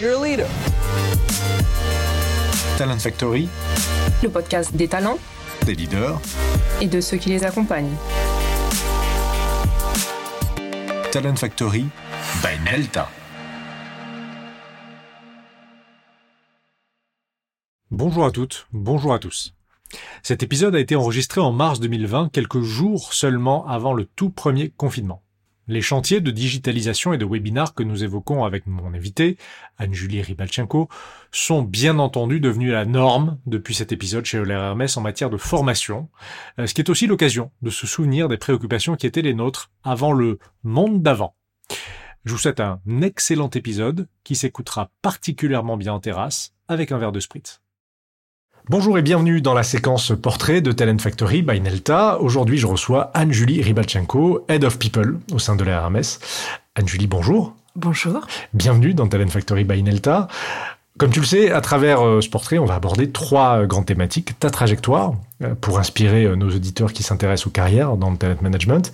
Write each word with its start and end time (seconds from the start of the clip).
You're 0.00 0.14
a 0.14 0.22
leader. 0.22 0.46
Talent 2.78 2.98
Factory, 2.98 3.50
le 4.22 4.30
podcast 4.30 4.74
des 4.74 4.88
talents 4.88 5.18
des 5.66 5.74
leaders, 5.74 6.18
et 6.80 6.86
de 6.86 7.02
ceux 7.02 7.18
qui 7.18 7.28
les 7.28 7.44
accompagnent. 7.44 7.94
Talent 11.12 11.36
Factory 11.36 11.84
by 12.42 12.64
Nelta. 12.64 13.10
Bonjour 17.90 18.24
à 18.24 18.30
toutes, 18.30 18.68
bonjour 18.72 19.12
à 19.12 19.18
tous. 19.18 19.52
Cet 20.22 20.42
épisode 20.42 20.74
a 20.76 20.80
été 20.80 20.96
enregistré 20.96 21.42
en 21.42 21.52
mars 21.52 21.78
2020, 21.78 22.30
quelques 22.32 22.62
jours 22.62 23.12
seulement 23.12 23.66
avant 23.66 23.92
le 23.92 24.06
tout 24.06 24.30
premier 24.30 24.70
confinement. 24.70 25.22
Les 25.70 25.82
chantiers 25.82 26.20
de 26.20 26.32
digitalisation 26.32 27.12
et 27.12 27.16
de 27.16 27.24
webinars 27.24 27.74
que 27.74 27.84
nous 27.84 28.02
évoquons 28.02 28.42
avec 28.42 28.66
mon 28.66 28.92
invité, 28.92 29.36
Anne-Julie 29.78 30.20
Ribalchenko, 30.20 30.88
sont 31.30 31.62
bien 31.62 32.00
entendu 32.00 32.40
devenus 32.40 32.72
la 32.72 32.84
norme 32.84 33.38
depuis 33.46 33.72
cet 33.72 33.92
épisode 33.92 34.24
chez 34.24 34.38
Euler 34.38 34.54
Hermès 34.54 34.96
en 34.96 35.00
matière 35.00 35.30
de 35.30 35.36
formation, 35.36 36.08
euh, 36.58 36.66
ce 36.66 36.74
qui 36.74 36.80
est 36.80 36.90
aussi 36.90 37.06
l'occasion 37.06 37.52
de 37.62 37.70
se 37.70 37.86
souvenir 37.86 38.26
des 38.26 38.36
préoccupations 38.36 38.96
qui 38.96 39.06
étaient 39.06 39.22
les 39.22 39.32
nôtres 39.32 39.70
avant 39.84 40.10
le 40.10 40.40
monde 40.64 41.04
d'avant. 41.04 41.36
Je 42.24 42.32
vous 42.32 42.38
souhaite 42.38 42.58
un 42.58 42.80
excellent 43.00 43.50
épisode 43.50 44.08
qui 44.24 44.34
s'écoutera 44.34 44.90
particulièrement 45.02 45.76
bien 45.76 45.92
en 45.92 46.00
terrasse 46.00 46.52
avec 46.66 46.90
un 46.90 46.98
verre 46.98 47.12
de 47.12 47.20
spritz. 47.20 47.59
Bonjour 48.68 48.98
et 48.98 49.02
bienvenue 49.02 49.40
dans 49.40 49.54
la 49.54 49.62
séquence 49.62 50.12
portrait 50.20 50.60
de 50.60 50.70
Talent 50.70 50.98
Factory 50.98 51.42
by 51.42 51.60
Nelta. 51.60 52.20
Aujourd'hui, 52.20 52.58
je 52.58 52.66
reçois 52.66 53.10
Anne-Julie 53.14 53.62
Ribalchenko, 53.62 54.44
Head 54.48 54.64
of 54.64 54.78
People 54.78 55.18
au 55.32 55.38
sein 55.38 55.56
de 55.56 55.64
la 55.64 55.84
RMS. 55.84 56.20
Anne-Julie, 56.76 57.06
bonjour. 57.06 57.54
Bonjour. 57.74 58.20
Bienvenue 58.52 58.94
dans 58.94 59.08
Talent 59.08 59.28
Factory 59.28 59.64
by 59.64 59.82
Nelta. 59.82 60.28
Comme 61.00 61.10
tu 61.10 61.20
le 61.20 61.26
sais, 61.26 61.50
à 61.50 61.62
travers 61.62 62.06
euh, 62.06 62.20
ce 62.20 62.28
portrait, 62.28 62.58
on 62.58 62.66
va 62.66 62.74
aborder 62.74 63.10
trois 63.10 63.64
grandes 63.64 63.86
thématiques. 63.86 64.38
Ta 64.38 64.50
trajectoire, 64.50 65.14
euh, 65.42 65.54
pour 65.58 65.78
inspirer 65.78 66.24
euh, 66.24 66.36
nos 66.36 66.50
auditeurs 66.50 66.92
qui 66.92 67.02
s'intéressent 67.02 67.46
aux 67.46 67.50
carrières 67.50 67.96
dans 67.96 68.10
le 68.10 68.18
talent 68.18 68.36
management 68.42 68.92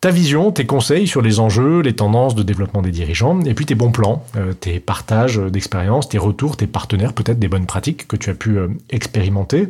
ta 0.00 0.10
vision, 0.10 0.50
tes 0.50 0.64
conseils 0.64 1.06
sur 1.06 1.20
les 1.20 1.40
enjeux, 1.40 1.80
les 1.80 1.94
tendances 1.94 2.34
de 2.34 2.42
développement 2.42 2.80
des 2.80 2.90
dirigeants, 2.90 3.38
et 3.42 3.52
puis 3.52 3.66
tes 3.66 3.74
bons 3.74 3.92
plans, 3.92 4.24
euh, 4.36 4.54
tes 4.54 4.80
partages 4.80 5.36
d'expériences, 5.36 6.08
tes 6.08 6.16
retours, 6.16 6.56
tes 6.56 6.66
partenaires, 6.66 7.12
peut-être 7.12 7.38
des 7.38 7.48
bonnes 7.48 7.66
pratiques 7.66 8.08
que 8.08 8.16
tu 8.16 8.30
as 8.30 8.34
pu 8.34 8.56
euh, 8.56 8.68
expérimenter. 8.88 9.68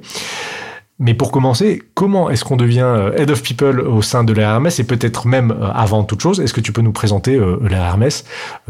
Mais 1.01 1.15
pour 1.15 1.33
commencer, 1.33 1.83
comment 1.95 2.31
est-ce 2.31 2.45
qu'on 2.45 2.57
devient 2.57 2.83
euh, 2.83 3.13
Head 3.17 3.31
of 3.31 3.43
People 3.43 3.81
au 3.81 4.03
sein 4.03 4.23
de 4.23 4.33
la 4.33 4.61
et 4.79 4.85
peut-être 4.85 5.27
même 5.27 5.57
avant 5.75 6.05
toute 6.05 6.21
chose, 6.21 6.39
est-ce 6.39 6.55
que 6.55 6.61
tu 6.61 6.73
peux 6.73 6.83
nous 6.83 6.93
présenter 6.93 7.41
la 7.63 7.97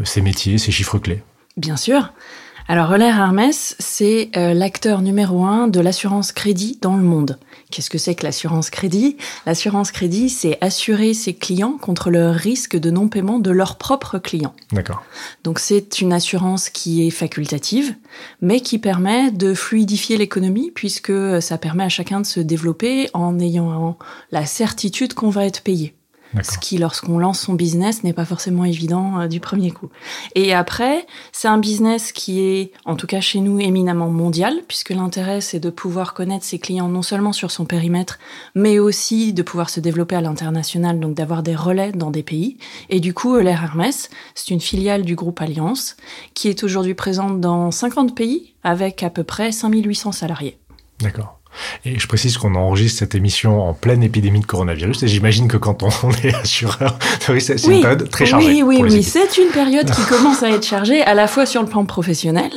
ses 0.05 0.23
métiers, 0.23 0.57
ses 0.57 0.71
chiffres 0.71 0.99
clés? 0.99 1.23
Bien 1.57 1.77
sûr. 1.77 2.13
Alors 2.71 2.87
Relais 2.87 3.09
Hermès, 3.09 3.75
c'est 3.81 4.31
l'acteur 4.37 5.03
numéro 5.03 5.45
un 5.45 5.67
de 5.67 5.81
l'assurance 5.81 6.31
crédit 6.31 6.79
dans 6.81 6.97
le 6.97 7.03
monde. 7.03 7.37
Qu'est-ce 7.73 7.91
que 7.91 7.99
c'est 7.99 8.15
que 8.15 8.23
l'assurance 8.23 8.71
crédit? 8.71 9.17
L'assurance 9.45 9.91
crédit, 9.91 10.29
c'est 10.29 10.57
assurer 10.61 11.13
ses 11.13 11.35
clients 11.35 11.79
contre 11.81 12.11
le 12.11 12.31
risque 12.31 12.77
de 12.77 12.93
non-paiement 12.93 13.41
de 13.41 13.51
leurs 13.51 13.77
propres 13.77 14.21
clients. 14.21 14.55
D'accord. 14.71 15.03
Donc 15.43 15.59
c'est 15.59 16.01
une 16.01 16.13
assurance 16.13 16.71
qui 16.71 17.05
est 17.05 17.11
facultative, 17.11 17.97
mais 18.41 18.61
qui 18.61 18.79
permet 18.79 19.33
de 19.33 19.53
fluidifier 19.53 20.17
l'économie 20.17 20.71
puisque 20.73 21.43
ça 21.43 21.59
permet 21.59 21.83
à 21.83 21.89
chacun 21.89 22.21
de 22.21 22.27
se 22.27 22.39
développer 22.39 23.11
en 23.15 23.41
ayant 23.41 23.99
la 24.31 24.47
certitude 24.47 25.15
qu'on 25.15 25.31
va 25.31 25.45
être 25.45 25.63
payé. 25.63 25.97
Ce 26.43 26.59
qui, 26.59 26.79
lorsqu'on 26.79 27.19
lance 27.19 27.41
son 27.41 27.55
business, 27.55 28.05
n'est 28.05 28.13
pas 28.13 28.25
forcément 28.25 28.65
évident 28.65 29.21
euh, 29.21 29.27
du 29.27 29.41
premier 29.41 29.71
coup. 29.73 29.89
Et 30.35 30.55
après, 30.55 31.07
c'est 31.33 31.49
un 31.49 31.59
business 31.59 32.13
qui 32.13 32.41
est, 32.41 32.73
en 32.85 32.95
tout 32.95 33.07
cas 33.07 33.21
chez 33.21 33.41
nous, 33.41 33.59
éminemment 33.59 34.09
mondial, 34.09 34.61
puisque 34.69 34.91
l'intérêt, 34.91 35.41
c'est 35.41 35.59
de 35.59 35.71
pouvoir 35.71 36.15
connaître 36.15 36.45
ses 36.45 36.59
clients 36.59 36.89
non 36.89 37.03
seulement 37.03 37.33
sur 37.33 37.51
son 37.51 37.65
périmètre, 37.65 38.19
mais 38.55 38.79
aussi 38.79 39.33
de 39.33 39.43
pouvoir 39.43 39.71
se 39.71 39.81
développer 39.81 40.15
à 40.15 40.21
l'international, 40.21 41.01
donc 41.01 41.15
d'avoir 41.15 41.43
des 41.43 41.57
relais 41.57 41.93
dans 41.93 42.11
des 42.11 42.23
pays. 42.23 42.59
Et 42.89 43.01
du 43.01 43.13
coup, 43.13 43.37
l'air 43.37 43.65
Hermès, 43.65 44.09
c'est 44.35 44.51
une 44.51 44.61
filiale 44.61 45.03
du 45.03 45.17
groupe 45.17 45.41
Alliance, 45.41 45.97
qui 46.35 46.49
est 46.49 46.63
aujourd'hui 46.63 46.95
présente 46.95 47.41
dans 47.41 47.71
50 47.71 48.15
pays, 48.15 48.55
avec 48.63 49.03
à 49.03 49.11
peu 49.11 49.25
près 49.25 49.51
5800 49.51 50.13
salariés. 50.13 50.59
D'accord. 51.01 51.40
Et 51.85 51.99
je 51.99 52.07
précise 52.07 52.39
qu'on 52.39 52.55
enregistre 52.55 52.99
cette 52.99 53.15
émission 53.15 53.63
en 53.63 53.75
pleine 53.75 54.03
épidémie 54.03 54.41
de 54.41 54.47
coronavirus. 54.47 55.03
Et 55.03 55.09
j'imagine 55.09 55.49
que 55.49 55.57
quand 55.57 55.83
on 55.83 56.11
est 56.25 56.35
assureur, 56.35 56.99
c'est 57.39 57.63
une 57.67 57.81
période 57.81 58.09
très 58.11 58.27
chargée. 58.27 58.63
Oui, 58.63 58.81
oui, 58.81 58.91
oui. 58.91 59.03
C'est 59.03 59.39
une 59.39 59.51
période 59.51 59.91
qui 59.91 60.03
commence 60.09 60.43
à 60.43 60.51
être 60.51 60.65
chargée 60.65 61.03
à 61.03 61.15
la 61.15 61.27
fois 61.27 61.47
sur 61.47 61.63
le 61.63 61.69
plan 61.69 61.85
professionnel 61.85 62.51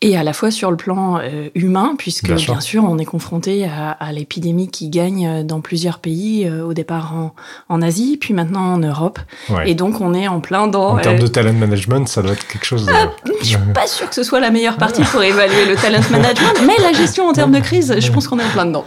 et 0.00 0.16
à 0.16 0.22
la 0.22 0.32
fois 0.32 0.50
sur 0.50 0.70
le 0.70 0.76
plan 0.76 1.18
euh, 1.18 1.48
humain, 1.54 1.94
puisque 1.98 2.32
bien, 2.32 2.60
sûr. 2.60 2.84
on 2.84 2.98
est 2.98 3.04
confronté 3.04 3.64
à, 3.64 3.90
à 3.90 4.12
l'épidémie 4.12 4.68
qui 4.68 4.88
gagne 4.88 5.26
euh, 5.26 5.42
dans 5.42 5.60
plusieurs 5.60 5.98
pays, 5.98 6.46
euh, 6.46 6.64
au 6.64 6.74
départ 6.74 7.14
en, 7.14 7.34
en, 7.68 7.82
Asie, 7.82 8.16
puis 8.20 8.34
maintenant 8.34 8.74
en 8.74 8.78
Europe. 8.78 9.18
Et 9.64 9.74
donc 9.74 10.00
on 10.00 10.14
est 10.14 10.28
en 10.28 10.40
plein 10.40 10.66
dans... 10.66 10.96
En 10.96 10.98
termes 10.98 11.18
de 11.18 11.26
talent 11.26 11.52
management, 11.52 12.06
ça 12.08 12.22
doit 12.22 12.32
être 12.32 12.46
quelque 12.46 12.66
chose... 12.66 12.86
De... 12.86 12.92
Ah, 13.40 13.44
je 13.44 13.48
suis 13.48 13.72
pas 13.72 13.86
sûr 13.86 14.08
que 14.08 14.14
ce 14.14 14.22
soit 14.22 14.40
la 14.40 14.50
meilleure 14.50 14.76
partie 14.76 15.02
pour 15.02 15.22
évaluer 15.22 15.64
le 15.66 15.74
talent 15.74 16.02
management, 16.10 16.60
mais 16.66 16.76
la 16.82 16.92
gestion 16.92 17.26
en 17.26 17.32
termes 17.32 17.52
de 17.52 17.60
crise, 17.60 17.94
je 17.98 18.12
pense 18.12 18.28
qu'on 18.28 18.38
est 18.38 18.44
en 18.44 18.50
plein 18.50 18.66
dedans. 18.66 18.84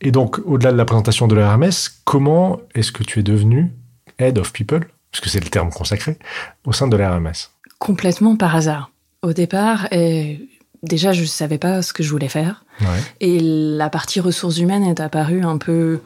Et 0.00 0.10
donc, 0.10 0.38
au-delà 0.44 0.72
de 0.72 0.76
la 0.76 0.84
présentation 0.84 1.26
de 1.26 1.34
la 1.34 1.58
comment 2.04 2.60
est-ce 2.74 2.92
que 2.92 3.02
tu 3.02 3.20
es 3.20 3.22
devenu 3.22 3.72
Head 4.18 4.38
of 4.38 4.52
People, 4.52 4.86
puisque 5.10 5.28
c'est 5.28 5.42
le 5.42 5.50
terme 5.50 5.70
consacré, 5.70 6.18
au 6.64 6.72
sein 6.72 6.88
de 6.88 6.96
la 6.96 7.20
Complètement 7.78 8.36
par 8.36 8.56
hasard. 8.56 8.90
Au 9.22 9.32
départ, 9.32 9.92
et 9.92 10.48
déjà, 10.82 11.12
je 11.12 11.22
ne 11.22 11.26
savais 11.26 11.58
pas 11.58 11.82
ce 11.82 11.92
que 11.92 12.02
je 12.02 12.10
voulais 12.10 12.28
faire. 12.28 12.64
Et 13.20 13.40
la 13.40 13.90
partie 13.90 14.20
ressources 14.20 14.58
humaines 14.58 14.84
est 14.84 15.00
apparue 15.00 15.42
un 15.42 15.58
peu, 15.58 16.00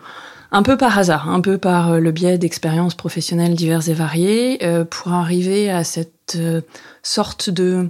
un 0.50 0.62
peu 0.62 0.77
par 0.77 0.99
hasard, 0.99 1.28
un 1.28 1.41
peu 1.41 1.59
par 1.59 2.00
le 2.00 2.12
biais 2.12 2.39
d'expériences 2.39 2.94
professionnelles 2.94 3.55
diverses 3.55 3.89
et 3.89 3.94
variées, 3.94 4.65
euh, 4.65 4.84
pour 4.84 5.12
arriver 5.12 5.71
à 5.71 5.84
cette 5.84 6.20
euh, 6.37 6.61
sorte 7.03 7.51
de 7.51 7.89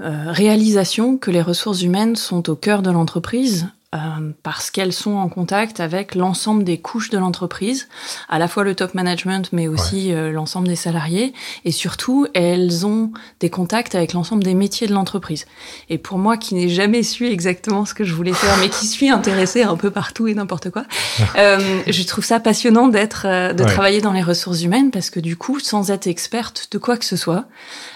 euh, 0.00 0.24
réalisation 0.26 1.16
que 1.18 1.30
les 1.30 1.42
ressources 1.42 1.82
humaines 1.82 2.16
sont 2.16 2.50
au 2.50 2.56
cœur 2.56 2.82
de 2.82 2.90
l'entreprise 2.90 3.68
euh, 3.96 4.30
parce 4.42 4.70
qu'elles 4.70 4.92
sont 4.92 5.14
en 5.14 5.28
contact 5.28 5.80
avec 5.80 6.14
l'ensemble 6.14 6.64
des 6.64 6.78
couches 6.78 7.10
de 7.10 7.18
l'entreprise, 7.18 7.88
à 8.28 8.38
la 8.38 8.48
fois 8.48 8.64
le 8.64 8.74
top 8.74 8.94
management, 8.94 9.48
mais 9.52 9.68
aussi 9.68 10.12
euh, 10.12 10.30
l'ensemble 10.30 10.68
des 10.68 10.76
salariés, 10.76 11.32
et 11.64 11.70
surtout 11.70 12.26
elles 12.34 12.84
ont 12.86 13.10
des 13.40 13.48
contacts 13.48 13.94
avec 13.94 14.12
l'ensemble 14.12 14.44
des 14.44 14.54
métiers 14.54 14.86
de 14.86 14.92
l'entreprise. 14.92 15.46
Et 15.88 15.98
pour 15.98 16.18
moi, 16.18 16.36
qui 16.36 16.54
n'ai 16.54 16.68
jamais 16.68 17.02
su 17.02 17.26
exactement 17.26 17.84
ce 17.84 17.94
que 17.94 18.04
je 18.04 18.14
voulais 18.14 18.32
faire, 18.32 18.56
mais 18.58 18.68
qui 18.68 18.86
suis 18.86 19.08
intéressée 19.08 19.62
un 19.62 19.76
peu 19.76 19.90
partout 19.90 20.28
et 20.28 20.34
n'importe 20.34 20.70
quoi, 20.70 20.84
euh, 21.38 21.80
je 21.86 22.02
trouve 22.04 22.24
ça 22.24 22.38
passionnant 22.38 22.88
d'être, 22.88 23.26
de 23.52 23.64
travailler 23.64 24.00
dans 24.00 24.12
les 24.12 24.22
ressources 24.22 24.62
humaines, 24.62 24.90
parce 24.90 25.10
que 25.10 25.20
du 25.20 25.36
coup, 25.36 25.58
sans 25.58 25.90
être 25.90 26.06
experte 26.06 26.68
de 26.70 26.78
quoi 26.78 26.96
que 26.96 27.04
ce 27.04 27.16
soit, 27.16 27.46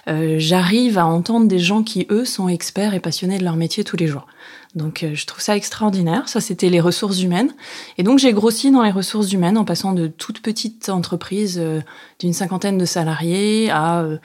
j'arrive 0.06 0.98
à 0.98 1.06
entendre 1.06 1.46
des 1.46 1.58
gens 1.58 1.82
qui 1.82 2.06
eux 2.10 2.24
sont 2.24 2.48
experts 2.48 2.94
et 2.94 3.00
passionnés 3.00 3.38
de 3.38 3.44
leur 3.44 3.56
métier 3.56 3.84
tous 3.84 3.96
les 3.96 4.06
jours. 4.06 4.26
Donc 4.76 5.02
euh, 5.02 5.14
je 5.14 5.26
trouve 5.26 5.40
ça 5.40 5.56
extraordinaire. 5.56 6.28
Ça, 6.28 6.40
c'était 6.40 6.70
les 6.70 6.80
ressources 6.80 7.22
humaines. 7.22 7.52
Et 7.98 8.02
donc 8.02 8.18
j'ai 8.18 8.32
grossi 8.32 8.70
dans 8.70 8.82
les 8.82 8.92
ressources 8.92 9.32
humaines 9.32 9.58
en 9.58 9.64
passant 9.64 9.92
de 9.92 10.06
toutes 10.06 10.42
petites 10.42 10.88
entreprises 10.88 11.58
euh, 11.60 11.80
d'une 12.20 12.32
cinquantaine 12.32 12.78
de 12.78 12.84
salariés 12.84 13.70
à 13.70 14.02
euh, 14.02 14.18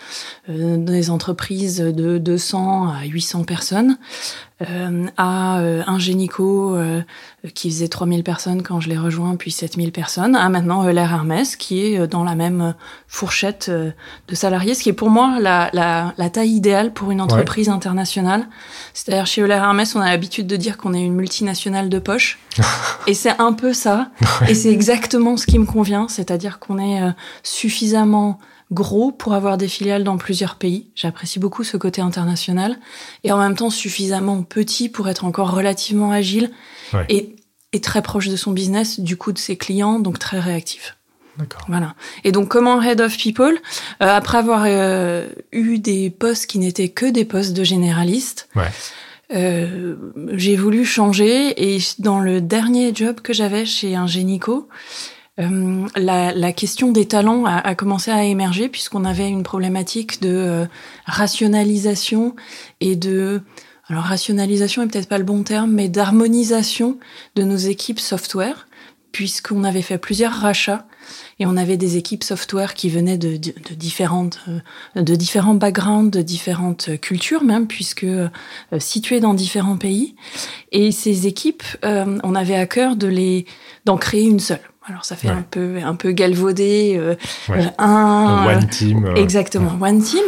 des 0.47 1.09
entreprises 1.09 1.77
de 1.77 2.17
200 2.19 2.89
à 2.89 3.05
800 3.05 3.43
personnes. 3.43 3.97
Euh, 4.61 5.07
à 5.17 5.59
euh, 5.59 5.83
un 5.85 5.99
génico 5.99 6.77
euh, 6.77 7.01
qui 7.53 7.69
faisait 7.69 7.89
3000 7.89 8.23
personnes 8.23 8.63
quand 8.63 8.79
je 8.79 8.87
l'ai 8.87 8.97
rejoint, 8.97 9.35
puis 9.35 9.51
7000 9.51 9.91
personnes, 9.91 10.33
à 10.33 10.47
maintenant 10.47 10.87
Euler 10.87 11.01
Hermès, 11.01 11.57
qui 11.57 11.83
est 11.83 12.07
dans 12.07 12.23
la 12.23 12.35
même 12.35 12.73
fourchette 13.05 13.69
de 13.69 14.35
salariés, 14.35 14.73
ce 14.73 14.83
qui 14.83 14.87
est 14.87 14.93
pour 14.93 15.09
moi 15.09 15.39
la, 15.41 15.69
la, 15.73 16.13
la 16.17 16.29
taille 16.29 16.51
idéale 16.51 16.93
pour 16.93 17.11
une 17.11 17.19
entreprise 17.19 17.67
internationale. 17.67 18.47
C'est-à-dire 18.93 19.25
chez 19.25 19.41
Euler 19.41 19.55
Hermès, 19.55 19.93
on 19.93 19.99
a 19.99 20.05
l'habitude 20.09 20.47
de 20.47 20.55
dire 20.55 20.77
qu'on 20.77 20.93
est 20.93 21.03
une 21.03 21.15
multinationale 21.15 21.89
de 21.89 21.99
poche, 21.99 22.39
et 23.07 23.13
c'est 23.13 23.37
un 23.41 23.51
peu 23.51 23.73
ça, 23.73 24.07
et 24.47 24.55
c'est 24.55 24.71
exactement 24.71 25.35
ce 25.35 25.47
qui 25.47 25.59
me 25.59 25.65
convient, 25.65 26.07
c'est-à-dire 26.07 26.59
qu'on 26.59 26.79
est 26.79 27.01
suffisamment 27.43 28.39
gros 28.71 29.11
pour 29.11 29.33
avoir 29.33 29.57
des 29.57 29.67
filiales 29.67 30.03
dans 30.03 30.17
plusieurs 30.17 30.55
pays. 30.55 30.87
J'apprécie 30.95 31.39
beaucoup 31.39 31.63
ce 31.63 31.77
côté 31.77 32.01
international 32.01 32.77
et 33.23 33.31
en 33.31 33.37
même 33.37 33.55
temps 33.55 33.69
suffisamment 33.69 34.43
petit 34.43 34.89
pour 34.89 35.07
être 35.07 35.25
encore 35.25 35.51
relativement 35.51 36.11
agile 36.11 36.51
et, 37.09 37.35
très 37.81 38.01
proche 38.01 38.29
de 38.29 38.37
son 38.37 38.51
business, 38.51 39.01
du 39.01 39.17
coup 39.17 39.33
de 39.33 39.37
ses 39.37 39.57
clients, 39.57 39.99
donc 39.99 40.17
très 40.17 40.39
réactif. 40.39 40.95
Voilà. 41.67 41.95
Et 42.23 42.31
donc, 42.31 42.47
comment 42.47 42.81
Head 42.81 43.01
of 43.01 43.17
People, 43.17 43.55
euh, 43.55 44.07
après 44.07 44.37
avoir 44.37 44.63
euh, 44.65 45.27
eu 45.51 45.79
des 45.79 46.09
postes 46.09 46.45
qui 46.45 46.57
n'étaient 46.57 46.87
que 46.87 47.05
des 47.05 47.25
postes 47.25 47.51
de 47.51 47.65
généraliste, 47.65 48.47
euh, 49.33 49.95
j'ai 50.33 50.55
voulu 50.55 50.85
changer. 50.85 51.73
Et 51.75 51.79
dans 51.99 52.19
le 52.19 52.39
dernier 52.39 52.95
job 52.95 53.19
que 53.19 53.33
j'avais 53.33 53.65
chez 53.65 53.95
un 53.95 54.07
génico, 54.07 54.69
euh, 55.39 55.87
la, 55.97 56.33
la, 56.33 56.53
question 56.53 56.91
des 56.91 57.07
talents 57.07 57.45
a, 57.45 57.57
a 57.57 57.75
commencé 57.75 58.09
à 58.09 58.23
émerger 58.23 58.69
puisqu'on 58.69 59.03
avait 59.03 59.27
une 59.27 59.43
problématique 59.43 60.21
de 60.21 60.29
euh, 60.29 60.65
rationalisation 61.05 62.35
et 62.79 62.95
de 62.95 63.41
alors 63.87 64.03
rationalisation 64.03 64.81
est 64.81 64.87
peut-être 64.87 65.09
pas 65.09 65.19
le 65.19 65.25
bon 65.25 65.43
terme, 65.43 65.71
mais 65.71 65.89
d'harmonisation 65.89 66.97
de 67.35 67.43
nos 67.43 67.57
équipes 67.57 67.99
software, 67.99 68.67
puisqu'on 69.11 69.63
avait 69.63 69.83
fait 69.83 69.99
plusieurs 69.99 70.31
rachats 70.31 70.87
et 71.37 71.45
on 71.45 71.55
avait 71.55 71.77
des 71.77 71.95
équipes 71.95 72.23
software 72.23 72.73
qui 72.73 72.89
venaient 72.89 73.19
de, 73.19 73.37
de, 73.37 73.75
différentes, 73.75 74.39
euh, 74.47 75.03
de 75.03 75.15
différents 75.15 75.53
backgrounds, 75.53 76.09
de 76.09 76.23
différentes 76.23 76.99
cultures 76.99 77.43
même, 77.43 77.67
puisque 77.67 78.07
situées 78.79 79.19
dans 79.19 79.35
différents 79.35 79.77
pays. 79.77 80.15
Et 80.71 80.91
ces 80.91 81.27
équipes, 81.27 81.63
on 81.83 82.33
avait 82.33 82.55
à 82.55 82.65
cœur 82.65 82.95
de 82.95 83.07
les 83.07 83.45
d'en 83.85 83.97
créer 83.97 84.23
une 84.23 84.39
seule. 84.39 84.61
Alors 84.87 85.03
ça 85.03 85.15
fait 85.15 85.29
Ouais. 85.29 85.33
un 85.33 85.41
peu 85.41 85.77
un 85.83 85.95
peu 85.95 86.11
galvaudé 86.11 86.95
euh, 86.97 87.15
Ouais. 87.49 87.57
euh, 87.65 87.69
un 87.79 88.45
One 88.47 88.67
team. 88.69 89.05
euh, 89.05 89.15
Exactement, 89.15 89.75
one 89.81 89.99
team. 90.01 90.21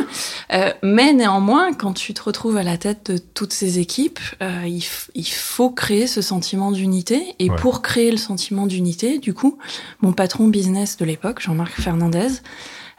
Euh, 0.52 0.74
mais 0.82 1.14
néanmoins, 1.14 1.74
quand 1.74 1.94
tu 1.94 2.14
te 2.16 2.24
retrouves 2.24 2.58
à 2.58 2.64
la 2.64 2.78
tête 2.78 3.12
de 3.12 3.18
toutes 3.20 3.54
ces 3.54 3.78
équipes, 3.78 4.20
il, 4.42 4.84
il 5.14 5.28
faut 5.28 5.70
créer 5.70 6.08
ce 6.08 6.22
sentiment 6.22 6.72
d'unité. 6.72 7.36
Et 7.38 7.50
pour 7.50 7.82
créer 7.84 8.10
le 8.10 8.18
sentiment 8.18 8.66
d'unité, 8.66 9.20
du 9.20 9.34
coup, 9.36 9.60
mon 10.02 10.12
patron 10.12 10.48
business 10.48 10.98
de 10.98 11.06
l'époque, 11.06 11.40
Jean-Marc 11.42 11.80
Fernandez, 11.80 12.28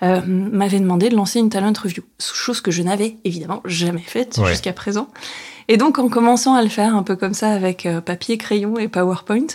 m'avait 0.00 0.78
demandé 0.78 1.08
de 1.08 1.16
lancer 1.16 1.40
une 1.40 1.50
talent 1.50 1.72
review, 1.82 2.04
chose 2.20 2.60
que 2.60 2.70
je 2.70 2.82
n'avais 2.82 3.16
évidemment 3.24 3.62
jamais 3.64 4.00
faite 4.06 4.38
jusqu'à 4.46 4.72
présent. 4.72 5.08
Et 5.70 5.76
donc, 5.76 5.98
en 5.98 6.08
commençant 6.08 6.54
à 6.54 6.62
le 6.62 6.70
faire 6.70 6.96
un 6.96 7.02
peu 7.02 7.14
comme 7.14 7.34
ça 7.34 7.50
avec 7.50 7.84
euh, 7.84 8.00
papier, 8.00 8.38
crayon 8.38 8.78
et 8.78 8.88
PowerPoint, 8.88 9.46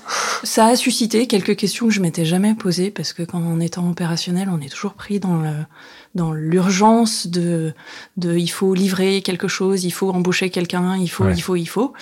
ça 0.43 0.67
a 0.67 0.75
suscité 0.75 1.25
quelques 1.25 1.55
questions 1.55 1.87
que 1.87 1.93
je 1.93 2.01
m'étais 2.01 2.23
jamais 2.23 2.53
posées 2.53 2.91
parce 2.91 3.13
que 3.13 3.23
quand 3.23 3.39
en 3.43 3.59
étant 3.59 3.89
opérationnel, 3.89 4.47
on 4.51 4.61
est 4.61 4.69
toujours 4.69 4.93
pris 4.93 5.19
dans 5.19 5.37
le 5.37 5.51
dans 6.13 6.31
l'urgence 6.31 7.25
de 7.25 7.73
de 8.17 8.37
il 8.37 8.47
faut 8.49 8.75
livrer 8.75 9.23
quelque 9.23 9.47
chose, 9.47 9.83
il 9.85 9.91
faut 9.91 10.11
embaucher 10.11 10.51
quelqu'un, 10.51 10.95
il 10.97 11.07
faut 11.09 11.23
Ouais. 11.23 11.33
il 11.35 11.41
faut 11.41 11.55
il 11.55 11.65
faut. 11.65 11.93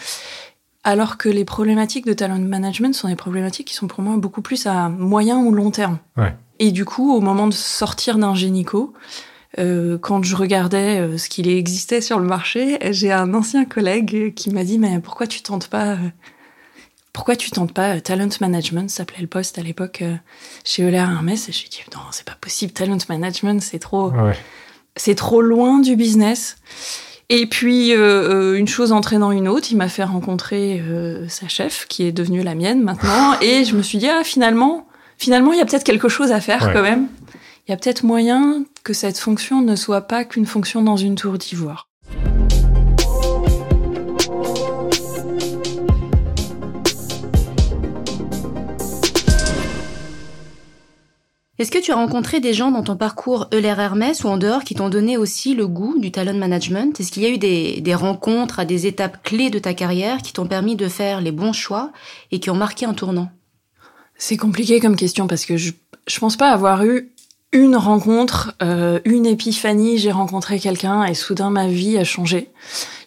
Alors 0.83 1.17
que 1.17 1.29
les 1.29 1.45
problématiques 1.45 2.05
de 2.05 2.13
talent 2.13 2.39
management 2.39 2.93
sont 2.93 3.07
des 3.07 3.15
problématiques 3.15 3.67
qui 3.67 3.75
sont 3.75 3.87
pour 3.87 4.01
moi 4.01 4.17
beaucoup 4.17 4.41
plus 4.41 4.65
à 4.65 4.89
moyen 4.89 5.37
ou 5.37 5.51
long 5.51 5.71
terme. 5.71 5.99
Ouais. 6.17 6.35
Et 6.59 6.71
du 6.71 6.83
coup, 6.85 7.15
au 7.15 7.21
moment 7.21 7.47
de 7.47 7.53
sortir 7.53 8.17
d'un 8.17 8.35
génico, 8.35 8.93
euh, 9.59 9.97
quand 9.97 10.23
je 10.23 10.35
regardais 10.35 10.99
euh, 10.99 11.17
ce 11.17 11.27
qu'il 11.29 11.47
existait 11.49 12.01
sur 12.01 12.19
le 12.19 12.25
marché, 12.25 12.77
j'ai 12.91 13.11
un 13.11 13.33
ancien 13.33 13.65
collègue 13.65 14.33
qui 14.33 14.49
m'a 14.49 14.63
dit 14.63 14.77
mais 14.79 14.99
pourquoi 14.99 15.27
tu 15.27 15.41
tentes 15.41 15.67
pas 15.67 15.93
euh, 15.93 15.97
pourquoi 17.13 17.35
tu 17.35 17.51
tentes 17.51 17.73
pas 17.73 17.95
euh, 17.95 17.99
talent 17.99 18.29
management 18.39 18.89
s'appelait 18.89 19.21
le 19.21 19.27
poste 19.27 19.57
à 19.59 19.61
l'époque 19.61 20.01
euh, 20.01 20.15
chez 20.63 20.83
Euler 20.83 20.97
Hermès 20.97 21.49
et 21.49 21.51
je 21.51 21.61
lui 21.63 21.69
dit 21.69 21.81
non 21.93 21.99
c'est 22.11 22.25
pas 22.25 22.37
possible 22.39 22.71
talent 22.71 22.97
management 23.09 23.61
c'est 23.61 23.79
trop 23.79 24.11
Ouais. 24.11 24.37
c'est 24.95 25.15
trop 25.15 25.41
loin 25.41 25.79
du 25.79 25.95
business. 25.95 26.57
Et 27.33 27.45
puis, 27.45 27.93
euh, 27.93 27.97
euh, 27.99 28.57
une 28.59 28.67
chose 28.67 28.91
entraînant 28.91 29.31
une 29.31 29.47
autre, 29.47 29.67
il 29.71 29.77
m'a 29.77 29.87
fait 29.87 30.03
rencontrer 30.03 30.81
euh, 30.85 31.25
sa 31.29 31.47
chef, 31.47 31.85
qui 31.87 32.03
est 32.03 32.11
devenue 32.11 32.43
la 32.43 32.55
mienne 32.55 32.83
maintenant, 32.83 33.39
et 33.39 33.63
je 33.63 33.73
me 33.77 33.81
suis 33.81 33.99
dit, 33.99 34.09
ah, 34.09 34.25
finalement, 34.25 34.85
finalement, 35.17 35.53
il 35.53 35.57
y 35.59 35.61
a 35.61 35.65
peut-être 35.65 35.85
quelque 35.85 36.09
chose 36.09 36.33
à 36.33 36.41
faire 36.41 36.61
Ouais. 36.67 36.73
quand 36.73 36.81
même. 36.81 37.07
Il 37.71 37.75
y 37.75 37.75
a 37.75 37.77
peut-être 37.77 38.03
moyen 38.03 38.65
que 38.83 38.91
cette 38.91 39.17
fonction 39.17 39.61
ne 39.61 39.77
soit 39.77 40.01
pas 40.01 40.25
qu'une 40.25 40.45
fonction 40.45 40.81
dans 40.81 40.97
une 40.97 41.15
tour 41.15 41.37
d'ivoire. 41.37 41.87
Est-ce 51.57 51.71
que 51.71 51.81
tu 51.81 51.93
as 51.93 51.95
rencontré 51.95 52.41
des 52.41 52.53
gens 52.53 52.71
dans 52.71 52.83
ton 52.83 52.97
parcours 52.97 53.47
Euler 53.53 53.75
Hermès 53.77 54.25
ou 54.25 54.27
en 54.27 54.35
dehors 54.35 54.65
qui 54.65 54.75
t'ont 54.75 54.89
donné 54.89 55.15
aussi 55.15 55.53
le 55.53 55.65
goût 55.65 55.97
du 55.97 56.11
talent 56.11 56.33
management? 56.33 56.99
Est-ce 56.99 57.09
qu'il 57.09 57.23
y 57.23 57.25
a 57.25 57.29
eu 57.29 57.37
des, 57.37 57.79
des 57.79 57.95
rencontres 57.95 58.59
à 58.59 58.65
des 58.65 58.85
étapes 58.85 59.23
clés 59.23 59.49
de 59.49 59.59
ta 59.59 59.73
carrière 59.73 60.17
qui 60.17 60.33
t'ont 60.33 60.45
permis 60.45 60.75
de 60.75 60.89
faire 60.89 61.21
les 61.21 61.31
bons 61.31 61.53
choix 61.53 61.93
et 62.31 62.41
qui 62.41 62.49
ont 62.49 62.55
marqué 62.55 62.85
un 62.85 62.93
tournant? 62.93 63.31
C'est 64.17 64.35
compliqué 64.35 64.81
comme 64.81 64.97
question 64.97 65.27
parce 65.27 65.45
que 65.45 65.55
je, 65.55 65.71
je 66.05 66.19
pense 66.19 66.35
pas 66.35 66.51
avoir 66.51 66.83
eu 66.83 67.13
une 67.53 67.75
rencontre, 67.75 68.53
euh, 68.61 68.99
une 69.03 69.25
épiphanie, 69.25 69.97
j'ai 69.97 70.11
rencontré 70.11 70.59
quelqu'un 70.59 71.03
et 71.03 71.13
soudain 71.13 71.49
ma 71.49 71.67
vie 71.67 71.97
a 71.97 72.03
changé. 72.03 72.49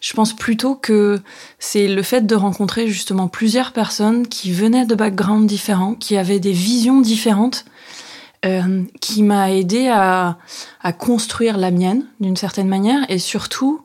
Je 0.01 0.13
pense 0.13 0.33
plutôt 0.33 0.75
que 0.75 1.19
c'est 1.57 1.87
le 1.87 2.03
fait 2.03 2.27
de 2.27 2.35
rencontrer 2.35 2.87
justement 2.87 3.27
plusieurs 3.27 3.71
personnes 3.71 4.27
qui 4.27 4.51
venaient 4.51 4.85
de 4.85 4.93
backgrounds 4.93 5.47
différents, 5.47 5.95
qui 5.95 6.15
avaient 6.15 6.39
des 6.39 6.51
visions 6.51 7.01
différentes, 7.01 7.65
euh, 8.45 8.83
qui 9.01 9.23
m'a 9.23 9.51
aidé 9.51 9.87
à, 9.87 10.37
construire 10.99 11.57
la 11.57 11.71
mienne 11.71 12.05
d'une 12.19 12.37
certaine 12.37 12.67
manière 12.67 13.09
et 13.09 13.17
surtout 13.17 13.81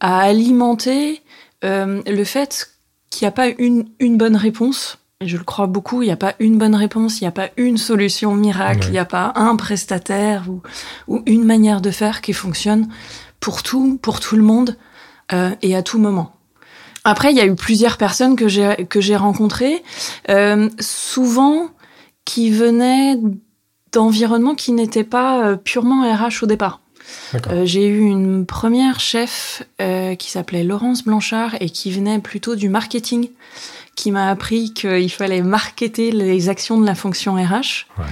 à 0.00 0.20
alimenter 0.20 1.22
euh, 1.64 2.02
le 2.06 2.24
fait 2.24 2.72
qu'il 3.08 3.24
n'y 3.24 3.28
a 3.28 3.32
pas 3.32 3.48
une 3.48 4.18
bonne 4.18 4.36
réponse. 4.36 4.98
Et 5.24 5.28
je 5.28 5.38
le 5.38 5.44
crois 5.44 5.66
beaucoup, 5.66 6.02
il 6.02 6.06
n'y 6.06 6.12
a 6.12 6.16
pas 6.18 6.34
une 6.38 6.58
bonne 6.58 6.74
réponse, 6.74 7.20
il 7.20 7.24
n'y 7.24 7.28
a 7.28 7.32
pas 7.32 7.48
une 7.56 7.78
solution 7.78 8.34
miracle, 8.34 8.80
il 8.82 8.84
Ouais. 8.86 8.90
n'y 8.92 8.98
a 8.98 9.06
pas 9.06 9.32
un 9.36 9.56
prestataire 9.56 10.44
ou, 10.50 10.60
ou 11.08 11.22
une 11.24 11.44
manière 11.44 11.80
de 11.80 11.90
faire 11.90 12.20
qui 12.20 12.34
fonctionne 12.34 12.88
pour 13.40 13.62
tout, 13.62 13.98
pour 14.02 14.20
tout 14.20 14.36
le 14.36 14.42
monde 14.42 14.76
euh, 15.32 15.50
et 15.62 15.74
à 15.74 15.82
tout 15.82 15.98
moment. 15.98 16.32
Après, 17.04 17.30
il 17.32 17.36
y 17.38 17.40
a 17.40 17.46
eu 17.46 17.54
plusieurs 17.54 17.96
personnes 17.96 18.36
que 18.36 18.48
j'ai 18.48 18.86
que 18.88 19.00
j'ai 19.00 19.16
rencontrées, 19.16 19.82
euh, 20.28 20.68
souvent 20.78 21.68
qui 22.26 22.50
venaient 22.50 23.16
d'environnements 23.92 24.54
qui 24.54 24.72
n'étaient 24.72 25.04
pas 25.04 25.46
euh, 25.46 25.56
purement 25.56 26.02
RH 26.02 26.42
au 26.42 26.46
départ. 26.46 26.80
Euh, 27.50 27.64
j'ai 27.66 27.86
eu 27.86 28.00
une 28.00 28.46
première 28.46 28.98
chef 29.00 29.62
euh, 29.80 30.14
qui 30.14 30.30
s'appelait 30.30 30.64
Laurence 30.64 31.04
Blanchard 31.04 31.54
et 31.60 31.68
qui 31.68 31.90
venait 31.90 32.18
plutôt 32.18 32.56
du 32.56 32.68
marketing, 32.70 33.28
qui 33.94 34.10
m'a 34.10 34.28
appris 34.28 34.72
qu'il 34.72 35.10
fallait 35.10 35.42
marketer 35.42 36.10
les 36.12 36.48
actions 36.48 36.80
de 36.80 36.86
la 36.86 36.94
fonction 36.94 37.34
RH. 37.34 37.86
Ouais. 37.98 38.04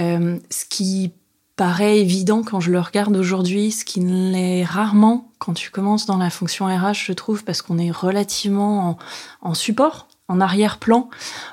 Euh, 0.00 0.38
ce 0.50 0.64
qui 0.64 1.12
paraît 1.56 2.00
évident 2.00 2.42
quand 2.42 2.60
je 2.60 2.70
le 2.70 2.80
regarde 2.80 3.16
aujourd'hui, 3.16 3.70
ce 3.70 3.84
qui 3.84 4.00
ne 4.00 4.32
l'est 4.32 4.64
rarement 4.64 5.30
quand 5.38 5.54
tu 5.54 5.70
commences 5.70 6.06
dans 6.06 6.16
la 6.16 6.30
fonction 6.30 6.66
RH, 6.66 7.04
je 7.06 7.12
trouve, 7.12 7.44
parce 7.44 7.62
qu'on 7.62 7.78
est 7.78 7.90
relativement 7.90 8.90
en, 8.90 8.98
en 9.50 9.54
support, 9.54 10.08
en 10.28 10.40
arrière-plan. 10.40 11.10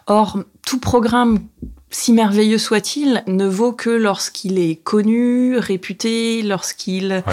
Or, 0.08 0.40
tout 0.66 0.80
programme, 0.80 1.40
si 1.92 2.14
merveilleux 2.14 2.58
soit-il, 2.58 3.24
ne 3.28 3.46
vaut 3.46 3.74
que 3.74 3.90
lorsqu'il 3.90 4.58
est 4.58 4.78
connu, 4.78 5.58
réputé, 5.58 6.42
lorsqu'il 6.42 7.24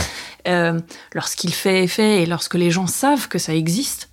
euh, 0.49 0.81
lorsqu'il 1.15 1.55
fait 1.55 1.85
effet 1.85 2.23
et 2.23 2.27
lorsque 2.27 2.55
les 2.55 2.71
gens 2.71 2.87
savent 2.87 3.29
que 3.29 3.39
ça 3.39 3.55
existe. 3.55 4.08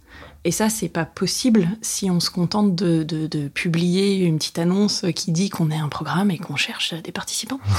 Et 0.46 0.52
ça, 0.52 0.70
c'est 0.70 0.90
pas 0.90 1.06
possible 1.06 1.68
si 1.82 2.10
on 2.12 2.20
se 2.20 2.30
contente 2.30 2.76
de, 2.76 3.02
de, 3.04 3.26
de 3.26 3.48
publier 3.48 4.18
une 4.24 4.38
petite 4.38 4.60
annonce 4.60 5.04
qui 5.16 5.32
dit 5.32 5.50
qu'on 5.50 5.72
est 5.72 5.78
un 5.78 5.90
programme 5.90 6.30
et 6.30 6.38
qu'on 6.38 6.56
cherche 6.56 6.94
des 6.94 7.12
participants. 7.12 7.60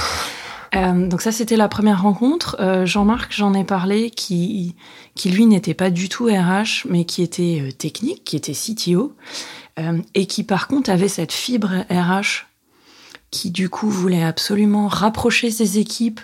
Euh, 0.75 1.07
donc 1.07 1.21
ça, 1.21 1.31
c'était 1.31 1.55
la 1.55 1.69
première 1.69 2.01
rencontre. 2.01 2.57
Euh, 2.59 2.85
Jean-Marc, 2.85 3.31
j'en 3.33 3.53
ai 3.53 3.63
parlé, 3.63 4.09
qui, 4.09 4.75
qui 5.15 5.29
lui 5.29 5.45
n'était 5.45 5.73
pas 5.73 5.89
du 5.89 6.09
tout 6.09 6.25
RH, 6.25 6.85
mais 6.89 7.05
qui 7.05 7.23
était 7.23 7.61
euh, 7.61 7.71
technique, 7.71 8.25
qui 8.25 8.35
était 8.35 8.51
CTO, 8.51 9.15
et 10.13 10.25
qui 10.25 10.43
par 10.43 10.67
contre 10.67 10.89
avait 10.89 11.07
cette 11.07 11.31
fibre 11.31 11.85
RH, 11.89 12.47
qui 13.31 13.49
du 13.49 13.69
coup 13.69 13.89
voulait 13.89 14.23
absolument 14.23 14.87
rapprocher 14.87 15.51
ses 15.51 15.77
équipes 15.77 16.19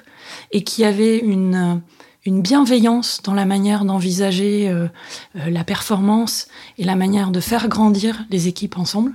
et 0.52 0.66
qui 0.66 0.84
avait 0.84 1.20
une 1.20 1.82
une 2.26 2.42
bienveillance 2.42 3.22
dans 3.24 3.34
la 3.34 3.46
manière 3.46 3.86
d'envisager 3.86 4.70
euh, 4.70 4.88
euh, 5.36 5.50
la 5.50 5.64
performance 5.64 6.48
et 6.78 6.84
la 6.84 6.96
manière 6.96 7.32
de 7.32 7.40
faire 7.40 7.68
grandir 7.68 8.24
les 8.30 8.48
équipes 8.48 8.78
ensemble. 8.78 9.14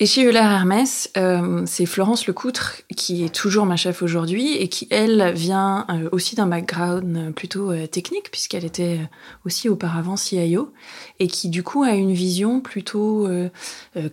Et 0.00 0.06
chez 0.06 0.24
Euler 0.24 0.38
Hermès, 0.38 1.10
euh, 1.16 1.62
c'est 1.66 1.86
Florence 1.86 2.26
Lecoutre 2.26 2.82
qui 2.96 3.24
est 3.24 3.34
toujours 3.34 3.64
ma 3.64 3.76
chef 3.76 4.02
aujourd'hui 4.02 4.56
et 4.56 4.68
qui, 4.68 4.88
elle, 4.90 5.32
vient 5.34 5.86
euh, 5.88 6.08
aussi 6.10 6.34
d'un 6.34 6.46
background 6.46 7.16
euh, 7.16 7.30
plutôt 7.30 7.70
euh, 7.70 7.86
technique 7.86 8.30
puisqu'elle 8.30 8.64
était 8.64 8.98
euh, 8.98 9.06
aussi 9.46 9.68
auparavant 9.68 10.16
CIO 10.16 10.72
et 11.20 11.28
qui, 11.28 11.48
du 11.48 11.62
coup, 11.62 11.84
a 11.84 11.92
une 11.92 12.12
vision 12.12 12.60
plutôt 12.60 13.28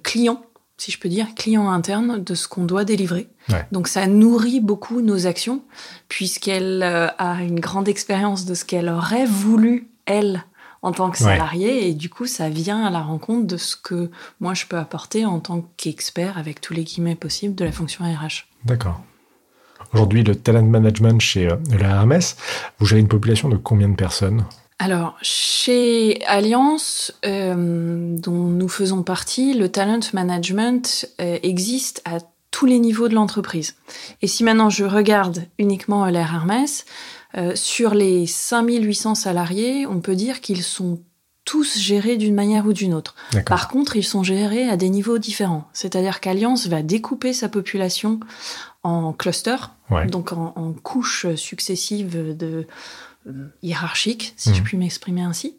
client, 0.04 0.44
si 0.82 0.90
je 0.90 0.98
peux 0.98 1.10
dire, 1.10 1.28
client 1.36 1.70
interne 1.70 2.24
de 2.24 2.34
ce 2.34 2.48
qu'on 2.48 2.64
doit 2.66 2.86
délivrer. 2.86 3.30
Ouais. 3.50 3.68
Donc 3.72 3.88
ça 3.88 4.08
nourrit 4.08 4.60
beaucoup 4.60 5.02
nos 5.02 5.28
actions 5.28 5.62
puisqu'elle 6.08 6.82
euh, 6.82 7.08
a 7.20 7.44
une 7.44 7.60
grande 7.60 7.88
expérience 7.88 8.46
de 8.46 8.56
ce 8.56 8.66
qu'elle 8.66 8.90
aurait 8.90 9.28
voulu, 9.28 9.92
elle, 10.08 10.44
en 10.82 10.92
tant 10.92 11.12
que 11.12 11.24
Ouais. 11.24 11.30
salariée. 11.30 11.88
Et 11.88 11.94
du 11.94 12.10
coup, 12.10 12.26
ça 12.26 12.50
vient 12.50 12.84
à 12.84 12.90
la 12.90 13.02
rencontre 13.02 13.46
de 13.46 13.58
ce 13.58 13.76
que 13.76 14.10
moi, 14.40 14.56
je 14.56 14.66
peux 14.66 14.78
apporter 14.78 15.24
en 15.24 15.40
tant 15.40 15.70
qu'expert, 15.78 16.40
avec 16.40 16.62
tous 16.62 16.74
les 16.74 16.84
guillemets 16.84 17.14
possibles, 17.14 17.54
de 17.54 17.64
la 17.64 17.72
fonction 17.72 18.04
RH. 18.04 18.48
D'accord. 18.66 19.02
Aujourd'hui, 19.94 20.24
le 20.24 20.36
talent 20.36 20.64
management 20.64 21.22
chez 21.22 21.48
euh, 21.48 21.58
la 21.80 21.90
Hermès, 21.90 22.38
vous 22.80 22.88
gérez 22.88 23.02
une 23.02 23.08
population 23.08 23.50
de 23.50 23.58
combien 23.58 23.88
de 23.88 23.96
personnes? 23.96 24.46
Alors, 24.84 25.16
chez 25.22 26.26
Alliance, 26.26 27.14
euh, 27.24 28.18
dont 28.18 28.32
nous 28.32 28.68
faisons 28.68 29.04
partie, 29.04 29.54
le 29.54 29.70
talent 29.70 30.00
management 30.12 31.08
euh, 31.22 31.38
existe 31.44 32.02
à 32.04 32.18
tous 32.50 32.66
les 32.66 32.80
niveaux 32.80 33.08
de 33.08 33.14
l'entreprise. 33.14 33.76
Et 34.24 34.28
si 34.28 34.44
maintenant 34.44 34.72
je 34.72 34.84
regarde 34.84 35.46
uniquement 35.60 36.04
l'air 36.08 36.34
Hermès, 36.34 36.86
euh, 37.38 37.52
sur 37.54 37.94
les 37.94 38.26
5800 38.26 39.14
salariés, 39.14 39.86
on 39.86 40.00
peut 40.00 40.16
dire 40.16 40.42
qu'ils 40.42 40.64
sont 40.64 41.00
tous 41.46 41.78
gérés 41.78 42.18
d'une 42.18 42.34
manière 42.34 42.66
ou 42.66 42.74
d'une 42.74 42.96
autre. 42.96 43.14
Par 43.46 43.68
contre, 43.68 43.98
ils 43.98 44.04
sont 44.04 44.24
gérés 44.24 44.68
à 44.68 44.78
des 44.78 44.90
niveaux 44.90 45.20
différents. 45.20 45.68
C'est-à-dire 45.74 46.22
qu'Alliance 46.22 46.68
va 46.68 46.82
découper 46.82 47.34
sa 47.34 47.50
population 47.50 48.20
en 48.84 49.14
clusters, 49.14 49.76
donc 50.08 50.32
en, 50.32 50.74
couches 50.82 51.36
successives 51.36 52.36
de 52.36 52.68
euh, 53.28 53.48
hiérarchiques, 53.62 54.34
si 54.38 54.54
je 54.54 54.60
mhm. 54.60 54.64
puis 54.64 54.78
m'exprimer 54.78 55.22
ainsi. 55.22 55.56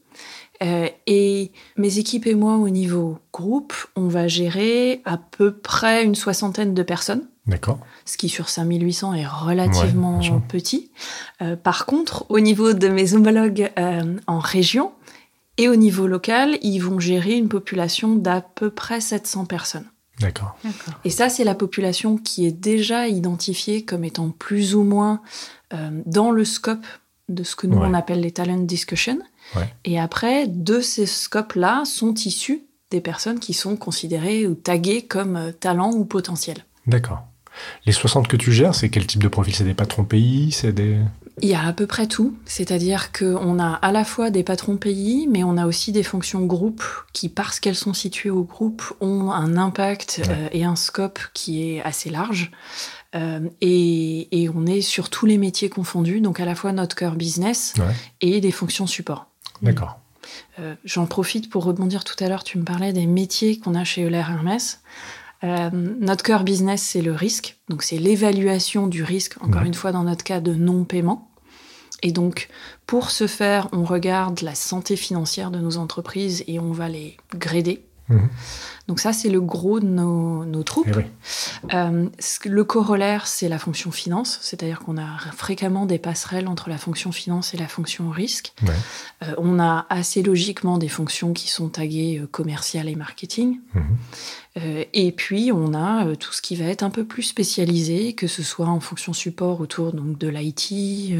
Euh, 0.62 0.88
et 1.06 1.50
mes 1.76 1.98
équipes 1.98 2.26
et 2.26 2.34
moi, 2.34 2.56
au 2.56 2.68
niveau 2.68 3.18
groupe, 3.32 3.74
on 3.96 4.06
va 4.06 4.28
gérer 4.28 5.02
à 5.04 5.16
peu 5.16 5.52
près 5.52 6.04
une 6.04 6.14
soixantaine 6.14 6.74
de 6.74 6.82
personnes. 6.82 7.26
D'accord. 7.46 7.80
Ce 8.04 8.16
qui 8.16 8.28
sur 8.28 8.48
5800 8.48 9.14
est 9.14 9.26
relativement 9.26 10.20
petit. 10.48 10.92
Euh, 11.40 11.56
par 11.56 11.86
contre, 11.86 12.24
au 12.28 12.38
niveau 12.38 12.72
de 12.72 12.86
mes 12.86 13.14
homologues 13.14 13.72
euh, 13.78 14.16
en 14.28 14.38
région 14.38 14.92
et 15.58 15.68
au 15.68 15.74
niveau 15.74 16.06
local, 16.06 16.56
ils 16.62 16.78
vont 16.78 17.00
gérer 17.00 17.32
une 17.32 17.48
population 17.48 18.14
d'à 18.14 18.40
peu 18.40 18.70
près 18.70 19.00
700 19.00 19.46
personnes. 19.46 19.86
D'accord. 20.20 20.56
Et 21.04 21.10
ça, 21.10 21.28
c'est 21.28 21.42
la 21.42 21.56
population 21.56 22.16
qui 22.16 22.46
est 22.46 22.52
déjà 22.52 23.08
identifiée 23.08 23.84
comme 23.84 24.04
étant 24.04 24.30
plus 24.30 24.76
ou 24.76 24.84
moins 24.84 25.20
dans 26.04 26.30
le 26.30 26.44
scope 26.44 26.86
de 27.32 27.42
ce 27.42 27.56
que 27.56 27.66
nous 27.66 27.78
on 27.78 27.94
appelle 27.94 28.20
les 28.20 28.32
talent 28.32 28.58
discussion. 28.58 29.18
Et 29.84 29.98
après, 29.98 30.46
de 30.46 30.80
ces 30.80 31.06
scopes-là 31.06 31.84
sont 31.84 32.14
issus 32.14 32.62
des 32.90 33.00
personnes 33.00 33.40
qui 33.40 33.54
sont 33.54 33.76
considérées 33.76 34.46
ou 34.46 34.54
taguées 34.54 35.02
comme 35.02 35.36
euh, 35.36 35.52
talents 35.52 35.92
ou 35.92 36.04
potentiels. 36.04 36.64
D'accord. 36.86 37.22
Les 37.86 37.92
60 37.92 38.28
que 38.28 38.36
tu 38.36 38.52
gères, 38.52 38.74
c'est 38.74 38.88
quel 38.88 39.06
type 39.06 39.22
de 39.22 39.28
profil? 39.28 39.54
C'est 39.54 39.64
des 39.64 39.74
patrons 39.74 40.04
pays? 40.04 40.52
C'est 40.52 40.72
des... 40.72 40.98
Il 41.40 41.48
y 41.48 41.54
a 41.54 41.64
à 41.64 41.72
peu 41.72 41.86
près 41.86 42.06
tout. 42.06 42.36
C'est-à-dire 42.44 43.12
qu'on 43.12 43.58
a 43.58 43.72
à 43.72 43.92
la 43.92 44.04
fois 44.04 44.30
des 44.30 44.42
patrons 44.42 44.76
pays, 44.76 45.26
mais 45.30 45.44
on 45.44 45.56
a 45.56 45.66
aussi 45.66 45.92
des 45.92 46.02
fonctions 46.02 46.44
groupes 46.44 46.84
qui, 47.12 47.28
parce 47.28 47.60
qu'elles 47.60 47.74
sont 47.74 47.94
situées 47.94 48.30
au 48.30 48.42
groupe, 48.42 48.82
ont 49.00 49.30
un 49.32 49.56
impact 49.56 50.22
euh, 50.28 50.48
et 50.52 50.64
un 50.64 50.76
scope 50.76 51.20
qui 51.32 51.62
est 51.62 51.82
assez 51.82 52.10
large. 52.10 52.50
Euh, 53.14 53.48
et, 53.60 54.48
on 54.54 54.66
est 54.66 54.80
sur 54.80 55.10
tous 55.10 55.26
les 55.26 55.38
métiers 55.38 55.68
confondus, 55.68 56.20
donc 56.20 56.40
à 56.40 56.44
la 56.44 56.54
fois 56.54 56.72
notre 56.72 56.96
cœur 56.96 57.14
business 57.14 57.74
et 58.20 58.40
des 58.40 58.50
fonctions 58.50 58.86
support. 58.86 59.26
D'accord. 59.60 59.98
Euh, 60.58 60.74
j'en 60.84 61.06
profite 61.06 61.50
pour 61.50 61.64
rebondir 61.64 62.04
tout 62.04 62.22
à 62.22 62.28
l'heure, 62.28 62.44
tu 62.44 62.58
me 62.58 62.64
parlais 62.64 62.92
des 62.92 63.06
métiers 63.06 63.58
qu'on 63.58 63.74
a 63.74 63.84
chez 63.84 64.04
Euler 64.04 64.18
Hermès. 64.28 64.80
Euh, 65.44 65.70
notre 65.72 66.22
cœur 66.22 66.44
business, 66.44 66.82
c'est 66.82 67.02
le 67.02 67.12
risque. 67.12 67.58
Donc, 67.68 67.82
c'est 67.82 67.98
l'évaluation 67.98 68.86
du 68.86 69.02
risque, 69.02 69.36
encore 69.40 69.62
une 69.62 69.74
fois, 69.74 69.90
dans 69.90 70.04
notre 70.04 70.22
cas 70.22 70.40
de 70.40 70.54
non-paiement. 70.54 71.30
Et 72.02 72.12
donc, 72.12 72.48
pour 72.86 73.10
ce 73.10 73.26
faire, 73.26 73.68
on 73.72 73.84
regarde 73.84 74.40
la 74.42 74.54
santé 74.54 74.96
financière 74.96 75.50
de 75.50 75.58
nos 75.58 75.78
entreprises 75.78 76.44
et 76.46 76.58
on 76.58 76.72
va 76.72 76.88
les 76.88 77.16
grader. 77.34 77.84
Mhm. 78.08 78.28
Donc 78.88 79.00
ça, 79.00 79.12
c'est 79.12 79.28
le 79.28 79.40
gros 79.40 79.80
de 79.80 79.86
nos, 79.86 80.62
troupes. 80.64 80.88
Eh 80.88 81.74
euh, 81.74 82.08
le 82.44 82.64
corollaire, 82.64 83.26
c'est 83.26 83.48
la 83.48 83.58
fonction 83.58 83.90
finance, 83.90 84.38
c'est-à-dire 84.42 84.80
qu'on 84.80 84.98
a 84.98 85.18
fréquemment 85.36 85.86
des 85.86 85.98
passerelles 85.98 86.48
entre 86.48 86.68
la 86.68 86.78
fonction 86.78 87.12
finance 87.12 87.54
et 87.54 87.56
la 87.56 87.68
fonction 87.68 88.10
risque. 88.10 88.52
Euh, 89.22 89.34
on 89.38 89.60
a 89.60 89.86
assez 89.88 90.22
logiquement 90.22 90.78
des 90.78 90.88
fonctions 90.88 91.32
qui 91.32 91.48
sont 91.48 91.68
taguées 91.68 92.20
euh, 92.22 92.26
commercial 92.26 92.88
et 92.88 92.96
marketing. 92.96 93.60
Mhm. 93.74 93.84
Euh, 94.58 94.84
et 94.92 95.12
puis, 95.12 95.50
on 95.52 95.72
a 95.74 96.06
euh, 96.06 96.14
tout 96.14 96.32
ce 96.32 96.42
qui 96.42 96.56
va 96.56 96.66
être 96.66 96.82
un 96.82 96.90
peu 96.90 97.04
plus 97.04 97.22
spécialisé, 97.22 98.12
que 98.12 98.26
ce 98.26 98.42
soit 98.42 98.66
en 98.66 98.80
fonction 98.80 99.12
support 99.12 99.60
autour 99.60 99.92
donc, 99.92 100.18
de 100.18 100.28
l'IT, 100.28 101.12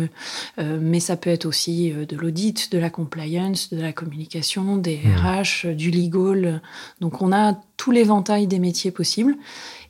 euh, 0.58 0.78
mais 0.80 1.00
ça 1.00 1.16
peut 1.16 1.30
être 1.30 1.46
aussi 1.46 1.92
de 1.92 2.16
l'audit, 2.16 2.70
de 2.72 2.78
la 2.78 2.90
compliance, 2.90 3.72
de 3.72 3.80
la 3.80 3.92
communication, 3.92 4.76
des 4.76 4.96
RH, 4.98 5.66
mmh. 5.66 5.74
du 5.74 5.90
legal. 5.90 6.62
Donc, 7.00 7.22
on 7.22 7.32
a 7.32 7.54
tout 7.76 7.90
l'éventail 7.90 8.46
des 8.46 8.58
métiers 8.58 8.90
possibles. 8.90 9.36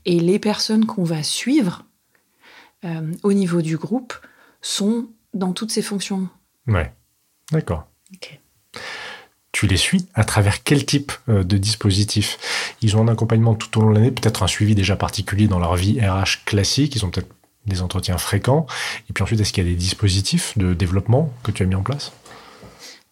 Et 0.05 0.19
les 0.19 0.39
personnes 0.39 0.87
qu'on 0.87 1.05
va 1.05 1.23
suivre 1.23 1.85
au 3.23 3.33
niveau 3.33 3.63
du 3.63 3.77
groupe 3.77 4.15
sont 4.61 5.07
dans 5.33 5.53
toutes 5.53 5.71
ces 5.71 5.83
fonctions. 5.83 6.29
Ouais, 6.67 6.93
d'accord. 7.53 7.87
Ok 8.13 8.41
tu 9.53 9.67
les 9.67 9.77
suis 9.77 10.07
à 10.15 10.25
travers 10.25 10.63
quel 10.63 10.85
type 10.85 11.13
euh, 11.29 11.45
de 11.45 11.59
dispositif? 11.59 12.39
Ils 12.81 12.97
ont 12.97 13.03
un 13.03 13.13
accompagnement 13.13 13.55
tout 13.55 13.79
au 13.79 13.83
long 13.83 13.91
de 13.91 13.95
l'année, 13.95 14.11
peut-être 14.11 14.43
un 14.43 14.47
suivi 14.47 14.75
déjà 14.75 14.97
particulier 14.97 15.47
dans 15.47 15.59
leur 15.59 15.77
vie 15.77 16.01
RH 16.01 16.45
classique, 16.47 16.97
ils 16.97 17.05
ont 17.05 17.11
peut-être 17.11 17.29
des 17.67 17.83
entretiens 17.83 18.19
fréquents. 18.19 18.67
Et 19.09 19.13
puis 19.13 19.23
ensuite, 19.23 19.41
est-ce 19.41 19.53
qu'il 19.53 19.65
y 19.65 19.67
a 19.67 19.71
des 19.71 19.77
dispositifs 19.77 20.57
de 20.59 20.75
développement 20.75 21.33
que 21.43 21.53
tu 21.53 21.63
as 21.63 21.67
mis 21.67 21.75
en 21.75 21.83
place? 21.83 22.13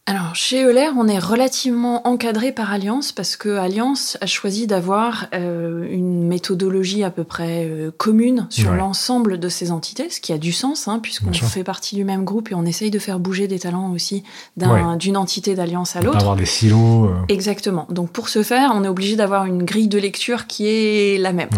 Alors, 0.06 0.34
chez 0.34 0.64
Euler, 0.64 0.88
on 0.96 1.06
est 1.06 1.20
relativement 1.20 2.04
encadré 2.04 2.50
par 2.50 2.72
Alliance 2.72 3.12
parce 3.12 3.36
que 3.36 3.58
Alliance 3.58 4.18
a 4.20 4.26
choisi 4.26 4.66
d'avoir 4.66 5.26
euh, 5.34 5.86
une 5.88 6.26
méthodologie 6.26 7.04
à 7.04 7.10
peu 7.10 7.22
près 7.22 7.64
euh, 7.68 7.92
commune 7.96 8.48
sur 8.50 8.72
l'ensemble 8.72 9.38
de 9.38 9.48
ces 9.48 9.70
entités, 9.70 10.10
ce 10.10 10.20
qui 10.20 10.32
a 10.32 10.38
du 10.38 10.50
sens, 10.50 10.88
hein, 10.88 10.98
puisqu'on 11.00 11.32
fait 11.32 11.62
partie 11.62 11.94
du 11.94 12.04
même 12.04 12.24
groupe 12.24 12.50
et 12.50 12.56
on 12.56 12.64
essaye 12.64 12.90
de 12.90 12.98
faire 12.98 13.20
bouger 13.20 13.46
des 13.46 13.60
talents 13.60 13.92
aussi 13.92 14.24
d'une 14.56 15.16
entité 15.16 15.54
d'Alliance 15.54 15.94
à 15.94 16.00
l'autre. 16.00 16.18
Avoir 16.18 16.34
des 16.34 16.46
silos. 16.46 17.04
Euh. 17.04 17.14
Exactement. 17.28 17.86
Donc, 17.90 18.10
pour 18.10 18.30
ce 18.30 18.42
faire, 18.42 18.72
on 18.74 18.82
est 18.82 18.88
obligé 18.88 19.14
d'avoir 19.14 19.44
une 19.44 19.62
grille 19.62 19.88
de 19.88 19.98
lecture 19.98 20.48
qui 20.48 20.66
est 20.66 21.18
la 21.18 21.32
même. 21.32 21.50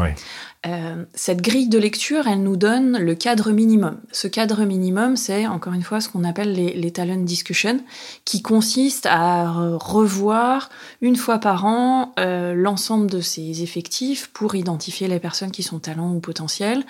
Euh, 0.64 1.04
cette 1.14 1.42
grille 1.42 1.69
de 1.69 1.78
lecture, 1.78 2.28
elle 2.28 2.42
nous 2.42 2.57
donne 2.57 2.97
le 2.99 3.14
cadre 3.14 3.50
minimum. 3.50 3.99
Ce 4.12 4.28
cadre 4.28 4.64
minimum, 4.64 5.16
c'est 5.16 5.47
encore 5.47 5.73
une 5.73 5.83
fois 5.83 6.00
ce 6.00 6.09
qu'on 6.09 6.23
appelle 6.23 6.52
les, 6.52 6.73
les, 6.75 6.92
talent 6.92 7.16
discussion, 7.16 7.81
qui 8.25 8.42
consiste 8.42 9.07
à 9.07 9.50
revoir 9.50 10.71
une 11.00 11.16
fois 11.16 11.38
par 11.38 11.64
an 11.64 12.12
euh, 12.21 12.54
l'ensemble 12.54 13.11
de 13.11 13.21
ces 13.21 13.62
effectifs 13.62 14.31
pour 14.33 14.54
identifier 14.54 15.09
les 15.09 15.19
personnes 15.19 15.50
qui 15.50 15.64
sont 15.64 15.81
talents 15.81 16.14
ou 16.14 16.21
potentiels, 16.21 16.85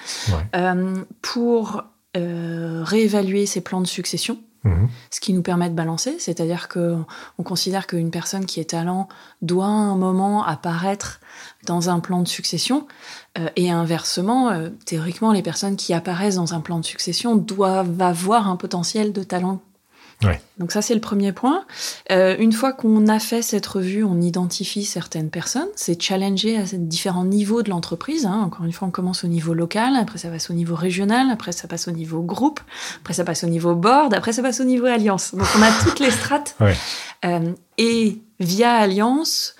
euh, 0.54 0.96
pour 1.22 1.84
réévaluer 2.14 3.46
ses 3.46 3.62
plans 3.62 3.80
de 3.80 3.86
succession. 3.86 4.38
Mhm. 4.64 4.88
Ce 5.10 5.20
qui 5.20 5.32
nous 5.32 5.42
permet 5.42 5.68
de 5.68 5.74
balancer, 5.74 6.16
c'est-à-dire 6.18 6.68
que 6.68 6.96
on 7.38 7.42
considère 7.42 7.86
qu'une 7.86 8.10
personne 8.10 8.46
qui 8.46 8.60
est 8.60 8.70
talent 8.70 9.08
doit 9.40 9.66
à 9.66 9.68
un 9.68 9.96
moment 9.96 10.44
apparaître 10.44 11.20
dans 11.66 11.90
un 11.90 12.00
plan 12.00 12.22
de 12.22 12.28
succession. 12.28 12.86
Euh, 13.38 13.48
et 13.56 13.70
inversement, 13.70 14.50
euh, 14.50 14.68
théoriquement, 14.84 15.32
les 15.32 15.42
personnes 15.42 15.76
qui 15.76 15.94
apparaissent 15.94 16.36
dans 16.36 16.54
un 16.54 16.60
plan 16.60 16.78
de 16.78 16.84
succession 16.84 17.34
doivent 17.36 18.00
avoir 18.00 18.48
un 18.48 18.56
potentiel 18.56 19.12
de 19.12 19.22
talent. 19.22 19.60
Donc 20.58 20.72
ça, 20.72 20.82
c'est 20.82 20.94
le 20.94 21.00
premier 21.00 21.32
point. 21.32 21.64
Euh, 22.10 22.36
une 22.38 22.52
fois 22.52 22.72
qu'on 22.72 23.08
a 23.08 23.18
fait 23.18 23.42
cette 23.42 23.66
revue, 23.66 24.04
on 24.04 24.20
identifie 24.20 24.84
certaines 24.84 25.30
personnes. 25.30 25.68
C'est 25.76 26.00
challenger 26.00 26.56
à 26.56 26.62
différents 26.72 27.24
niveaux 27.24 27.62
de 27.62 27.70
l'entreprise. 27.70 28.26
Hein. 28.26 28.42
Encore 28.44 28.64
une 28.64 28.72
fois, 28.72 28.88
on 28.88 28.90
commence 28.90 29.24
au 29.24 29.28
niveau 29.28 29.54
local, 29.54 29.96
après 29.96 30.18
ça 30.18 30.28
passe 30.28 30.50
au 30.50 30.54
niveau 30.54 30.74
régional, 30.74 31.30
après 31.30 31.52
ça 31.52 31.68
passe 31.68 31.88
au 31.88 31.92
niveau 31.92 32.22
groupe, 32.22 32.60
après 33.00 33.14
ça 33.14 33.24
passe 33.24 33.44
au 33.44 33.48
niveau 33.48 33.74
board, 33.74 34.14
après 34.14 34.32
ça 34.32 34.42
passe 34.42 34.60
au 34.60 34.64
niveau 34.64 34.86
alliance. 34.86 35.34
Donc 35.34 35.46
on 35.58 35.62
a 35.62 35.70
toutes 35.82 36.00
les 36.00 36.10
strates. 36.10 36.56
et 37.78 38.18
via 38.40 38.74
alliance, 38.74 39.54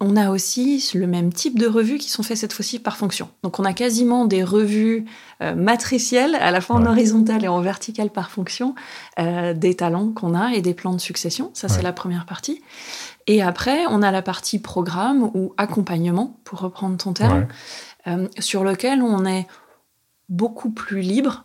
on 0.00 0.16
a 0.16 0.30
aussi 0.30 0.90
le 0.94 1.06
même 1.06 1.32
type 1.32 1.58
de 1.58 1.66
revues 1.66 1.98
qui 1.98 2.10
sont 2.10 2.22
faites 2.22 2.38
cette 2.38 2.52
fois-ci 2.52 2.78
par 2.78 2.96
fonction. 2.96 3.28
Donc 3.42 3.58
on 3.58 3.64
a 3.64 3.72
quasiment 3.72 4.26
des 4.26 4.44
revues 4.44 5.06
euh, 5.42 5.54
matricielles, 5.54 6.34
à 6.36 6.50
la 6.50 6.60
fois 6.60 6.76
en 6.76 6.86
horizontal 6.86 7.44
et 7.44 7.48
en 7.48 7.60
vertical 7.60 8.10
par 8.10 8.30
fonction, 8.30 8.74
euh, 9.18 9.54
des 9.54 9.74
talents 9.74 10.10
qu'on 10.10 10.34
a 10.34 10.52
et 10.52 10.62
des 10.62 10.74
plans 10.74 10.94
de 10.94 11.00
succession. 11.00 11.50
Ça, 11.54 11.68
c'est 11.68 11.82
la 11.82 11.92
première 11.92 12.26
partie. 12.26 12.62
Et 13.26 13.42
après, 13.42 13.86
on 13.88 14.02
a 14.02 14.10
la 14.10 14.22
partie 14.22 14.58
programme 14.58 15.30
ou 15.34 15.52
accompagnement, 15.56 16.36
pour 16.44 16.60
reprendre 16.60 16.96
ton 16.96 17.12
terme, 17.12 17.46
euh, 18.06 18.28
sur 18.38 18.64
lequel 18.64 19.02
on 19.02 19.24
est 19.26 19.46
beaucoup 20.28 20.70
plus 20.70 21.00
libre 21.00 21.44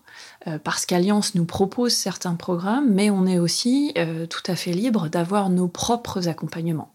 parce 0.65 0.85
qu'Alliance 0.85 1.35
nous 1.35 1.45
propose 1.45 1.93
certains 1.93 2.35
programmes, 2.35 2.93
mais 2.93 3.09
on 3.09 3.25
est 3.25 3.39
aussi 3.39 3.93
tout 4.29 4.51
à 4.51 4.57
fait 4.57 4.73
libre 4.73 5.07
d'avoir 5.07 5.49
nos 5.49 5.69
propres 5.69 6.27
accompagnements. 6.27 6.92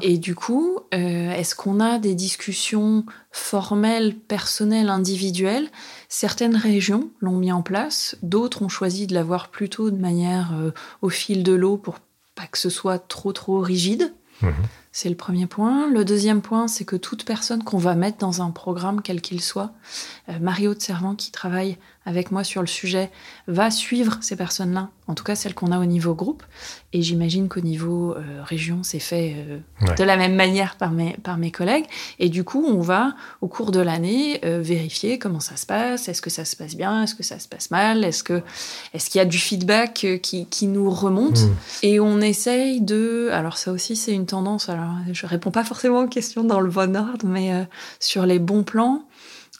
Et 0.00 0.16
du 0.18 0.34
coup, 0.34 0.78
euh, 0.94 1.32
est-ce 1.32 1.54
qu'on 1.54 1.80
a 1.80 1.98
des 1.98 2.14
discussions 2.14 3.04
formelles, 3.32 4.16
personnelles, 4.16 4.88
individuelles? 4.88 5.68
Certaines 6.08 6.56
régions 6.56 7.10
l'ont 7.20 7.36
mis 7.36 7.50
en 7.50 7.62
place, 7.62 8.16
d'autres 8.22 8.62
ont 8.62 8.68
choisi 8.68 9.06
de 9.06 9.14
l'avoir 9.14 9.48
plutôt 9.48 9.90
de 9.90 9.96
manière 9.96 10.52
euh, 10.54 10.70
au 11.02 11.08
fil 11.08 11.42
de 11.42 11.52
l'eau 11.52 11.76
pour 11.76 11.98
pas 12.36 12.46
que 12.46 12.58
ce 12.58 12.70
soit 12.70 13.00
trop 13.00 13.32
trop 13.32 13.58
rigide. 13.58 14.12
Mhm. 14.42 14.52
C'est 14.92 15.08
le 15.08 15.16
premier 15.16 15.46
point. 15.46 15.90
Le 15.90 16.04
deuxième 16.04 16.40
point, 16.40 16.66
c'est 16.66 16.84
que 16.84 16.96
toute 16.96 17.24
personne 17.24 17.62
qu'on 17.62 17.78
va 17.78 17.94
mettre 17.94 18.18
dans 18.18 18.40
un 18.42 18.50
programme, 18.50 19.02
quel 19.02 19.20
qu'il 19.20 19.40
soit, 19.40 19.72
euh, 20.28 20.38
Mario 20.40 20.74
de 20.74 20.80
Servant 20.80 21.14
qui 21.14 21.30
travaille 21.30 21.76
avec 22.08 22.30
moi 22.30 22.42
sur 22.42 22.62
le 22.62 22.66
sujet 22.66 23.10
va 23.48 23.70
suivre 23.70 24.16
ces 24.22 24.34
personnes-là, 24.34 24.88
en 25.08 25.14
tout 25.14 25.24
cas 25.24 25.34
celles 25.34 25.54
qu'on 25.54 25.72
a 25.72 25.78
au 25.78 25.84
niveau 25.84 26.14
groupe. 26.14 26.42
Et 26.94 27.02
j'imagine 27.02 27.48
qu'au 27.48 27.60
niveau 27.60 28.14
euh, 28.14 28.42
région, 28.42 28.82
c'est 28.82 28.98
fait 28.98 29.36
euh, 29.36 29.94
de 29.94 30.04
la 30.04 30.16
même 30.16 30.34
manière 30.34 30.76
par 30.76 30.90
mes, 30.90 31.18
par 31.22 31.36
mes 31.36 31.50
collègues. 31.50 31.84
Et 32.18 32.30
du 32.30 32.44
coup, 32.44 32.64
on 32.66 32.80
va, 32.80 33.14
au 33.42 33.46
cours 33.46 33.72
de 33.72 33.80
l'année, 33.80 34.40
euh, 34.46 34.62
vérifier 34.62 35.18
comment 35.18 35.40
ça 35.40 35.56
se 35.56 35.66
passe. 35.66 36.08
Est-ce 36.08 36.22
que 36.22 36.30
ça 36.30 36.46
se 36.46 36.56
passe 36.56 36.76
bien? 36.76 37.02
Est-ce 37.02 37.14
que 37.14 37.22
ça 37.22 37.38
se 37.38 37.46
passe 37.46 37.70
mal? 37.70 38.04
Est-ce 38.04 38.22
que 38.22 38.42
est-ce 38.94 39.10
qu'il 39.10 39.18
y 39.18 39.22
a 39.22 39.26
du 39.26 39.38
feedback 39.38 40.06
qui, 40.22 40.46
qui 40.46 40.66
nous 40.66 40.88
remonte? 40.88 41.42
Mmh. 41.42 41.56
Et 41.82 42.00
on 42.00 42.22
essaye 42.22 42.80
de... 42.80 43.28
Alors 43.32 43.58
ça 43.58 43.70
aussi, 43.70 43.96
c'est 43.96 44.14
une 44.14 44.24
tendance. 44.24 44.70
Alors, 44.70 44.94
je 45.12 45.26
réponds 45.26 45.50
pas 45.50 45.64
forcément 45.64 46.00
aux 46.00 46.08
questions 46.08 46.42
dans 46.42 46.60
le 46.60 46.70
bon 46.70 46.96
ordre, 46.96 47.26
mais 47.26 47.66
sur 48.00 48.24
les 48.24 48.38
bons 48.38 48.62
plans, 48.62 49.04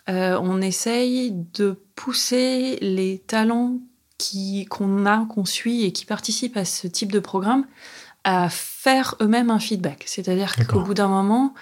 on 0.09 0.61
essaye 0.63 1.33
de 1.55 1.79
pousser 1.95 2.79
les 2.81 3.19
talents 3.27 3.79
qui 4.19 4.67
qu'on 4.67 5.07
a, 5.07 5.25
qu'on 5.27 5.45
suit 5.45 5.85
et 5.85 5.93
qui 5.93 6.05
participent 6.05 6.57
à 6.57 6.65
ce 6.65 6.87
type 6.87 7.13
de 7.13 7.21
programme 7.21 7.65
à 8.25 8.49
faire 8.51 9.15
eux-mêmes 9.23 9.49
un 9.49 9.61
feedback. 9.61 10.03
C'est-à-dire 10.07 10.55
qu'au 10.67 10.81
bout 10.81 10.93
d'un 10.93 11.09
moment, 11.09 11.55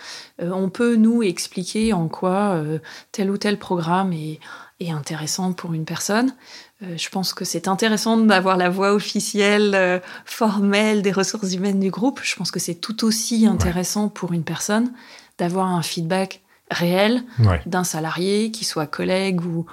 euh, 0.43 0.50
on 0.50 0.69
peut 0.69 0.97
nous 0.97 1.23
expliquer 1.23 1.93
en 1.93 2.09
quoi 2.09 2.55
euh, 2.55 2.79
tel 3.12 3.31
ou 3.31 3.37
tel 3.37 3.59
programme 3.59 4.12
est, 4.12 4.41
est 4.81 4.91
intéressant 4.91 5.53
pour 5.53 5.75
une 5.75 5.85
personne. 5.85 6.35
Euh, 6.83 6.97
je 6.97 7.09
pense 7.11 7.35
que 7.35 7.45
c'est 7.45 7.69
intéressant 7.69 8.17
d'avoir 8.17 8.57
la 8.57 8.71
voix 8.71 8.95
officielle, 8.95 10.03
formelle 10.25 11.03
des 11.03 11.12
ressources 11.12 11.53
humaines 11.53 11.79
du 11.79 11.91
groupe. 11.91 12.21
Je 12.25 12.35
pense 12.35 12.50
que 12.50 12.59
c'est 12.59 12.75
tout 12.75 13.05
aussi 13.05 13.47
intéressant 13.47 14.09
pour 14.09 14.33
une 14.33 14.45
personne 14.45 14.93
d'avoir 15.38 15.67
un 15.67 15.83
feedback 15.83 16.43
réel 16.70 17.25
d'un 17.66 17.85
salarié, 17.85 18.50
qui 18.50 18.64
soit 18.64 18.87
collègue 18.87 19.44
ou, 19.44 19.66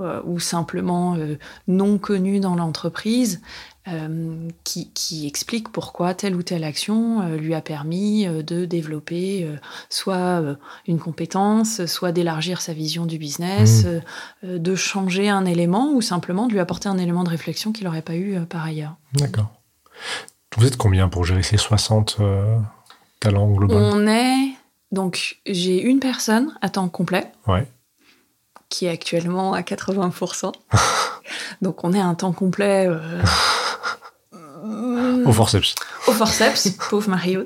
euh, 0.00 0.20
ou 0.24 0.38
simplement 0.38 1.16
euh, 1.16 1.38
non 1.66 1.98
connu 1.98 2.38
dans 2.38 2.54
l'entreprise, 2.54 3.42
euh, 3.88 4.48
qui, 4.62 4.92
qui, 4.92 5.26
explique 5.26 5.70
pourquoi 5.72 6.14
telle 6.14 6.36
ou 6.36 6.42
telle 6.44 6.62
action 6.62 7.36
lui 7.36 7.52
a 7.52 7.60
permis 7.60 8.26
de 8.26 8.64
développer 8.64 9.48
soit 9.88 10.42
une 10.86 11.00
compétence, 11.00 11.84
soit 11.86 12.12
d'élargir 12.12 12.60
sa 12.60 12.74
vision 12.74 13.06
du 13.06 13.18
business, 13.18 13.86
mmh. 14.44 14.58
de 14.58 14.74
changer 14.74 15.30
un 15.30 15.46
élément 15.46 15.92
ou 15.94 16.00
simplement 16.00 16.46
de 16.46 16.52
lui 16.52 16.60
apporter 16.60 16.88
un 16.88 16.98
élément 16.98 17.24
de 17.24 17.30
réflexion 17.30 17.72
qu'il 17.72 17.86
n'aurait 17.86 18.02
pas 18.02 18.14
eu 18.14 18.38
par 18.46 18.62
ailleurs. 18.62 18.94
D'accord. 19.14 19.50
Vous 20.58 20.66
êtes 20.66 20.76
combien 20.76 21.08
pour 21.08 21.24
gérer 21.24 21.42
ces 21.42 21.56
60 21.56 22.18
talents 23.20 23.50
globaux 23.50 23.74
On 23.74 24.06
est. 24.06 24.47
Donc, 24.90 25.40
j'ai 25.46 25.82
une 25.82 26.00
personne 26.00 26.56
à 26.62 26.68
temps 26.68 26.88
complet. 26.88 27.30
Ouais 27.46 27.66
qui 28.68 28.86
est 28.86 28.90
actuellement 28.90 29.54
à 29.54 29.60
80%. 29.60 30.52
Donc 31.62 31.84
on 31.84 31.92
est 31.92 32.00
à 32.00 32.06
un 32.06 32.14
temps 32.14 32.32
complet. 32.32 32.86
Euh, 32.88 33.22
au 35.24 35.32
forceps. 35.32 35.74
Au 36.06 36.12
forceps, 36.12 36.70
pauvre 36.90 37.08
Mario. 37.08 37.44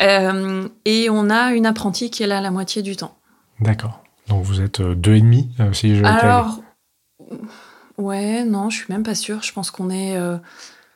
Euh, 0.00 0.68
et 0.84 1.08
on 1.10 1.30
a 1.30 1.52
une 1.52 1.66
apprentie 1.66 2.10
qui 2.10 2.22
est 2.22 2.26
là 2.26 2.40
la 2.40 2.50
moitié 2.50 2.82
du 2.82 2.96
temps. 2.96 3.16
D'accord. 3.60 4.02
Donc 4.28 4.44
vous 4.44 4.60
êtes 4.60 4.80
euh, 4.80 4.94
deux 4.94 5.14
et 5.14 5.20
demi, 5.20 5.54
si 5.72 5.96
je 5.96 6.04
Alors, 6.04 6.60
ouais, 7.98 8.44
non, 8.44 8.70
je 8.70 8.78
suis 8.78 8.92
même 8.92 9.02
pas 9.02 9.14
sûre. 9.14 9.42
Je 9.42 9.52
pense 9.52 9.70
qu'on 9.70 9.90
est 9.90 10.18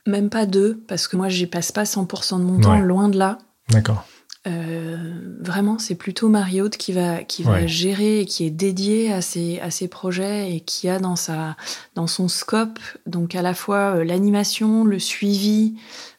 même 0.06 0.30
pas 0.30 0.46
deux, 0.46 0.82
parce 0.88 1.06
que 1.08 1.16
moi, 1.16 1.28
j'y 1.28 1.46
passe 1.46 1.72
pas 1.72 1.84
100% 1.84 2.38
de 2.38 2.44
mon 2.44 2.60
temps, 2.60 2.78
loin 2.78 3.08
de 3.08 3.18
là. 3.18 3.38
D'accord. 3.68 4.04
Euh, 4.47 5.37
vraiment, 5.38 5.78
c'est 5.78 5.97
plutôt 5.97 6.30
Mariotte 6.30 6.78
qui 6.78 6.92
va 6.92 7.25
qui 7.25 7.42
va 7.42 7.66
gérer 7.66 8.20
et 8.20 8.26
qui 8.26 8.47
est 8.47 8.50
dédié 8.50 9.12
à 9.12 9.20
ces 9.20 9.61
à 9.61 9.70
ces 9.70 9.87
projets 9.87 10.54
et 10.54 10.61
qui 10.61 10.88
a 10.88 10.99
dans 10.99 11.16
sa 11.16 11.56
dans 11.94 12.06
son 12.06 12.26
scope 12.28 12.78
donc 13.04 13.35
à 13.35 13.42
la 13.42 13.52
fois 13.52 13.97
euh, 13.97 14.04
l'animation, 14.04 14.85
le 14.85 14.99
suivi, 14.99 15.75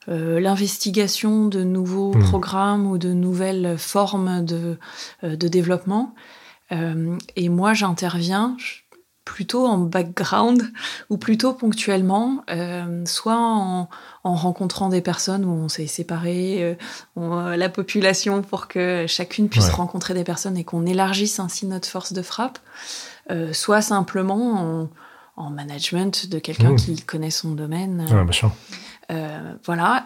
euh, 0.08 0.40
l'investigation 0.40 1.48
de 1.48 1.64
nouveaux 1.64 2.14
hmm. 2.14 2.22
programmes 2.22 2.86
ou 2.86 3.00
de 3.00 3.12
nouvelles 3.12 3.76
formes 3.80 4.46
de 4.46 4.78
de 5.24 5.48
développement. 5.48 6.14
et 7.36 7.50
moi, 7.50 7.74
j'interviens 7.74 8.56
plutôt 9.32 9.66
en 9.66 9.78
background 9.78 10.62
ou 11.10 11.16
plutôt 11.16 11.54
ponctuellement, 11.54 12.44
euh, 12.50 13.06
soit 13.06 13.38
en, 13.38 13.88
rencontrant 14.24 14.90
des 14.90 15.00
personnes 15.00 15.46
où 15.46 15.52
on 15.52 15.70
s'est 15.70 15.88
séparé 15.88 16.62
euh, 16.62 16.76
euh, 17.18 17.56
la 17.56 17.70
population 17.70 18.42
pour 18.42 18.68
que 18.68 19.06
chacune 19.08 19.48
puisse 19.48 19.70
rencontrer 19.70 20.14
des 20.14 20.26
personnes 20.26 20.58
et 20.58 20.66
qu'on 20.66 20.86
élargisse 20.86 21.40
ainsi 21.40 21.66
notre 21.66 21.88
force 21.88 22.12
de 22.12 22.22
frappe, 22.22 22.60
soit 23.54 23.82
simplement 23.82 24.90
en, 25.38 25.50
management 25.50 26.30
de 26.30 26.38
quelqu'un 26.38 26.74
mmh. 26.74 26.76
qui 26.76 27.02
connaît 27.02 27.32
son 27.32 27.52
domaine. 27.52 28.06
voilà. 29.66 30.06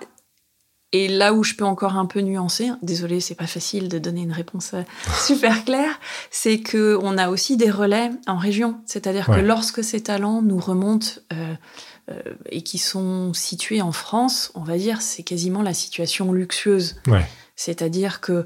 Et 0.91 1.07
là 1.07 1.33
où 1.33 1.43
je 1.43 1.55
peux 1.55 1.65
encore 1.65 1.97
un 1.97 2.05
peu 2.05 2.21
nuancer, 2.21 2.69
désolé, 2.81 3.19
c'est 3.19 3.35
pas 3.35 3.47
facile 3.47 3.89
de 3.89 3.99
donner 3.99 4.21
une 4.21 4.31
réponse 4.31 4.73
euh, 4.73 4.83
super 5.25 5.65
claire, 5.65 5.99
c'est 6.31 6.59
que 6.59 6.97
on 7.01 7.17
a 7.17 7.29
aussi 7.29 7.57
des 7.57 7.69
relais 7.69 8.11
en 8.27 8.37
région. 8.37 8.79
C'est-à-dire 8.85 9.25
que 9.25 9.39
lorsque 9.39 9.83
ces 9.83 10.01
talents 10.01 10.41
nous 10.41 10.59
remontent 10.59 11.07
euh, 11.33 11.53
euh, 12.11 12.21
et 12.49 12.61
qui 12.61 12.77
sont 12.77 13.33
situés 13.33 13.81
en 13.81 13.91
France, 13.91 14.51
on 14.55 14.63
va 14.63 14.77
dire, 14.77 15.01
c'est 15.01 15.23
quasiment 15.23 15.61
la 15.61 15.73
situation 15.73 16.31
luxueuse. 16.31 16.95
C'est-à-dire 17.57 18.19
que 18.19 18.45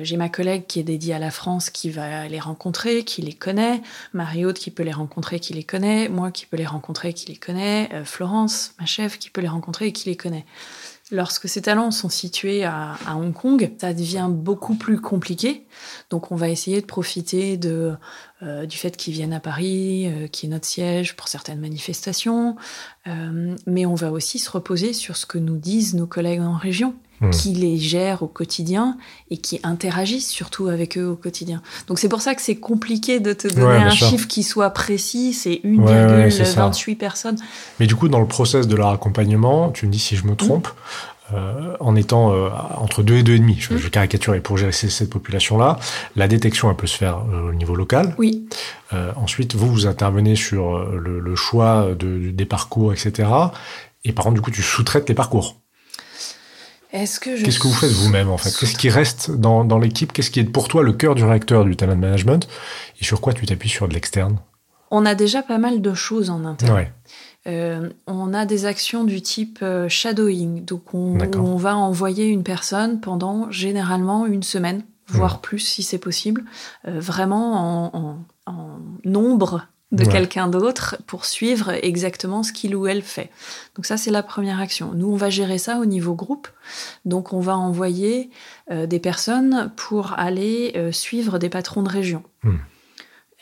j'ai 0.00 0.16
ma 0.16 0.28
collègue 0.28 0.66
qui 0.66 0.80
est 0.80 0.84
dédiée 0.84 1.14
à 1.14 1.20
la 1.20 1.30
France 1.30 1.70
qui 1.70 1.90
va 1.90 2.26
les 2.26 2.40
rencontrer, 2.40 3.04
qui 3.04 3.22
les 3.22 3.32
connaît, 3.32 3.80
Marie-Aude 4.14 4.58
qui 4.58 4.72
peut 4.72 4.82
les 4.82 4.92
rencontrer, 4.92 5.38
qui 5.38 5.54
les 5.54 5.62
connaît, 5.62 6.08
moi 6.08 6.32
qui 6.32 6.44
peux 6.44 6.56
les 6.56 6.66
rencontrer, 6.66 7.12
qui 7.12 7.26
les 7.26 7.36
connaît, 7.36 7.88
Florence, 8.04 8.74
ma 8.80 8.86
chef, 8.86 9.20
qui 9.20 9.30
peut 9.30 9.40
les 9.40 9.48
rencontrer 9.48 9.86
et 9.86 9.92
qui 9.92 10.08
les 10.08 10.16
connaît. 10.16 10.44
Lorsque 11.10 11.48
ces 11.48 11.62
talents 11.62 11.90
sont 11.90 12.10
situés 12.10 12.64
à, 12.64 12.98
Hong 13.14 13.32
Kong, 13.32 13.72
ça 13.80 13.94
devient 13.94 14.28
beaucoup 14.30 14.74
plus 14.74 15.00
compliqué. 15.00 15.66
Donc 16.10 16.30
on 16.32 16.36
va 16.36 16.50
essayer 16.50 16.82
de 16.82 16.86
profiter 16.86 17.56
de, 17.56 17.94
euh, 18.42 18.66
du 18.66 18.76
fait 18.76 18.94
qu'ils 18.94 19.14
viennent 19.14 19.32
à 19.32 19.40
Paris, 19.40 20.06
euh, 20.06 20.26
qui 20.26 20.46
est 20.46 20.48
notre 20.50 20.66
siège 20.66 21.16
pour 21.16 21.28
certaines 21.28 21.60
manifestations. 21.60 22.56
Euh, 23.06 23.56
mais 23.66 23.86
on 23.86 23.94
va 23.94 24.12
aussi 24.12 24.38
se 24.38 24.50
reposer 24.50 24.92
sur 24.92 25.16
ce 25.16 25.24
que 25.24 25.38
nous 25.38 25.56
disent 25.56 25.94
nos 25.94 26.06
collègues 26.06 26.40
en 26.40 26.56
région, 26.56 26.94
hmm. 27.20 27.30
qui 27.30 27.52
les 27.54 27.78
gèrent 27.78 28.22
au 28.22 28.26
quotidien 28.26 28.96
et 29.30 29.36
qui 29.36 29.60
interagissent 29.62 30.28
surtout 30.28 30.68
avec 30.68 30.98
eux 30.98 31.06
au 31.06 31.16
quotidien. 31.16 31.62
Donc 31.86 31.98
c'est 31.98 32.08
pour 32.08 32.20
ça 32.20 32.34
que 32.34 32.42
c'est 32.42 32.56
compliqué 32.56 33.20
de 33.20 33.32
te 33.32 33.48
donner 33.48 33.76
un 33.76 33.90
chiffre 33.90 34.26
qui 34.28 34.42
soit 34.42 34.70
précis. 34.70 35.32
C'est 35.32 35.60
1,28 35.64 36.96
personnes. 36.96 37.36
Mais 37.80 37.86
du 37.86 37.94
coup, 37.94 38.08
dans 38.08 38.20
le 38.20 38.28
process 38.28 38.66
de 38.66 38.76
leur 38.76 38.88
accompagnement, 38.88 39.70
tu 39.70 39.86
me 39.86 39.92
dis 39.92 39.98
si 39.98 40.16
je 40.16 40.26
me 40.26 40.34
trompe, 40.34 40.68
euh, 41.34 41.76
en 41.80 41.94
étant 41.94 42.32
euh, 42.32 42.48
entre 42.76 43.02
2 43.02 43.16
et 43.16 43.22
2,5, 43.22 43.56
je, 43.58 43.74
mmh. 43.74 43.76
je 43.76 43.88
caricature, 43.88 44.34
et 44.34 44.40
pour 44.40 44.56
gérer 44.56 44.72
cette 44.72 45.10
population-là, 45.10 45.78
la 46.16 46.26
détection, 46.26 46.70
elle 46.70 46.76
peut 46.76 46.86
se 46.86 46.96
faire 46.96 47.18
euh, 47.18 47.50
au 47.50 47.52
niveau 47.52 47.74
local. 47.74 48.14
Oui. 48.18 48.48
ensuite, 49.16 49.54
vous, 49.54 49.70
vous 49.70 49.86
intervenez 49.86 50.36
sur 50.36 50.78
le, 50.78 51.34
choix 51.34 51.88
de, 51.98 52.30
des 52.30 52.46
parcours, 52.46 52.92
etc. 52.94 53.28
Et 54.04 54.12
par 54.12 54.24
contre, 54.24 54.36
du 54.36 54.40
coup, 54.40 54.50
tu 54.50 54.62
sous-traites 54.62 55.08
les 55.08 55.14
parcours. 55.14 55.56
Est-ce 56.92 57.20
que 57.20 57.42
Qu'est-ce 57.42 57.58
que 57.58 57.68
vous 57.68 57.74
faites 57.74 57.90
vous-même, 57.90 58.30
en 58.30 58.38
fait? 58.38 58.54
Qu'est-ce 58.58 58.76
qui 58.76 58.88
reste 58.88 59.30
dans, 59.30 59.64
dans 59.64 59.78
l'équipe? 59.78 60.12
Qu'est-ce 60.12 60.30
qui 60.30 60.40
est 60.40 60.44
pour 60.44 60.68
toi 60.68 60.82
le 60.82 60.92
cœur 60.92 61.14
du 61.14 61.24
réacteur 61.24 61.64
du 61.64 61.76
talent 61.76 61.96
management? 61.96 62.48
Et 63.00 63.04
sur 63.04 63.20
quoi 63.20 63.32
tu 63.32 63.44
t'appuies 63.46 63.68
sur 63.68 63.88
de 63.88 63.94
l'externe? 63.94 64.38
On 64.90 65.04
a 65.04 65.14
déjà 65.14 65.42
pas 65.42 65.58
mal 65.58 65.82
de 65.82 65.94
choses 65.94 66.30
en 66.30 66.44
interne. 66.44 66.74
Ouais. 66.74 66.92
Euh, 67.46 67.90
on 68.06 68.34
a 68.34 68.46
des 68.46 68.66
actions 68.66 69.04
du 69.04 69.22
type 69.22 69.60
euh, 69.62 69.88
shadowing. 69.88 70.64
Donc, 70.64 70.94
on, 70.94 71.56
va 71.56 71.76
envoyer 71.76 72.26
une 72.26 72.42
personne 72.42 73.00
pendant 73.00 73.50
généralement 73.50 74.26
une 74.26 74.42
semaine, 74.42 74.82
voire 75.08 75.40
plus 75.40 75.60
si 75.60 75.82
c'est 75.82 75.98
possible, 75.98 76.44
euh, 76.86 77.00
vraiment 77.00 77.96
en, 77.96 78.18
nombre 79.04 79.66
de 79.90 80.04
quelqu'un 80.04 80.48
d'autre 80.48 80.96
pour 81.06 81.24
suivre 81.24 81.70
exactement 81.82 82.42
ce 82.42 82.52
qu'il 82.52 82.76
ou 82.76 82.86
elle 82.86 83.02
fait. 83.02 83.30
Donc 83.74 83.86
ça, 83.86 83.96
c'est 83.96 84.10
la 84.10 84.22
première 84.22 84.60
action. 84.60 84.92
Nous, 84.94 85.10
on 85.10 85.16
va 85.16 85.30
gérer 85.30 85.58
ça 85.58 85.78
au 85.78 85.86
niveau 85.86 86.14
groupe. 86.14 86.48
Donc 87.06 87.32
on 87.32 87.40
va 87.40 87.56
envoyer 87.56 88.30
des 88.70 88.98
personnes 88.98 89.72
pour 89.76 90.18
aller 90.18 90.90
suivre 90.92 91.38
des 91.38 91.48
patrons 91.48 91.82
de 91.82 91.88
région. 91.88 92.22
Hmm. 92.42 92.58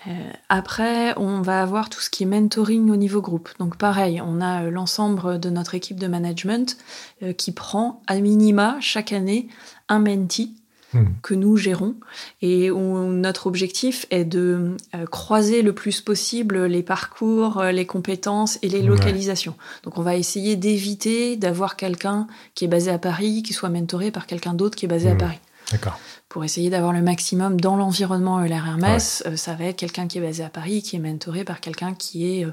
Euh, 0.06 0.30
après, 0.48 1.16
on 1.18 1.40
va 1.42 1.62
avoir 1.62 1.90
tout 1.90 2.00
ce 2.00 2.10
qui 2.10 2.22
est 2.22 2.26
mentoring 2.26 2.90
au 2.90 2.96
niveau 2.96 3.20
groupe. 3.20 3.48
Donc 3.58 3.76
pareil, 3.76 4.20
on 4.24 4.40
a 4.40 4.64
euh, 4.64 4.70
l'ensemble 4.70 5.40
de 5.40 5.50
notre 5.50 5.74
équipe 5.74 5.98
de 5.98 6.06
management 6.06 6.76
euh, 7.22 7.32
qui 7.32 7.52
prend 7.52 8.02
à 8.06 8.16
minima 8.16 8.76
chaque 8.80 9.12
année 9.12 9.48
un 9.88 9.98
mentee 9.98 10.54
hmm. 10.92 11.04
que 11.22 11.34
nous 11.34 11.56
gérons 11.56 11.94
et 12.42 12.70
où 12.70 12.98
notre 13.12 13.46
objectif 13.46 14.06
est 14.10 14.24
de 14.24 14.76
croiser 15.10 15.62
le 15.62 15.72
plus 15.72 16.00
possible 16.00 16.66
les 16.66 16.82
parcours, 16.82 17.62
les 17.62 17.86
compétences 17.86 18.58
et 18.62 18.68
les 18.68 18.82
localisations. 18.82 19.54
Donc 19.84 19.98
on 19.98 20.02
va 20.02 20.16
essayer 20.16 20.56
d'éviter 20.56 21.36
d'avoir 21.36 21.76
quelqu'un 21.76 22.26
qui 22.54 22.64
est 22.64 22.68
basé 22.68 22.90
à 22.90 22.98
Paris 22.98 23.42
qui 23.42 23.52
soit 23.52 23.68
mentoré 23.68 24.10
par 24.10 24.26
quelqu'un 24.26 24.54
d'autre 24.54 24.76
qui 24.76 24.86
est 24.86 24.88
basé 24.88 25.10
à 25.10 25.14
hmm. 25.14 25.18
Paris. 25.18 25.38
D'accord. 25.72 25.98
Pour 26.28 26.44
essayer 26.44 26.70
d'avoir 26.70 26.92
le 26.92 27.02
maximum 27.02 27.60
dans 27.60 27.76
l'environnement 27.76 28.42
ELR 28.44 28.66
Hermès, 28.66 29.24
ça 29.34 29.54
va 29.54 29.64
être 29.64 29.76
quelqu'un 29.76 30.06
qui 30.06 30.18
est 30.18 30.20
basé 30.20 30.44
à 30.44 30.48
Paris, 30.48 30.82
qui 30.82 30.96
est 30.96 31.00
mentoré 31.00 31.44
par 31.44 31.60
quelqu'un 31.60 31.94
qui 31.94 32.26
est 32.26 32.46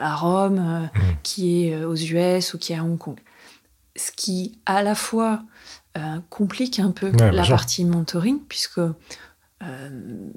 à 0.00 0.14
Rome, 0.14 0.60
mmh. 0.60 1.00
qui 1.22 1.66
est 1.66 1.84
aux 1.84 1.96
US 1.96 2.54
ou 2.54 2.58
qui 2.58 2.72
est 2.72 2.76
à 2.76 2.84
Hong 2.84 2.98
Kong. 2.98 3.16
Ce 3.96 4.12
qui, 4.12 4.58
à 4.66 4.82
la 4.82 4.94
fois, 4.94 5.42
complique 6.28 6.78
un 6.78 6.90
peu 6.90 7.10
la 7.10 7.46
partie 7.46 7.84
mentoring, 7.84 8.40
puisque 8.48 8.80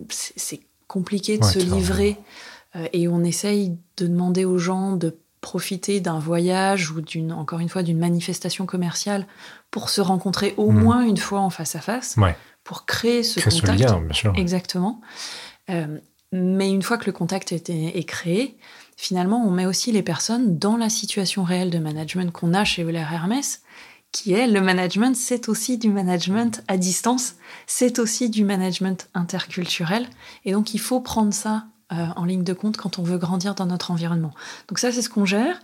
c'est 0.10 0.62
compliqué 0.88 1.38
de 1.38 1.44
se 1.44 1.60
livrer 1.60 2.18
euh, 2.76 2.88
et 2.94 3.08
on 3.08 3.24
essaye 3.24 3.78
de 3.98 4.08
demander 4.08 4.46
aux 4.46 4.58
gens 4.58 4.96
de 4.96 5.18
profiter 5.42 6.00
d'un 6.00 6.20
voyage 6.20 6.92
ou 6.92 7.02
d'une, 7.02 7.34
encore 7.34 7.60
une 7.60 7.70
fois, 7.70 7.84
d'une 7.84 8.00
manifestation 8.00 8.66
commerciale 8.66 9.28
pour 9.72 9.90
se 9.90 10.02
rencontrer 10.02 10.54
au 10.58 10.72
hmm. 10.72 10.80
moins 10.80 11.02
une 11.02 11.18
fois 11.18 11.42
en 11.42 11.50
face 11.50 11.76
à 11.76 11.82
face, 11.82 12.16
pour 12.64 12.86
créer 12.86 13.24
ce 13.24 13.42
contact. 13.42 13.80
lien, 13.80 14.00
bien 14.02 14.14
sûr. 14.14 14.34
Exactement. 14.38 15.02
Euh, 15.70 16.00
mais 16.32 16.70
une 16.72 16.82
fois 16.82 16.98
que 16.98 17.06
le 17.06 17.12
contact 17.12 17.52
est, 17.52 17.70
est, 17.70 18.04
créé, 18.06 18.58
finalement, 18.96 19.46
on 19.46 19.52
met 19.52 19.66
aussi 19.66 19.92
les 19.92 20.02
personnes 20.02 20.58
dans 20.58 20.78
la 20.78 20.90
situation 20.90 21.44
réelle 21.44 21.70
de 21.70 21.80
management 21.80 22.32
qu'on 22.32 22.54
a 22.54 22.64
chez 22.64 22.84
Euler 22.84 23.06
Hermès, 23.12 23.62
qui 24.14 24.32
est 24.32 24.48
le 24.48 24.62
management, 24.62 25.18
c'est 25.18 25.50
aussi 25.50 25.78
du 25.78 25.90
management 25.90 26.64
à 26.70 26.78
distance, 26.78 27.36
c'est 27.68 28.00
aussi 28.00 28.30
du 28.30 28.46
management 28.46 29.10
interculturel. 29.14 30.08
Et 30.46 30.54
donc, 30.54 30.74
il 30.74 30.80
faut 30.80 31.02
prendre 31.02 31.34
ça 31.34 31.66
euh, 31.92 32.06
en 32.16 32.24
ligne 32.24 32.44
de 32.44 32.54
compte 32.54 32.78
quand 32.78 32.98
on 32.98 33.04
veut 33.04 33.18
grandir 33.18 33.56
dans 33.56 33.66
notre 33.66 33.92
environnement. 33.92 34.32
Donc 34.70 34.80
ça, 34.80 34.92
c'est 34.92 35.02
ce 35.02 35.10
qu'on 35.10 35.26
gère. 35.26 35.60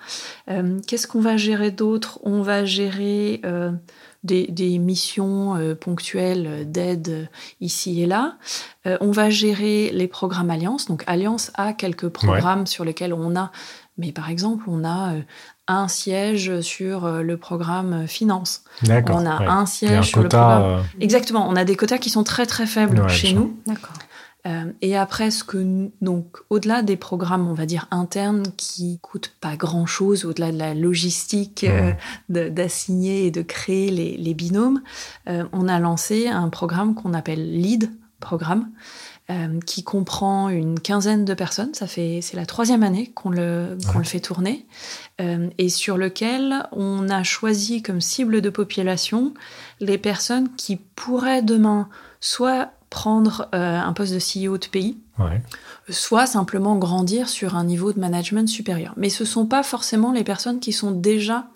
Euh, 0.49 0.79
qu'est-ce 0.85 1.07
qu'on 1.07 1.21
va 1.21 1.37
gérer 1.37 1.71
d'autre? 1.71 2.19
On 2.23 2.41
va 2.41 2.65
gérer 2.65 3.39
euh, 3.45 3.71
des, 4.23 4.79
missions 4.79 5.75
ponctuelles 5.79 6.69
d'aide 6.69 7.29
ici 7.61 8.01
et 8.01 8.05
là. 8.05 8.37
on 8.85 9.11
va 9.11 9.29
gérer 9.29 9.91
les 9.91 10.07
programmes 10.07 10.49
Alliance. 10.49 10.87
Donc 10.87 11.03
Alliance 11.07 11.51
a 11.55 11.71
quelques 11.73 12.09
programmes 12.09 12.67
sur 12.67 12.83
lesquels 12.83 13.13
on 13.13 13.35
a, 13.37 13.51
mais 13.97 14.11
par 14.11 14.29
exemple, 14.29 14.65
on 14.67 14.83
a 14.83 15.13
un 15.71 15.87
siège 15.87 16.61
sur 16.61 17.07
le 17.07 17.37
programme 17.37 18.07
finance. 18.07 18.63
On 18.87 19.25
a 19.25 19.49
un 19.49 19.65
siège 19.65 20.09
sur 20.09 20.23
le 20.23 20.29
programme. 20.29 20.83
Exactement. 20.99 21.47
On 21.49 21.55
a 21.55 21.65
des 21.65 21.75
quotas 21.75 21.97
qui 21.97 22.09
sont 22.09 22.23
très 22.23 22.45
très 22.45 22.65
faibles 22.65 23.07
chez 23.09 23.33
nous. 23.33 23.57
D'accord. 23.65 23.93
Euh, 24.47 24.71
et 24.81 24.95
après, 24.95 25.31
ce 25.31 25.43
que 25.43 25.89
donc 26.01 26.37
au-delà 26.49 26.81
des 26.81 26.95
programmes, 26.95 27.47
on 27.47 27.53
va 27.53 27.65
dire 27.65 27.87
internes, 27.91 28.45
qui 28.55 28.99
coûtent 29.01 29.33
pas 29.41 29.55
grand-chose, 29.57 30.23
au-delà 30.25 30.51
de 30.51 30.57
la 30.57 30.73
logistique 30.73 31.65
euh, 31.65 31.91
d'assigner 32.29 33.25
et 33.25 33.31
de 33.31 33.41
créer 33.41 33.91
les, 33.91 34.33
binômes, 34.33 34.81
euh, 35.27 35.43
on 35.51 35.67
a 35.67 35.79
lancé 35.79 36.27
un 36.27 36.49
programme 36.49 36.95
qu'on 36.95 37.13
appelle 37.13 37.51
Lead 37.51 37.91
Programme, 38.21 38.69
qui 39.65 39.83
comprend 39.83 40.49
une 40.49 40.79
quinzaine 40.79 41.23
de 41.23 41.33
personnes. 41.35 41.73
Ça 41.73 41.85
fait 41.85 42.19
c'est 42.21 42.35
la 42.35 42.45
troisième 42.45 42.81
année 42.81 43.11
qu'on 43.13 43.29
le 43.29 43.77
qu'on 43.91 43.99
le 43.99 44.03
fait 44.03 44.19
tourner, 44.19 44.65
et 45.19 45.69
sur 45.69 45.97
lequel 45.97 46.67
on 46.71 47.09
a 47.09 47.23
choisi 47.23 47.81
comme 47.81 48.01
cible 48.01 48.41
de 48.41 48.49
population 48.49 49.33
les 49.79 49.97
personnes 49.97 50.49
qui 50.55 50.77
pourraient 50.77 51.41
demain 51.41 51.89
soit 52.19 52.71
prendre 52.89 53.47
euh, 53.53 53.79
un 53.79 53.93
poste 53.93 54.13
de 54.13 54.19
CEO 54.19 54.57
de 54.57 54.65
pays, 54.65 54.97
soit 55.89 56.25
simplement 56.25 56.75
grandir 56.75 57.29
sur 57.29 57.55
un 57.55 57.63
niveau 57.63 57.93
de 57.93 57.99
management 57.99 58.47
supérieur. 58.47 58.93
Mais 58.97 59.09
ce 59.09 59.23
ne 59.23 59.27
sont 59.27 59.45
pas 59.45 59.63
forcément 59.63 60.11
les 60.11 60.23
personnes 60.23 60.59
qui 60.59 60.71
sont 60.71 60.91
déjà 60.91 61.47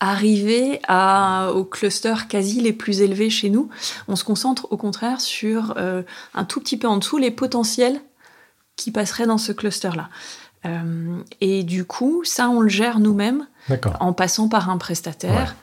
arrivées 0.00 0.80
à, 0.88 1.50
au 1.54 1.64
cluster 1.64 2.14
quasi 2.28 2.60
les 2.60 2.72
plus 2.72 3.02
élevés 3.02 3.30
chez 3.30 3.50
nous. 3.50 3.68
On 4.08 4.16
se 4.16 4.24
concentre 4.24 4.66
au 4.70 4.76
contraire 4.76 5.20
sur 5.20 5.74
euh, 5.76 6.02
un 6.34 6.44
tout 6.44 6.60
petit 6.60 6.78
peu 6.78 6.88
en 6.88 6.96
dessous 6.96 7.18
les 7.18 7.30
potentiels 7.30 8.00
qui 8.76 8.90
passeraient 8.90 9.26
dans 9.26 9.38
ce 9.38 9.52
cluster-là. 9.52 10.08
Euh, 10.66 11.18
et 11.40 11.62
du 11.62 11.84
coup, 11.84 12.24
ça, 12.24 12.48
on 12.48 12.60
le 12.60 12.68
gère 12.68 12.98
nous-mêmes 12.98 13.46
en 14.00 14.12
passant 14.14 14.48
par 14.48 14.70
un 14.70 14.78
prestataire. 14.78 15.54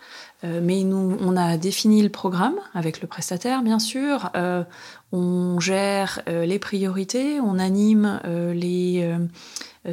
Euh, 0.44 0.60
mais 0.64 0.84
nous, 0.84 1.18
on 1.20 1.36
a 1.36 1.58
défini 1.58 2.04
le 2.04 2.10
programme 2.10 2.56
avec 2.76 3.02
le 3.02 3.08
prestataire, 3.08 3.64
bien 3.64 3.80
sûr. 3.80 4.32
On 5.12 5.60
gère 5.60 6.22
les 6.28 6.60
priorités, 6.60 7.40
on 7.40 7.58
anime 7.58 8.20
les 8.54 9.18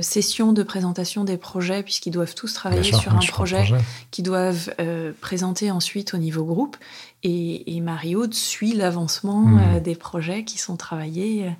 sessions 0.00 0.52
de 0.52 0.62
présentation 0.62 1.24
des 1.24 1.36
projets, 1.36 1.82
puisqu'ils 1.82 2.10
doivent 2.10 2.34
tous 2.34 2.52
travailler 2.52 2.92
sur 2.92 3.14
un 3.14 3.20
projet, 3.20 3.72
qu'ils 4.10 4.24
doivent 4.24 4.74
présenter 5.20 5.70
ensuite 5.70 6.14
au 6.14 6.18
niveau 6.18 6.44
groupe. 6.44 6.76
Et, 7.22 7.76
et 7.76 7.80
Mario 7.80 8.30
suit 8.32 8.74
l'avancement 8.74 9.40
mmh. 9.40 9.80
des 9.80 9.94
projets 9.94 10.44
qui 10.44 10.58
sont 10.58 10.76
travaillés 10.76 11.50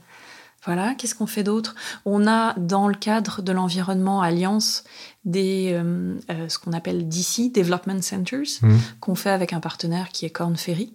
voilà, 0.65 0.95
qu'est-ce 0.95 1.15
qu'on 1.15 1.27
fait 1.27 1.43
d'autre? 1.43 1.75
On 2.05 2.27
a 2.27 2.55
dans 2.55 2.89
le 2.89 2.95
cadre 2.95 3.43
de 3.43 3.53
l'environnement 3.53 4.23
Alliance 4.23 4.85
des 5.25 5.71
euh, 5.73 6.17
euh, 6.31 6.49
ce 6.49 6.59
qu'on 6.59 6.73
appelle 6.73 7.09
DC 7.09 7.53
Development 7.55 8.03
Centers 8.03 8.61
mmh. 8.63 8.77
qu'on 9.01 9.15
fait 9.15 9.31
avec 9.31 9.53
un 9.53 9.61
partenaire 9.61 10.11
qui 10.11 10.27
est 10.27 10.31
Corn 10.31 10.57
Ferry. 10.57 10.93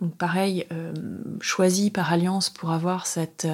Donc 0.00 0.16
pareil, 0.16 0.66
euh, 0.72 0.92
choisi 1.40 1.90
par 1.90 2.12
Alliance 2.12 2.50
pour 2.50 2.70
avoir 2.70 3.06
cette 3.06 3.46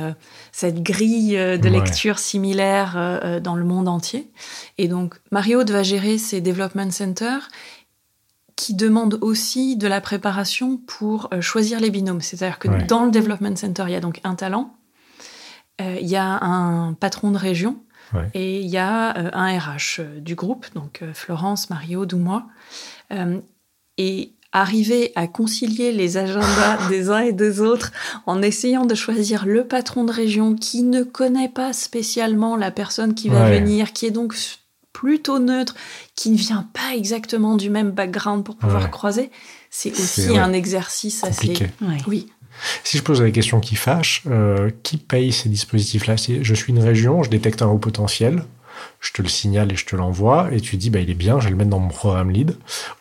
cette 0.52 0.82
grille 0.82 1.32
de 1.32 1.68
lecture 1.68 2.18
similaire 2.18 3.40
dans 3.42 3.56
le 3.56 3.64
monde 3.64 3.88
entier. 3.88 4.30
Et 4.78 4.88
donc 4.88 5.16
Mario 5.30 5.64
va 5.64 5.82
gérer 5.82 6.18
ces 6.18 6.40
Development 6.40 6.90
Centers 6.90 7.48
qui 8.54 8.74
demandent 8.74 9.18
aussi 9.22 9.76
de 9.76 9.88
la 9.88 10.00
préparation 10.00 10.76
pour 10.76 11.30
choisir 11.40 11.80
les 11.80 11.90
binômes. 11.90 12.20
C'est-à-dire 12.20 12.58
que 12.58 12.68
dans 12.86 13.04
le 13.04 13.10
Development 13.10 13.56
Center, 13.56 13.84
il 13.88 13.92
y 13.92 13.96
a 13.96 14.00
donc 14.00 14.20
un 14.24 14.34
talent, 14.34 14.74
euh, 15.80 15.98
il 16.00 16.08
y 16.08 16.16
a 16.16 16.38
un 16.44 16.92
patron 16.94 17.30
de 17.30 17.38
région 17.38 17.76
et 18.34 18.60
il 18.60 18.68
y 18.68 18.78
a 18.78 19.16
euh, 19.16 19.30
un 19.32 19.58
RH 19.58 20.00
euh, 20.00 20.20
du 20.20 20.34
groupe, 20.34 20.66
donc 20.74 21.02
Florence, 21.14 21.70
Mario, 21.70 22.06
ou 22.12 22.16
moi. 22.16 22.46
et 23.98 24.32
arriver 24.54 25.12
à 25.14 25.26
concilier 25.26 25.92
les 25.92 26.18
agendas 26.18 26.76
des 26.90 27.08
uns 27.08 27.20
et 27.20 27.32
des 27.32 27.60
autres 27.60 27.90
en 28.26 28.42
essayant 28.42 28.84
de 28.84 28.94
choisir 28.94 29.46
le 29.46 29.64
patron 29.64 30.04
de 30.04 30.12
région 30.12 30.54
qui 30.54 30.82
ne 30.82 31.02
connaît 31.02 31.48
pas 31.48 31.72
spécialement 31.72 32.56
la 32.56 32.70
personne 32.70 33.14
qui 33.14 33.28
va 33.28 33.50
venir, 33.50 33.92
qui 33.92 34.06
est 34.06 34.10
donc 34.10 34.34
plutôt 34.92 35.38
neutre, 35.38 35.74
qui 36.14 36.30
ne 36.30 36.36
vient 36.36 36.68
pas 36.74 36.94
exactement 36.94 37.56
du 37.56 37.70
même 37.70 37.92
background 37.92 38.44
pour 38.44 38.56
pouvoir 38.56 38.90
croiser, 38.90 39.30
c'est 39.70 39.92
aussi 39.92 40.36
un 40.36 40.52
exercice 40.52 41.24
assez... 41.24 41.54
Oui. 42.06 42.26
Si 42.84 42.98
je 42.98 43.02
pose 43.02 43.22
la 43.22 43.30
question 43.30 43.60
qui 43.60 43.76
fâche, 43.76 44.22
euh, 44.30 44.70
qui 44.82 44.96
paye 44.96 45.32
ces 45.32 45.48
dispositifs-là? 45.48 46.16
Je 46.16 46.54
suis 46.54 46.72
une 46.72 46.82
région, 46.82 47.22
je 47.22 47.30
détecte 47.30 47.62
un 47.62 47.66
haut 47.66 47.78
potentiel, 47.78 48.42
je 49.00 49.12
te 49.12 49.22
le 49.22 49.28
signale 49.28 49.72
et 49.72 49.76
je 49.76 49.84
te 49.84 49.96
l'envoie, 49.96 50.48
et 50.52 50.60
tu 50.60 50.76
dis, 50.76 50.90
bah, 50.90 51.00
il 51.00 51.10
est 51.10 51.14
bien, 51.14 51.40
je 51.40 51.44
vais 51.44 51.50
le 51.50 51.56
mettre 51.56 51.70
dans 51.70 51.78
mon 51.78 51.88
programme 51.88 52.30
lead, 52.30 52.56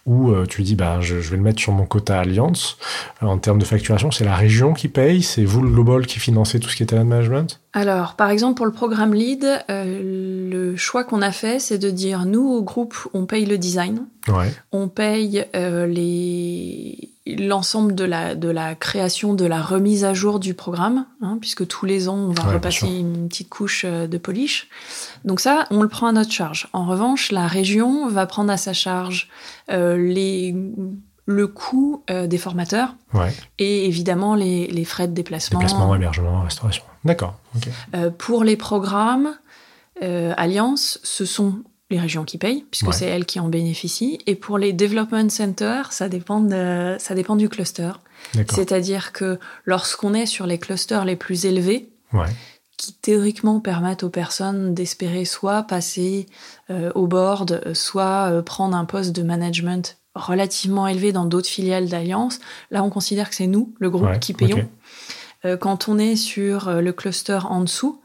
ou 0.05 0.31
euh, 0.31 0.45
tu 0.45 0.63
dis, 0.63 0.75
bah, 0.75 0.99
je, 1.01 1.15
vais 1.15 1.37
le 1.37 1.43
mettre 1.43 1.59
sur 1.59 1.71
mon 1.71 1.85
quota 1.85 2.19
Alliance. 2.19 2.77
en 3.21 3.37
termes 3.37 3.59
de 3.59 3.65
facturation, 3.65 4.11
c'est 4.11 4.25
la 4.25 4.35
région 4.35 4.73
qui 4.73 4.87
paye, 4.87 5.21
c'est 5.21 5.43
vous 5.43 5.61
le 5.61 5.69
global 5.69 6.05
qui 6.05 6.19
financez 6.19 6.59
tout 6.59 6.69
ce 6.69 6.75
qui 6.75 6.83
est 6.83 6.87
talent 6.87 7.05
management? 7.05 7.59
Alors, 7.73 8.15
par 8.15 8.29
exemple, 8.29 8.57
pour 8.57 8.65
le 8.65 8.71
programme 8.71 9.13
lead, 9.13 9.45
euh, 9.69 10.49
le 10.49 10.75
choix 10.75 11.03
qu'on 11.03 11.21
a 11.21 11.31
fait, 11.31 11.59
c'est 11.59 11.77
de 11.77 11.89
dire, 11.89 12.25
nous, 12.25 12.47
au 12.47 12.63
groupe, 12.63 12.95
on 13.13 13.25
paye 13.25 13.45
le 13.45 13.57
design, 13.57 14.05
on 14.71 14.87
paye 14.87 15.45
les 15.53 17.10
l'ensemble 17.27 17.93
de 17.93 18.03
la, 18.03 18.35
de 18.35 18.49
la 18.49 18.73
création, 18.73 19.33
de 19.33 19.45
la 19.45 19.61
remise 19.61 20.05
à 20.05 20.13
jour 20.13 20.39
du 20.39 20.53
programme, 20.53 21.05
hein, 21.21 21.37
puisque 21.39 21.67
tous 21.67 21.85
les 21.85 22.09
ans, 22.09 22.15
on 22.15 22.31
va 22.31 22.43
repasser 22.43 22.87
une 22.87 23.27
petite 23.27 23.49
couche 23.49 23.83
euh, 23.85 24.07
de 24.07 24.17
polish. 24.17 24.67
Donc 25.23 25.39
ça, 25.39 25.67
on 25.69 25.81
le 25.81 25.87
prend 25.87 26.07
à 26.07 26.11
notre 26.11 26.31
charge. 26.31 26.67
En 26.73 26.85
revanche, 26.85 27.31
la 27.31 27.47
région 27.47 28.09
va 28.09 28.25
prendre 28.25 28.51
à 28.51 28.57
sa 28.57 28.73
charge 28.73 29.29
euh, 29.69 29.97
les, 29.97 30.55
le 31.25 31.47
coût 31.47 32.03
euh, 32.09 32.25
des 32.25 32.39
formateurs 32.39 32.95
et 33.59 33.85
évidemment 33.85 34.33
les, 34.33 34.67
les, 34.67 34.85
frais 34.85 35.07
de 35.07 35.13
déplacement. 35.13 35.59
Déplacement, 35.59 35.93
hébergement, 35.93 36.41
restauration. 36.41 36.83
D'accord. 37.03 37.35
pour 38.17 38.43
les 38.43 38.57
programmes, 38.57 39.35
Alliance, 40.01 40.99
ce 41.03 41.25
sont 41.25 41.61
les 41.91 41.99
régions 41.99 42.23
qui 42.23 42.37
payent, 42.37 42.65
puisque 42.71 42.93
c'est 42.93 43.05
elles 43.05 43.25
qui 43.25 43.39
en 43.39 43.49
bénéficient. 43.49 44.19
Et 44.25 44.35
pour 44.35 44.57
les 44.57 44.73
development 44.73 45.29
centers, 45.29 45.93
ça 45.93 46.09
dépend, 46.09 46.39
de, 46.39 46.95
ça 46.97 47.13
dépend 47.13 47.35
du 47.35 47.49
cluster. 47.49 47.91
C'est-à-dire 48.49 49.11
que 49.11 49.39
lorsqu'on 49.65 50.13
est 50.13 50.25
sur 50.25 50.45
les 50.45 50.57
clusters 50.57 51.05
les 51.05 51.15
plus 51.15 51.45
élevés, 51.45 51.89
qui 52.77 52.93
théoriquement 52.93 53.59
permettent 53.59 54.03
aux 54.03 54.09
personnes 54.09 54.73
d'espérer 54.73 55.23
soit 55.23 55.63
passer 55.63 56.25
euh, 56.71 56.91
au 56.95 57.05
board, 57.05 57.61
soit 57.75 58.31
euh, 58.31 58.41
prendre 58.41 58.75
un 58.75 58.85
poste 58.85 59.11
de 59.11 59.21
management 59.21 59.97
relativement 60.15 60.87
élevé 60.87 61.11
dans 61.11 61.25
d'autres 61.25 61.47
filiales 61.47 61.87
d'Alliance, 61.87 62.39
là 62.71 62.83
on 62.83 62.89
considère 62.89 63.29
que 63.29 63.35
c'est 63.35 63.47
nous, 63.47 63.75
le 63.79 63.91
groupe, 63.91 64.19
qui 64.19 64.33
payons. 64.33 64.67
Euh, 65.45 65.57
quand 65.57 65.89
on 65.89 65.99
est 65.99 66.15
sur 66.15 66.71
le 66.71 66.91
cluster 66.91 67.39
en 67.47 67.61
dessous, 67.61 68.01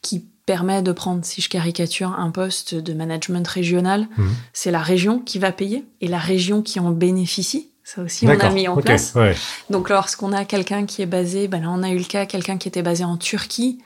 qui 0.00 0.29
permet 0.46 0.82
de 0.82 0.92
prendre, 0.92 1.24
si 1.24 1.40
je 1.40 1.48
caricature, 1.48 2.10
un 2.10 2.30
poste 2.30 2.74
de 2.74 2.92
management 2.92 3.46
régional, 3.46 4.08
mhm. 4.16 4.34
c'est 4.52 4.70
la 4.70 4.80
région 4.80 5.20
qui 5.20 5.38
va 5.38 5.52
payer 5.52 5.84
et 6.00 6.08
la 6.08 6.18
région 6.18 6.62
qui 6.62 6.80
en 6.80 6.90
bénéficie. 6.90 7.70
Ça 7.84 8.02
aussi, 8.02 8.26
on 8.26 8.38
a 8.38 8.50
mis 8.50 8.68
en 8.68 8.76
place. 8.76 9.14
Ouais. 9.16 9.34
Donc, 9.68 9.88
lorsqu'on 9.88 10.32
a 10.32 10.44
quelqu'un 10.44 10.86
qui 10.86 11.02
est 11.02 11.06
basé, 11.06 11.48
ben 11.48 11.62
là, 11.62 11.70
on 11.70 11.82
a 11.82 11.90
eu 11.90 11.98
le 11.98 12.04
cas, 12.04 12.24
quelqu'un 12.24 12.56
qui 12.56 12.68
était 12.68 12.82
basé 12.82 13.02
en 13.02 13.16
Turquie, 13.16 13.80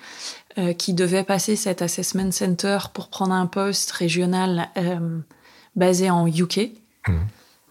euh, 0.59 0.75
qui 0.75 0.93
devait 0.93 1.25
passer 1.25 1.57
cet 1.57 1.81
assessment 1.81 2.31
center 2.31 2.79
pour 2.93 3.09
prendre 3.09 3.33
un 3.33 3.47
poste 3.47 3.91
régional 3.93 4.69
euh, 4.77 5.19
basé 5.75 6.11
en 6.11 6.27
UK. 6.27 6.73
Mmh. 7.09 7.17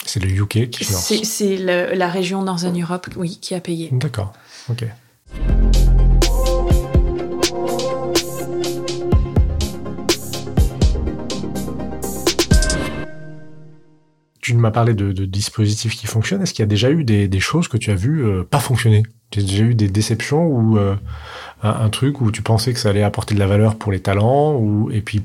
C'est 0.06 0.20
le 0.20 0.30
UK 0.30 0.70
qui 0.70 0.86
finance. 0.86 1.14
C'est 1.24 1.58
la 1.58 2.08
région 2.10 2.42
Northern 2.42 2.80
Europe, 2.82 3.08
oui, 3.16 3.38
qui 3.42 3.54
a 3.54 3.60
payé. 3.60 3.90
D'accord. 3.92 4.34
Ok. 4.70 4.86
Tu 14.44 14.56
m'as 14.56 14.72
parlé 14.72 14.94
de, 14.94 15.14
de, 15.14 15.26
dispositifs 15.26 15.96
qui 15.96 16.06
fonctionnent. 16.06 16.42
Est-ce 16.42 16.54
qu'il 16.54 16.64
y 16.64 16.68
a 16.68 16.68
déjà 16.68 16.92
eu 16.92 17.06
des, 17.06 17.30
des 17.30 17.40
choses 17.40 17.70
que 17.70 17.78
tu 17.78 17.92
as 17.92 17.96
vues 17.96 18.26
euh, 18.26 18.44
pas 18.44 18.60
fonctionner? 18.60 19.04
Tu 19.32 19.40
as 19.40 19.44
déjà 19.44 19.64
eu 19.64 19.74
des 19.74 19.88
déceptions 19.88 20.46
ou 20.46 20.78
euh, 20.78 20.96
un, 21.64 21.70
un, 21.70 21.90
truc 21.90 22.20
où 22.20 22.30
tu 22.30 22.42
pensais 22.42 22.74
que 22.74 22.80
ça 22.80 22.90
allait 22.90 23.04
apporter 23.04 23.36
de 23.36 23.40
la 23.40 23.48
valeur 23.48 23.76
pour 23.76 23.92
les 23.94 24.02
talents 24.02 24.56
ou 24.56 24.92
et 24.92 25.02
puis 25.02 25.24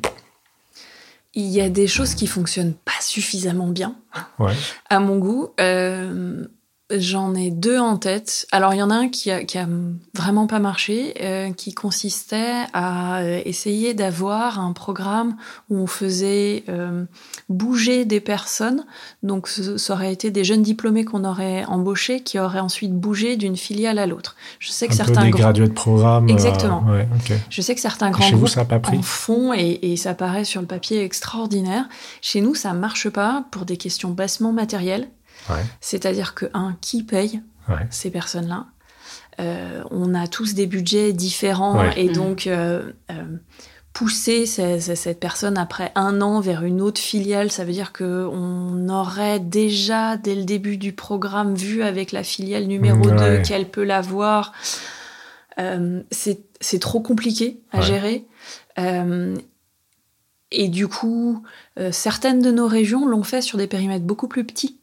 il 1.34 1.46
y 1.46 1.60
a 1.60 1.68
des 1.68 1.86
choses 1.86 2.14
qui 2.14 2.26
fonctionnent 2.26 2.74
pas 2.74 3.00
suffisamment 3.00 3.68
bien, 3.68 3.94
ouais. 4.38 4.54
à 4.90 4.98
mon 4.98 5.18
goût. 5.18 5.50
Euh, 5.60 6.44
J'en 6.90 7.34
ai 7.34 7.50
deux 7.50 7.78
en 7.78 7.98
tête. 7.98 8.46
Alors 8.50 8.72
il 8.72 8.78
y 8.78 8.82
en 8.82 8.88
a 8.88 8.94
un 8.94 9.08
qui 9.10 9.30
a, 9.30 9.44
qui 9.44 9.58
a 9.58 9.68
vraiment 10.14 10.46
pas 10.46 10.58
marché, 10.58 11.14
euh, 11.20 11.52
qui 11.52 11.74
consistait 11.74 12.64
à 12.72 13.18
euh, 13.18 13.42
essayer 13.44 13.92
d'avoir 13.92 14.58
un 14.58 14.72
programme 14.72 15.36
où 15.68 15.76
on 15.76 15.86
faisait 15.86 16.64
euh, 16.70 17.04
bouger 17.50 18.06
des 18.06 18.20
personnes. 18.20 18.86
Donc 19.22 19.48
ça 19.48 19.92
aurait 19.92 20.14
été 20.14 20.30
des 20.30 20.44
jeunes 20.44 20.62
diplômés 20.62 21.04
qu'on 21.04 21.24
aurait 21.24 21.66
embauchés, 21.66 22.22
qui 22.22 22.38
auraient 22.38 22.58
ensuite 22.58 22.94
bougé 22.94 23.36
d'une 23.36 23.58
filiale 23.58 23.98
à 23.98 24.06
l'autre. 24.06 24.34
Je 24.58 24.70
sais 24.70 24.86
que 24.88 24.94
un 24.94 24.96
certains 24.96 25.20
peu 25.20 25.26
des 25.26 25.30
gradués 25.32 25.68
de 25.68 25.74
programme. 25.74 26.30
Exactement. 26.30 26.86
Euh, 26.88 27.00
ouais, 27.00 27.08
okay. 27.20 27.36
Je 27.50 27.60
sais 27.60 27.74
que 27.74 27.82
certains 27.82 28.10
grands 28.10 28.24
Chez 28.24 28.32
vous, 28.32 28.38
groupes 28.38 28.48
ça 28.48 28.64
pas 28.64 28.78
pris. 28.78 28.96
en 28.96 29.02
font 29.02 29.52
et, 29.52 29.78
et 29.82 29.96
ça 29.98 30.14
paraît 30.14 30.44
sur 30.44 30.62
le 30.62 30.66
papier 30.66 31.04
extraordinaire. 31.04 31.86
Chez 32.22 32.40
nous, 32.40 32.54
ça 32.54 32.72
marche 32.72 33.10
pas 33.10 33.44
pour 33.50 33.66
des 33.66 33.76
questions 33.76 34.08
bassement 34.08 34.52
matérielles. 34.52 35.08
Ouais. 35.50 35.62
C'est-à-dire 35.80 36.34
que, 36.34 36.46
un, 36.54 36.76
qui 36.80 37.02
paye 37.02 37.42
ouais. 37.68 37.86
ces 37.90 38.10
personnes-là 38.10 38.66
euh, 39.40 39.82
On 39.90 40.14
a 40.14 40.26
tous 40.26 40.54
des 40.54 40.66
budgets 40.66 41.12
différents 41.12 41.78
Ouais. 41.78 41.92
et 41.96 42.08
Mhm. 42.08 42.12
donc 42.14 42.46
euh, 42.46 42.92
euh, 43.10 43.36
pousser 43.92 44.46
ce- 44.46 44.78
ce- 44.80 44.94
cette 44.94 45.18
personne 45.20 45.56
après 45.58 45.90
un 45.94 46.20
an 46.20 46.40
vers 46.40 46.62
une 46.64 46.80
autre 46.80 47.00
filiale, 47.00 47.50
ça 47.50 47.64
veut 47.64 47.72
dire 47.72 47.92
que 47.92 48.28
on 48.30 48.88
aurait 48.88 49.40
déjà 49.40 50.16
dès 50.16 50.34
le 50.34 50.44
début 50.44 50.76
du 50.76 50.92
programme 50.92 51.54
vu 51.54 51.82
avec 51.82 52.12
la 52.12 52.22
filiale 52.22 52.66
numéro 52.66 52.98
Ouais. 53.08 53.38
2 53.38 53.42
qu'elle 53.42 53.68
peut 53.68 53.84
l'avoir. 53.84 54.52
Euh, 55.58 56.02
c'est 56.10 56.40
c'est 56.60 56.78
trop 56.80 57.00
compliqué 57.00 57.60
à 57.72 57.78
Ouais. 57.78 57.82
gérer. 57.86 58.26
Euh, 58.78 59.36
et 60.50 60.68
du 60.68 60.88
coup, 60.88 61.42
euh, 61.78 61.92
certaines 61.92 62.40
de 62.42 62.50
nos 62.50 62.66
régions 62.66 63.06
l'ont 63.06 63.22
fait 63.22 63.42
sur 63.42 63.58
des 63.58 63.66
périmètres 63.68 64.04
beaucoup 64.04 64.28
plus 64.28 64.44
petits. 64.44 64.80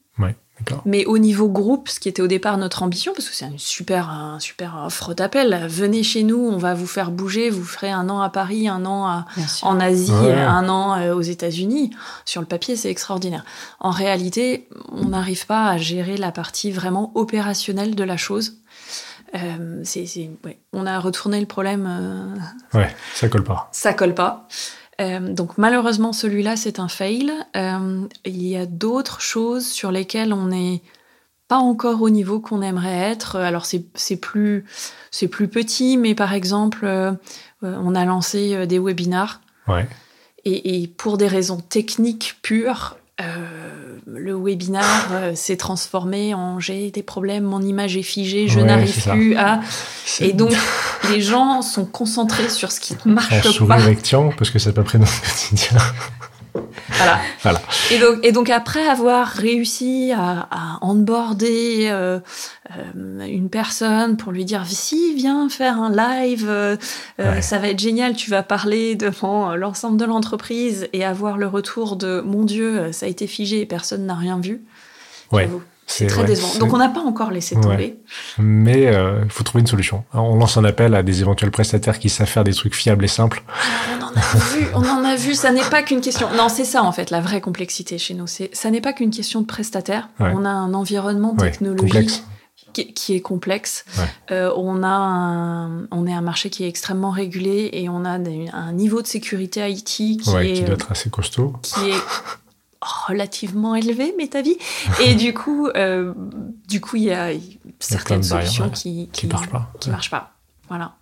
Mais 0.85 1.05
au 1.05 1.17
niveau 1.17 1.49
groupe, 1.49 1.89
ce 1.89 1.99
qui 1.99 2.07
était 2.07 2.21
au 2.21 2.27
départ 2.27 2.57
notre 2.57 2.81
ambition, 2.81 3.11
parce 3.13 3.27
que 3.29 3.35
c'est 3.35 3.45
une 3.45 3.59
super, 3.59 4.09
un 4.09 4.39
super 4.39 4.81
offre 4.85 5.13
d'appel, 5.13 5.65
venez 5.69 6.01
chez 6.01 6.23
nous, 6.23 6.37
on 6.39 6.57
va 6.57 6.73
vous 6.73 6.87
faire 6.87 7.11
bouger, 7.11 7.49
vous 7.49 7.63
ferez 7.65 7.91
un 7.91 8.09
an 8.09 8.21
à 8.21 8.29
Paris, 8.29 8.67
un 8.69 8.85
an 8.85 9.05
à- 9.05 9.25
en 9.63 9.79
Asie, 9.81 10.11
Ouais. 10.13 10.33
un 10.33 10.69
an 10.69 10.97
euh, 10.97 11.13
aux 11.13 11.21
États-Unis. 11.21 11.91
Sur 12.23 12.39
le 12.41 12.47
papier, 12.47 12.75
c'est 12.77 12.89
extraordinaire. 12.89 13.43
En 13.81 13.89
réalité, 13.91 14.69
on 14.91 15.05
n'arrive 15.09 15.45
pas 15.45 15.67
à 15.67 15.77
gérer 15.77 16.15
la 16.17 16.31
partie 16.31 16.71
vraiment 16.71 17.11
opérationnelle 17.15 17.93
de 17.95 18.03
la 18.05 18.15
chose. 18.17 18.53
Euh, 19.35 19.81
c'est, 19.83 20.05
c'est- 20.05 20.29
ouais. 20.45 20.59
On 20.71 20.85
a 20.85 20.97
retourné 20.99 21.39
le 21.41 21.45
problème 21.47 21.85
euh, 21.89 22.77
Ouais, 22.79 22.95
ça 23.13 23.27
colle 23.27 23.43
pas. 23.43 23.67
ça 23.73 23.93
colle 23.93 24.13
pas. 24.13 24.47
Euh, 25.01 25.19
donc 25.33 25.57
malheureusement 25.57 26.13
celui-là 26.13 26.55
c'est 26.55 26.79
un 26.79 26.87
fail. 26.87 27.31
Euh, 27.55 28.07
il 28.25 28.47
y 28.47 28.55
a 28.55 28.65
d'autres 28.65 29.21
choses 29.21 29.65
sur 29.67 29.91
lesquelles 29.91 30.31
on 30.33 30.45
n'est 30.47 30.81
pas 31.47 31.57
encore 31.57 32.01
au 32.01 32.09
niveau 32.09 32.39
qu'on 32.39 32.61
aimerait 32.61 33.11
être. 33.11 33.35
Alors 33.35 33.65
c'est 33.65 34.15
plus 34.17 34.65
plus 35.31 35.47
petit, 35.47 35.97
mais 35.97 36.15
par 36.15 36.33
exemple 36.33 36.85
euh, 36.85 37.11
on 37.61 37.95
a 37.95 38.05
lancé 38.05 38.65
des 38.67 38.79
webinars 38.79 39.41
Ouais. 39.67 39.87
et, 40.43 40.83
et 40.83 40.87
pour 40.87 41.17
des 41.17 41.27
raisons 41.27 41.57
techniques 41.59 42.37
pures. 42.41 42.97
Le 44.07 44.35
webinar 44.35 45.09
euh, 45.11 45.35
s'est 45.35 45.57
transformé 45.57 46.33
en 46.33 46.59
j'ai 46.59 46.91
des 46.91 47.03
problèmes, 47.03 47.43
mon 47.43 47.61
image 47.61 47.97
est 47.97 48.03
figée, 48.03 48.47
je 48.47 48.59
Ouais, 48.59 48.65
n'arrive 48.65 49.03
plus 49.09 49.35
à. 49.35 49.61
Et 50.19 50.33
donc, 50.33 50.53
les 51.09 51.21
gens 51.21 51.61
sont 51.61 51.85
concentrés 51.85 52.49
sur 52.49 52.71
ce 52.71 52.79
qui 52.79 52.95
ne 53.05 53.13
marche 53.13 53.65
pas. 53.65 53.75
avec 53.75 54.03
Tian 54.03 54.31
parce 54.37 54.51
que 54.51 54.59
c'est 54.59 54.69
à 54.69 54.73
peu 54.73 54.83
près 54.83 54.99
notre 54.99 55.21
quotidien. 55.21 55.77
Voilà. 56.89 57.19
Voilà. 57.41 57.61
Et 57.91 57.99
donc, 57.99 58.19
et 58.23 58.31
donc 58.31 58.49
après 58.49 58.85
avoir 58.87 59.27
réussi 59.27 60.11
à, 60.15 60.47
à 60.51 60.79
onboarder 60.81 61.87
euh, 61.89 62.19
euh, 62.71 63.25
une 63.25 63.49
personne 63.49 64.17
pour 64.17 64.31
lui 64.31 64.45
dire 64.45 64.63
si 64.65 65.13
viens 65.15 65.49
faire 65.49 65.79
un 65.81 65.91
live, 65.91 66.45
euh, 66.49 66.75
Ouais. 67.19 67.41
ça 67.41 67.57
va 67.59 67.69
être 67.69 67.79
génial, 67.79 68.15
tu 68.15 68.29
vas 68.29 68.43
parler 68.43 68.95
devant 68.95 69.55
l'ensemble 69.55 69.97
de 69.97 70.05
l'entreprise 70.05 70.87
et 70.93 71.03
avoir 71.05 71.37
le 71.37 71.47
retour 71.47 71.95
de 71.95 72.21
mon 72.21 72.43
Dieu, 72.43 72.91
ça 72.91 73.05
a 73.05 73.09
été 73.09 73.27
figé 73.27 73.61
et 73.61 73.65
personne 73.65 74.05
n'a 74.05 74.15
rien 74.15 74.39
vu. 74.39 74.61
Ouais. 75.31 75.49
C'est 75.87 76.07
très 76.07 76.21
ouais, 76.21 76.27
décevant. 76.27 76.59
Donc 76.59 76.73
on 76.73 76.77
n'a 76.77 76.89
pas 76.89 77.01
encore 77.01 77.29
laissé 77.31 77.55
Ouais. 77.55 77.61
tomber. 77.61 77.99
Mais 78.39 78.87
euh, 78.87 79.21
il 79.23 79.29
faut 79.31 79.43
trouver 79.43 79.61
une 79.61 79.67
solution. 79.67 80.03
Alors, 80.13 80.25
on 80.31 80.35
lance 80.35 80.57
un 80.57 80.63
appel 80.65 80.95
à 80.95 81.03
des 81.03 81.21
éventuels 81.21 81.51
prestataires 81.51 81.99
qui 81.99 82.09
savent 82.09 82.27
faire 82.27 82.43
des 82.43 82.53
trucs 82.53 82.73
fiables 82.75 83.05
et 83.05 83.07
simples. 83.07 83.43
On 83.99 84.03
en 84.03 84.09
a 84.17 84.37
vu, 84.55 84.67
on 84.73 84.79
en 84.83 85.03
a 85.05 85.15
vu. 85.15 85.35
Ça 85.35 85.51
n'est 85.51 85.61
pas 85.69 85.83
qu'une 85.83 86.01
question. 86.01 86.27
Non, 86.35 86.49
c'est 86.49 86.65
ça 86.65 86.81
en 86.83 86.91
fait 86.91 87.11
la 87.11 87.21
vraie 87.21 87.39
complexité 87.41 87.97
chez 87.99 88.13
nous. 88.15 88.25
C'est, 88.27 88.49
ça 88.53 88.71
n'est 88.71 88.81
pas 88.81 88.93
qu'une 88.93 89.11
question 89.11 89.41
de 89.41 89.45
prestataire. 89.45 90.09
Ouais. 90.19 90.31
On 90.35 90.43
a 90.43 90.49
un 90.49 90.73
environnement 90.73 91.35
technologique 91.35 92.23
qui, 92.73 92.93
qui 92.93 93.15
est 93.15 93.21
complexe. 93.21 93.85
Ouais. 93.97 94.03
Euh, 94.31 94.51
on 94.57 94.81
a 94.83 94.87
un, 94.87 95.85
on 95.91 96.07
est 96.07 96.13
un 96.13 96.21
marché 96.21 96.49
qui 96.49 96.63
est 96.63 96.67
extrêmement 96.67 97.11
régulé 97.11 97.69
et 97.73 97.89
on 97.89 98.05
a 98.05 98.17
des- 98.17 98.47
un 98.53 98.73
niveau 98.73 99.01
de 99.03 99.07
sécurité 99.07 99.69
IT 99.69 99.85
qui 99.85 100.19
Ouais, 100.33 100.49
est 100.49 100.53
qui 100.53 100.61
doit 100.63 100.73
être 100.75 100.91
assez 100.91 101.09
costaud. 101.09 101.53
qui 101.61 101.89
est 101.91 101.93
relativement 103.07 103.75
élevé, 103.75 104.13
mais 104.17 104.27
ta 104.27 104.41
vie. 104.41 104.57
Et 105.03 105.15
du 105.15 105.33
coup, 105.33 105.67
euh, 105.75 106.13
du 106.67 106.81
coup, 106.81 106.95
il 106.95 107.03
y 107.03 107.11
a 107.11 107.29
certaines 107.79 108.23
solutions 108.23 108.69
qui, 108.69 109.09
Qui 109.11 109.27
marche 109.27 109.49
pas. 109.49 109.71
qui 109.79 109.89
marchent 109.89 110.11
pas. 110.11 110.33
Voilà. 110.69 110.93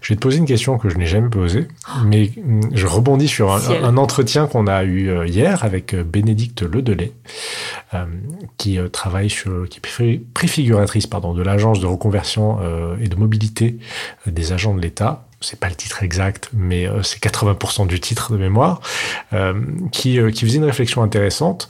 Je 0.00 0.12
vais 0.12 0.16
te 0.16 0.20
poser 0.20 0.38
une 0.38 0.44
question 0.46 0.76
que 0.76 0.88
je 0.88 0.96
n'ai 0.96 1.06
jamais 1.06 1.28
posée, 1.28 1.68
mais 2.04 2.30
hum, 2.36 2.60
je 2.74 2.86
rebondis 2.86 3.28
sur 3.28 3.52
un, 3.52 3.96
entretien 3.96 4.46
qu'on 4.48 4.66
a 4.66 4.82
eu 4.82 5.08
euh, 5.08 5.26
hier 5.26 5.62
avec 5.64 5.94
euh, 5.94 6.02
Bénédicte 6.02 6.62
Ledelay, 6.62 7.12
euh, 7.94 8.04
qui 8.58 8.78
travaille 8.92 9.30
sur, 9.30 9.68
qui 9.68 9.78
est 9.78 9.80
pré- 9.80 10.22
préfiguratrice 10.34 11.06
pardon 11.06 11.32
de 11.32 11.42
l'agence 11.42 11.78
de 11.80 11.86
reconversion 11.86 12.58
euh, 12.60 12.96
et 13.00 13.06
de 13.08 13.14
mobilité 13.16 13.78
des 14.26 14.52
agents 14.52 14.74
de 14.74 14.80
l'État. 14.80 15.25
C'est 15.46 15.60
pas 15.60 15.68
le 15.68 15.76
titre 15.76 16.02
exact, 16.02 16.50
mais 16.52 16.88
euh, 16.88 17.04
c'est 17.04 17.22
80% 17.22 17.86
du 17.86 18.00
titre 18.00 18.32
de 18.32 18.36
mémoire, 18.36 18.80
euh, 19.32 19.54
qui, 19.92 20.18
euh, 20.18 20.32
qui 20.32 20.44
faisait 20.44 20.58
une 20.58 20.64
réflexion 20.64 21.02
intéressante. 21.02 21.68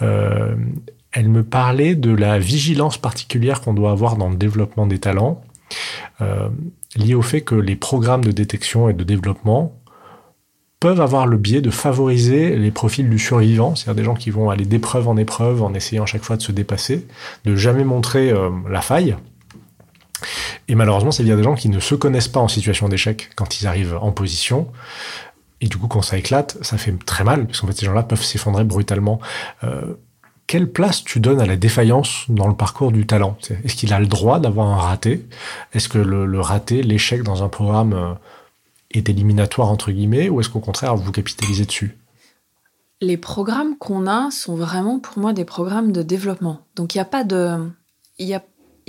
Elle 0.00 1.28
me 1.28 1.42
parlait 1.42 1.96
de 1.96 2.14
la 2.14 2.38
vigilance 2.38 2.96
particulière 2.96 3.60
qu'on 3.60 3.74
doit 3.74 3.90
avoir 3.90 4.16
dans 4.16 4.30
le 4.30 4.36
développement 4.36 4.86
des 4.86 4.98
talents. 5.00 5.42
Euh, 6.20 6.48
lié 6.96 7.14
au 7.14 7.22
fait 7.22 7.42
que 7.42 7.56
les 7.56 7.76
programmes 7.76 8.24
de 8.24 8.30
détection 8.30 8.88
et 8.88 8.92
de 8.94 9.04
développement 9.04 9.74
peuvent 10.78 11.00
avoir 11.00 11.26
le 11.26 11.36
biais 11.36 11.60
de 11.60 11.70
favoriser 11.70 12.56
les 12.56 12.70
profils 12.70 13.08
du 13.08 13.18
survivant, 13.18 13.74
c'est-à-dire 13.74 14.02
des 14.02 14.04
gens 14.04 14.14
qui 14.14 14.30
vont 14.30 14.50
aller 14.50 14.64
d'épreuve 14.64 15.08
en 15.08 15.16
épreuve 15.16 15.62
en 15.62 15.74
essayant 15.74 16.04
à 16.04 16.06
chaque 16.06 16.22
fois 16.22 16.36
de 16.36 16.42
se 16.42 16.52
dépasser, 16.52 17.06
de 17.44 17.54
jamais 17.54 17.84
montrer 17.84 18.32
la 18.68 18.80
faille. 18.80 19.16
Et 20.70 20.76
malheureusement, 20.76 21.10
c'est 21.10 21.24
via 21.24 21.34
des 21.34 21.42
gens 21.42 21.56
qui 21.56 21.68
ne 21.68 21.80
se 21.80 21.96
connaissent 21.96 22.28
pas 22.28 22.38
en 22.38 22.46
situation 22.46 22.88
d'échec 22.88 23.30
quand 23.34 23.60
ils 23.60 23.66
arrivent 23.66 23.98
en 24.00 24.12
position. 24.12 24.68
Et 25.60 25.66
du 25.66 25.76
coup, 25.76 25.88
quand 25.88 26.00
ça 26.00 26.16
éclate, 26.16 26.58
ça 26.62 26.78
fait 26.78 26.96
très 27.04 27.24
mal, 27.24 27.48
parce 27.48 27.60
qu'en 27.60 27.66
fait, 27.66 27.76
ces 27.76 27.86
gens-là 27.86 28.04
peuvent 28.04 28.22
s'effondrer 28.22 28.62
brutalement. 28.62 29.18
Euh, 29.64 29.94
quelle 30.46 30.70
place 30.70 31.02
tu 31.02 31.18
donnes 31.18 31.40
à 31.40 31.46
la 31.46 31.56
défaillance 31.56 32.24
dans 32.28 32.46
le 32.46 32.54
parcours 32.54 32.92
du 32.92 33.04
talent? 33.04 33.36
Est-ce 33.64 33.74
qu'il 33.74 33.92
a 33.92 33.98
le 33.98 34.06
droit 34.06 34.38
d'avoir 34.38 34.68
un 34.68 34.76
raté? 34.76 35.26
Est-ce 35.72 35.88
que 35.88 35.98
le, 35.98 36.40
raté, 36.40 36.84
l'échec 36.84 37.24
dans 37.24 37.42
un 37.42 37.48
programme 37.48 37.92
euh, 37.92 38.14
est 38.92 39.08
éliminatoire 39.08 39.70
entre 39.70 39.90
guillemets, 39.90 40.28
ou 40.28 40.38
est-ce 40.40 40.50
qu'au 40.50 40.60
contraire 40.60 40.94
vous 40.94 41.10
capitalisez 41.10 41.66
dessus? 41.66 41.98
Les 43.00 43.16
programmes 43.16 43.76
qu'on 43.76 44.06
a 44.06 44.30
sont 44.30 44.54
vraiment 44.54 45.00
pour 45.00 45.18
moi 45.18 45.32
des 45.32 45.44
programmes 45.44 45.90
de 45.90 46.02
développement. 46.02 46.60
Donc 46.76 46.94
il 46.94 46.98
n'y 46.98 47.02
a 47.02 47.06
pas 47.06 47.24
de, 47.24 47.58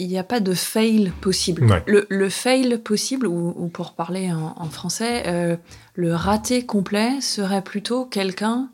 il 0.04 0.12
y 0.12 0.18
a 0.18 0.24
pas 0.24 0.40
de 0.40 0.54
fail 0.54 1.12
possible. 1.22 1.66
Ouais. 1.66 1.84
Le, 1.88 2.06
le 2.10 2.30
fail 2.30 2.78
possible, 2.80 3.28
ou, 3.28 3.54
ou 3.58 3.68
pour 3.68 3.94
parler 3.94 4.32
en, 4.32 4.54
en 4.58 4.70
français, 4.70 5.24
euh, 5.28 5.56
le 5.96 6.14
raté 6.16 6.66
complet 6.66 7.22
serait 7.22 7.64
plutôt 7.64 8.06
quelqu'un 8.06 8.70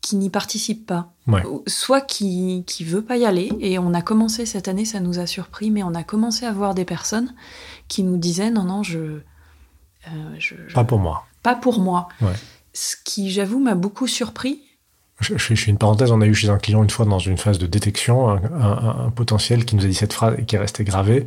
qui 0.00 0.16
n'y 0.16 0.30
participe 0.30 0.86
pas, 0.86 1.12
Ouais. 1.26 1.42
soit 1.66 2.00
qui 2.00 2.64
qui 2.66 2.84
veut 2.84 3.02
pas 3.02 3.16
y 3.18 3.24
aller. 3.26 3.52
Et 3.60 3.78
on 3.78 3.92
a 3.94 4.02
commencé 4.02 4.46
cette 4.46 4.66
année, 4.66 4.84
ça 4.84 4.98
nous 4.98 5.18
a 5.18 5.26
surpris, 5.26 5.70
mais 5.70 5.82
on 5.82 5.94
a 5.94 6.02
commencé 6.02 6.46
à 6.46 6.52
voir 6.52 6.74
des 6.74 6.84
personnes 6.86 7.34
qui 7.88 8.02
nous 8.02 8.16
disaient 8.16 8.50
non 8.50 8.64
non 8.64 8.82
je, 8.82 8.98
euh, 8.98 9.20
je, 10.38 10.54
je- 10.66 10.74
Pas 10.74 10.84
pour 10.84 10.98
moi. 10.98 11.26
pas 11.42 11.54
pour 11.54 11.80
moi. 11.80 12.08
Ouais. 12.22 12.32
Ce 12.72 12.96
qui 13.04 13.30
j'avoue 13.30 13.60
m'a 13.60 13.74
beaucoup 13.74 14.06
surpris. 14.06 14.62
Je, 15.20 15.34
je 15.36 15.38
fais, 15.44 15.54
je 15.56 15.64
fais 15.64 15.70
une 15.70 15.78
parenthèse, 15.78 16.10
on 16.12 16.20
a 16.20 16.26
eu 16.26 16.34
chez 16.34 16.48
un 16.48 16.58
client 16.58 16.82
une 16.82 16.90
fois 16.90 17.04
dans 17.06 17.18
une 17.18 17.36
phase 17.38 17.58
de 17.58 17.66
détection 17.66 18.28
un, 18.30 18.36
un- 18.60 19.04
un 19.06 19.10
potentiel 19.10 19.64
qui 19.64 19.76
nous 19.76 19.84
a 19.84 19.88
dit 19.88 19.94
cette 19.94 20.12
phrase 20.12 20.34
et 20.38 20.44
qui 20.44 20.56
est 20.56 20.58
restée 20.58 20.84
gravée. 20.84 21.26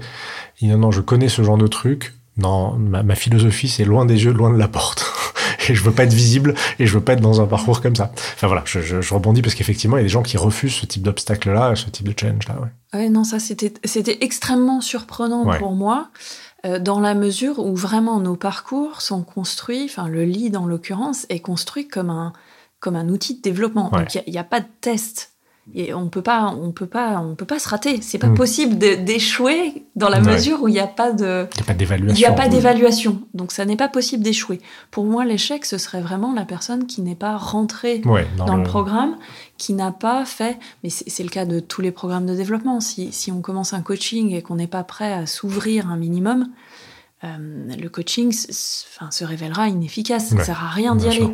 Il 0.61 0.67
dit 0.67 0.73
non, 0.73 0.79
non, 0.79 0.91
je 0.91 1.01
connais 1.01 1.29
ce 1.29 1.43
genre 1.43 1.57
de 1.57 1.67
truc. 1.67 2.13
Non, 2.35 2.71
ma, 2.73 3.03
ma 3.03 3.13
philosophie, 3.13 3.67
c'est 3.69 3.85
loin 3.85 4.05
des 4.05 4.23
yeux, 4.23 4.31
loin 4.33 4.51
de 4.51 4.57
la 4.57 4.67
porte. 4.67 5.05
et 5.69 5.75
je 5.75 5.83
veux 5.83 5.91
pas 5.91 6.03
être 6.05 6.13
visible 6.13 6.55
et 6.79 6.87
je 6.87 6.93
veux 6.95 7.03
pas 7.03 7.13
être 7.13 7.21
dans 7.21 7.39
un 7.41 7.45
parcours 7.45 7.79
comme 7.81 7.95
ça. 7.95 8.11
Enfin 8.33 8.47
voilà, 8.47 8.63
je, 8.65 8.81
je, 8.81 9.01
je 9.01 9.13
rebondis 9.13 9.43
parce 9.43 9.53
qu'effectivement, 9.53 9.97
il 9.97 9.99
y 9.99 10.01
a 10.01 10.05
des 10.05 10.09
gens 10.09 10.23
qui 10.23 10.37
refusent 10.37 10.73
ce 10.73 10.87
type 10.87 11.03
d'obstacle-là, 11.03 11.75
ce 11.75 11.91
type 11.91 12.07
de 12.07 12.13
challenge-là. 12.19 12.55
Ouais. 12.59 12.99
Ouais, 12.99 13.09
non, 13.09 13.23
ça 13.23 13.37
c'était 13.39 13.71
c'était 13.83 14.17
extrêmement 14.21 14.81
surprenant 14.81 15.45
Ouais. 15.45 15.59
pour 15.59 15.73
moi, 15.73 16.09
euh, 16.65 16.79
dans 16.79 16.99
la 16.99 17.13
mesure 17.13 17.59
où 17.59 17.75
vraiment 17.75 18.19
nos 18.19 18.35
parcours 18.35 19.01
sont 19.01 19.21
construits, 19.21 19.83
enfin 19.85 20.07
le 20.07 20.23
lead 20.23 20.57
en 20.57 20.65
l'occurrence 20.65 21.27
est 21.29 21.39
construit 21.41 21.87
comme 21.87 22.09
un 22.09 22.33
comme 22.83 22.95
un 22.97 23.09
outil 23.09 23.35
de 23.37 23.41
développement. 23.41 23.89
Ouais. 23.93 23.99
Donc 24.01 24.15
il 24.27 24.31
n'y 24.31 24.37
a, 24.37 24.41
a 24.41 24.43
pas 24.43 24.59
de 24.59 24.67
test. 24.81 25.29
Et 25.73 25.93
on 25.93 26.09
peut 26.09 26.21
pas, 26.21 26.53
on 26.61 26.73
peut 26.73 26.87
pas, 26.87 27.21
on 27.21 27.35
peut 27.35 27.45
pas 27.45 27.57
se 27.57 27.69
rater. 27.69 28.01
C'est 28.01 28.17
pas 28.17 28.27
Mm. 28.27 28.35
possible 28.35 28.77
d'échouer 28.77 29.85
dans 29.95 30.09
la 30.09 30.19
Ouais. 30.19 30.33
mesure 30.33 30.61
où 30.61 30.67
il 30.67 30.73
n'y 30.73 30.79
a 30.81 30.87
pas 30.87 31.13
de, 31.13 31.47
Il 31.55 31.55
n'y 31.55 31.61
a 31.61 31.63
pas 31.65 31.71
il 31.71 31.77
d'évaluation. 31.77 32.17
n'y 32.19 32.25
a 32.25 32.31
pas 32.33 32.47
d'évaluation. 32.49 33.21
Donc 33.33 33.53
ça 33.53 33.63
n'est 33.63 33.77
pas 33.77 33.87
possible 33.87 34.23
d'échouer. 34.23 34.59
Pour 34.91 35.05
moi, 35.05 35.23
l'échec, 35.23 35.63
ce 35.63 35.77
serait 35.77 36.01
vraiment 36.01 36.33
la 36.33 36.43
personne 36.43 36.85
qui 36.85 37.01
n'est 37.01 37.15
pas 37.15 37.37
rentrée 37.37 38.01
Ouais, 38.03 38.27
dans, 38.37 38.43
dans 38.45 38.57
le 38.57 38.63
programme 38.63 39.15
qui 39.57 39.71
n'a 39.71 39.93
pas 39.93 40.25
fait, 40.25 40.59
mais 40.83 40.89
c'est 40.89 41.23
le 41.23 41.29
cas 41.29 41.45
de 41.45 41.61
tous 41.61 41.79
les 41.81 41.91
programmes 41.91 42.25
de 42.25 42.35
développement, 42.35 42.81
si, 42.81 43.13
si 43.13 43.31
on 43.31 43.39
commence 43.41 43.71
un 43.71 43.81
coaching 43.81 44.31
et 44.33 44.41
qu'on 44.41 44.55
n'est 44.57 44.67
pas 44.67 44.83
prêt 44.83 45.13
à 45.13 45.25
s'ouvrir 45.27 45.87
un 45.89 45.95
minimum, 45.95 46.49
euh, 47.23 47.27
le 47.81 47.87
coaching 47.87 48.35
enfin, 48.49 49.11
se 49.11 49.23
révélera 49.23 49.69
inefficace, 49.69 50.27
ça 50.27 50.35
ne 50.35 50.43
sert 50.43 50.61
à 50.61 50.67
rien 50.67 50.93
d'y 50.97 51.09
sûr. 51.09 51.31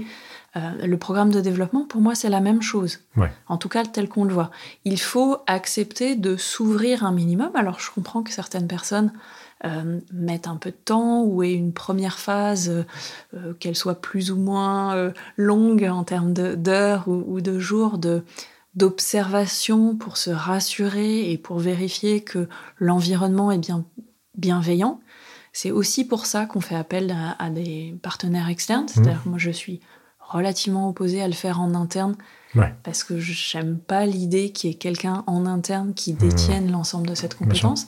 Euh, 0.55 0.85
le 0.85 0.97
programme 0.97 1.31
de 1.31 1.41
développement, 1.41 1.85
pour 1.85 2.01
moi, 2.01 2.15
c'est 2.15 2.29
la 2.29 2.39
même 2.39 2.61
chose. 2.61 2.99
Ouais. 3.15 3.31
En 3.47 3.57
tout 3.57 3.69
cas, 3.69 3.85
tel 3.85 4.09
qu'on 4.09 4.23
le 4.23 4.33
voit. 4.33 4.51
Il 4.83 4.99
faut 4.99 5.37
accepter 5.47 6.15
de 6.15 6.37
s'ouvrir 6.37 7.03
un 7.03 7.11
minimum. 7.11 7.51
Alors, 7.53 7.79
je 7.79 7.91
comprends 7.91 8.23
que 8.23 8.31
certaines 8.31 8.67
personnes 8.67 9.11
euh, 9.65 9.99
mettent 10.11 10.47
un 10.47 10.55
peu 10.55 10.71
de 10.71 10.75
temps 10.75 11.21
ou 11.21 11.43
aient 11.43 11.53
une 11.53 11.73
première 11.73 12.17
phase, 12.17 12.85
euh, 13.33 13.53
qu'elle 13.59 13.75
soit 13.75 14.01
plus 14.01 14.31
ou 14.31 14.37
moins 14.37 15.11
longue 15.37 15.83
en 15.83 16.03
termes 16.03 16.33
d'heures 16.33 17.07
ou, 17.07 17.23
ou 17.27 17.41
de 17.41 17.59
jours 17.59 17.97
de 17.97 18.23
d'observation 18.75 19.95
pour 19.95 20.15
se 20.15 20.29
rassurer 20.29 21.31
et 21.31 21.37
pour 21.39 21.57
vérifier 21.57 22.21
que 22.21 22.47
l'environnement 22.77 23.51
est 23.51 23.57
bien 23.57 23.83
bienveillant. 24.37 25.01
C'est 25.51 25.71
aussi 25.71 26.05
pour 26.05 26.27
ça 26.27 26.45
qu'on 26.45 26.61
fait 26.61 26.75
appel 26.75 27.11
à, 27.11 27.31
à 27.43 27.49
des 27.49 27.97
partenaires 28.01 28.47
externes. 28.47 28.87
C'est-à-dire 28.87 29.23
que 29.23 29.29
moi, 29.29 29.39
je 29.39 29.49
suis 29.49 29.81
relativement 30.29 30.87
opposée 30.89 31.21
à 31.21 31.27
le 31.27 31.33
faire 31.33 31.59
en 31.59 31.75
interne 31.75 32.15
Ouais. 32.55 32.73
parce 32.83 33.03
que 33.03 33.19
j'aime 33.19 33.77
pas 33.77 34.05
l'idée 34.07 34.51
qu'il 34.51 34.69
y 34.71 34.73
ait 34.73 34.77
quelqu'un 34.77 35.23
en 35.27 35.45
interne 35.45 35.93
qui 35.93 36.13
détienne 36.13 36.71
l'ensemble 36.71 37.07
de 37.07 37.13
cette 37.15 37.35
Mmh. 37.35 37.43
Compétence. 37.45 37.87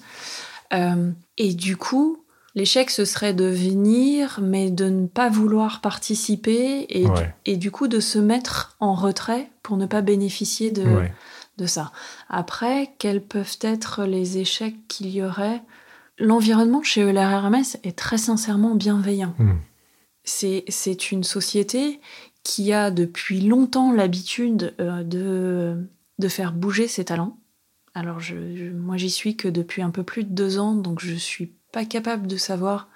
Euh, 0.73 1.11
et 1.39 1.53
du 1.55 1.77
coup, 1.77 2.23
l'échec, 2.53 2.91
ce 2.91 3.03
serait 3.05 3.33
de 3.33 3.45
venir, 3.45 4.39
mais 4.41 4.69
de 4.69 4.85
ne 4.89 5.07
pas 5.07 5.29
vouloir 5.29 5.81
participer 5.81 6.85
et, 6.89 7.07
Ouais. 7.07 7.33
et 7.45 7.57
du 7.57 7.71
coup 7.71 7.87
de 7.87 7.99
se 7.99 8.19
mettre 8.19 8.75
en 8.79 8.93
retrait 8.93 9.49
pour 9.63 9.77
ne 9.77 9.85
pas 9.87 10.01
bénéficier 10.01 10.69
de, 10.69 10.83
Ouais. 10.83 11.11
de 11.57 11.65
ça. 11.65 11.91
Après, 12.29 12.93
quels 12.99 13.23
peuvent 13.23 13.57
être 13.61 14.03
les 14.05 14.37
échecs 14.37 14.75
qu'il 14.87 15.09
y 15.09 15.23
aurait? 15.23 15.63
L'environnement 16.19 16.83
chez 16.83 17.01
Hermès 17.01 17.79
est 17.83 17.97
très 17.97 18.19
sincèrement 18.19 18.75
bienveillant. 18.75 19.33
C'est 20.23 20.65
c'est 20.69 21.11
une 21.11 21.23
société 21.23 21.99
qui 22.43 22.73
a 22.73 22.91
depuis 22.91 23.41
longtemps 23.41 23.91
l'habitude 23.91 24.73
euh, 24.79 25.03
de, 25.03 25.87
de 26.19 26.27
faire 26.27 26.53
bouger 26.53 26.87
ses 26.87 27.05
talents. 27.05 27.37
Alors, 27.93 28.19
je, 28.19 28.35
je- 28.55 28.71
moi, 28.71 28.97
j'y 28.97 29.09
suis 29.09 29.35
que 29.35 29.47
depuis 29.47 29.81
un 29.81 29.89
peu 29.91 30.03
plus 30.03 30.23
de 30.23 30.29
deux 30.33 30.57
ans, 30.59 30.73
donc 30.73 30.99
je 31.01 31.13
suis 31.13 31.53
pas 31.71 31.85
capable 31.85 32.27
de 32.27 32.37
savoir 32.37 32.87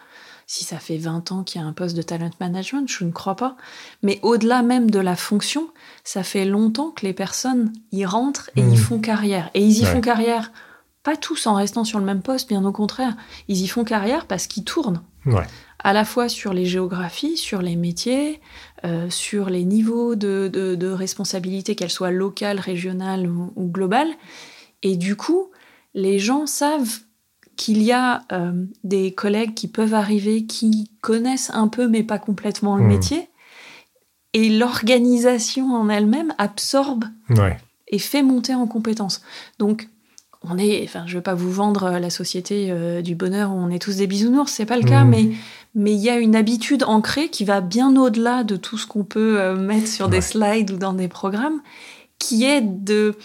si 0.48 0.64
ça 0.64 0.78
fait 0.78 0.98
20 0.98 1.32
ans 1.32 1.44
qu'il 1.44 1.60
y 1.60 1.64
a 1.64 1.68
un 1.68 1.74
poste 1.74 1.96
de 1.98 2.02
talent 2.04 2.30
management, 2.40 2.88
je 2.90 3.04
ne 3.04 3.12
crois 3.12 3.36
pas. 3.36 3.58
Mais 4.04 4.20
au-delà 4.22 4.62
même 4.62 4.92
de 4.92 5.00
la 5.00 5.16
fonction, 5.16 5.70
ça 6.04 6.22
fait 6.24 6.46
longtemps 6.46 6.92
que 6.92 7.06
les 7.06 7.14
personnes 7.14 7.74
y 7.92 8.06
rentrent 8.06 8.52
et 8.56 8.62
y 8.62 8.78
font 8.78 9.00
carrière. 9.00 9.50
Et 9.56 9.66
ils 9.66 9.80
y 9.80 9.86
Ouais. 9.86 9.92
font 9.92 10.02
carrière, 10.02 10.52
pas 11.04 11.18
tous 11.18 11.48
en 11.48 11.56
restant 11.56 11.84
sur 11.84 11.98
le 12.00 12.06
même 12.06 12.22
poste, 12.22 12.48
bien 12.48 12.64
au 12.64 12.72
contraire. 12.72 13.16
Ils 13.48 13.62
y 13.62 13.68
font 13.68 13.84
carrière 13.84 14.28
parce 14.28 14.46
qu'ils 14.48 14.64
tournent 14.66 15.02
Ouais. 15.26 15.48
À 15.86 15.94
la 15.94 16.04
fois 16.04 16.30
sur 16.30 16.52
les 16.52 16.66
géographies, 16.66 17.38
sur 17.38 17.62
les 17.62 17.76
métiers, 17.76 18.42
euh, 18.86 19.08
sur 19.12 19.52
les 19.52 19.64
niveaux 19.64 20.16
de, 20.16 20.50
de, 20.52 20.74
de 20.74 20.88
responsabilité, 20.88 21.76
qu'elles 21.76 21.92
soient 21.92 22.10
locales, 22.10 22.60
régionales 22.60 23.28
ou, 23.30 23.54
ou 23.56 23.68
globales. 23.68 24.10
Et 24.82 24.98
du 24.98 25.16
coup, 25.16 25.52
les 25.94 26.18
gens 26.18 26.48
savent 26.48 27.02
qu'il 27.56 27.84
y 27.84 27.92
a 27.92 28.24
euh, 28.32 28.66
des 28.84 29.14
collègues 29.14 29.54
qui 29.54 29.68
peuvent 29.68 29.94
arriver, 29.94 30.48
qui 30.48 30.90
connaissent 31.02 31.52
un 31.54 31.68
peu 31.68 31.88
mais 31.88 32.02
pas 32.02 32.18
complètement 32.18 32.78
le 32.78 32.82
Mhm. 32.84 32.90
métier. 32.90 33.30
Et 34.34 34.50
l'organisation 34.50 35.72
en 35.76 35.88
elle-même 35.90 36.34
absorbe 36.40 37.06
Ouais. 37.30 37.58
et 37.88 38.00
fait 38.00 38.24
monter 38.24 38.56
en 38.56 38.66
compétences. 38.66 39.22
Donc, 39.60 39.88
on 40.50 40.58
est, 40.58 40.82
enfin, 40.84 41.04
je 41.06 41.14
ne 41.14 41.18
vais 41.20 41.24
pas 41.24 41.34
vous 41.34 41.52
vendre 41.52 41.90
la 42.00 42.10
société 42.10 42.68
euh, 42.70 43.02
du 43.02 43.16
bonheur 43.16 43.52
où 43.52 43.56
on 43.56 43.70
est 43.70 43.80
tous 43.80 43.98
des 43.98 44.08
bisounours, 44.08 44.52
c'est 44.52 44.66
pas 44.66 44.78
le 44.78 44.84
cas, 44.84 45.04
Mhm. 45.04 45.10
mais 45.10 45.30
mais 45.78 45.92
il 45.94 46.00
y 46.00 46.10
a 46.10 46.18
une 46.18 46.36
habitude 46.38 46.84
ancrée 46.86 47.28
qui 47.30 47.44
va 47.44 47.60
bien 47.60 47.96
au-delà 47.98 48.44
de 48.46 48.56
tout 48.56 48.78
ce 48.78 48.88
qu'on 48.88 49.04
peut 49.04 49.40
euh, 49.42 49.56
mettre 49.58 49.88
sur 49.90 50.08
des 50.08 50.22
slides 50.22 50.72
ou 50.72 50.78
dans 50.78 50.94
des 50.94 51.10
programmes, 51.10 51.60
qui 52.20 52.46
est 52.46 52.62
de 52.62 53.16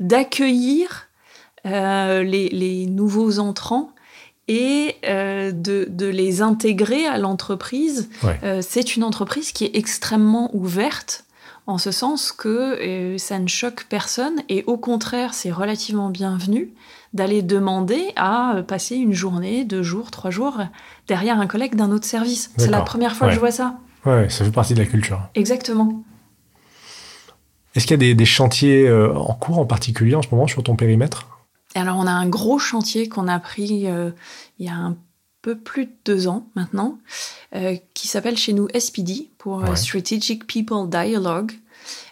d'accueillir 0.00 1.08
euh, 1.66 2.22
les, 2.22 2.48
les 2.48 2.86
nouveaux 2.86 3.38
entrants 3.38 3.90
et 4.48 4.96
euh, 5.06 5.52
de, 5.52 5.86
de 5.88 6.06
les 6.06 6.42
intégrer 6.42 7.06
à 7.06 7.18
l'entreprise. 7.18 8.08
Ouais. 8.24 8.38
Euh, 8.42 8.60
c'est 8.60 8.96
une 8.96 9.04
entreprise 9.04 9.52
qui 9.52 9.64
est 9.64 9.76
extrêmement 9.76 10.50
ouverte 10.54 11.24
en 11.66 11.78
ce 11.78 11.90
sens 11.90 12.32
que 12.32 12.48
euh, 12.48 13.18
ça 13.18 13.38
ne 13.38 13.46
choque 13.46 13.86
personne 13.88 14.42
et 14.48 14.64
au 14.66 14.76
contraire, 14.76 15.34
c'est 15.34 15.52
relativement 15.52 16.10
bienvenu 16.10 16.74
d'aller 17.12 17.42
demander 17.42 18.12
à 18.16 18.56
euh, 18.56 18.62
passer 18.62 18.96
une 18.96 19.12
journée, 19.12 19.64
deux 19.64 19.82
jours, 19.82 20.10
trois 20.10 20.30
jours 20.30 20.60
derrière 21.06 21.40
un 21.40 21.46
collègue 21.46 21.74
d'un 21.74 21.90
autre 21.90 22.06
service. 22.06 22.50
C'est 22.56 22.70
la 22.70 22.80
première 22.80 23.14
fois 23.14 23.28
que 23.28 23.34
je 23.34 23.40
vois 23.40 23.50
ça. 23.50 23.78
Ouais, 24.04 24.28
ça 24.28 24.44
fait 24.44 24.50
partie 24.50 24.74
de 24.74 24.80
la 24.80 24.86
culture. 24.86 25.20
Exactement. 25.34 26.02
Est-ce 27.74 27.86
qu'il 27.86 27.94
y 27.94 27.94
a 27.94 28.08
des, 28.08 28.14
des 28.14 28.24
chantiers 28.24 28.86
euh, 28.86 29.14
en 29.14 29.34
cours 29.34 29.58
en 29.58 29.64
particulier 29.64 30.14
en 30.14 30.22
ce 30.22 30.28
moment 30.30 30.46
sur 30.46 30.62
ton 30.62 30.76
périmètre? 30.76 31.28
Alors, 31.74 31.96
on 31.98 32.06
a 32.06 32.10
un 32.10 32.28
gros 32.28 32.58
chantier 32.58 33.08
qu'on 33.08 33.28
a 33.28 33.38
pris 33.38 33.86
euh, 33.86 34.10
il 34.58 34.66
y 34.66 34.68
a 34.68 34.74
un 34.74 34.96
peu 35.42 35.56
plus 35.58 35.86
de 35.86 35.92
deux 36.04 36.28
ans 36.28 36.48
maintenant, 36.54 36.98
euh, 37.54 37.76
qui 37.94 38.08
s'appelle 38.08 38.38
chez 38.38 38.52
nous 38.52 38.68
SPD, 38.78 39.28
pour 39.38 39.62
euh, 39.62 39.70
Ouais. 39.70 39.76
Strategic 39.76 40.46
People 40.46 40.88
Dialogue, 40.88 41.52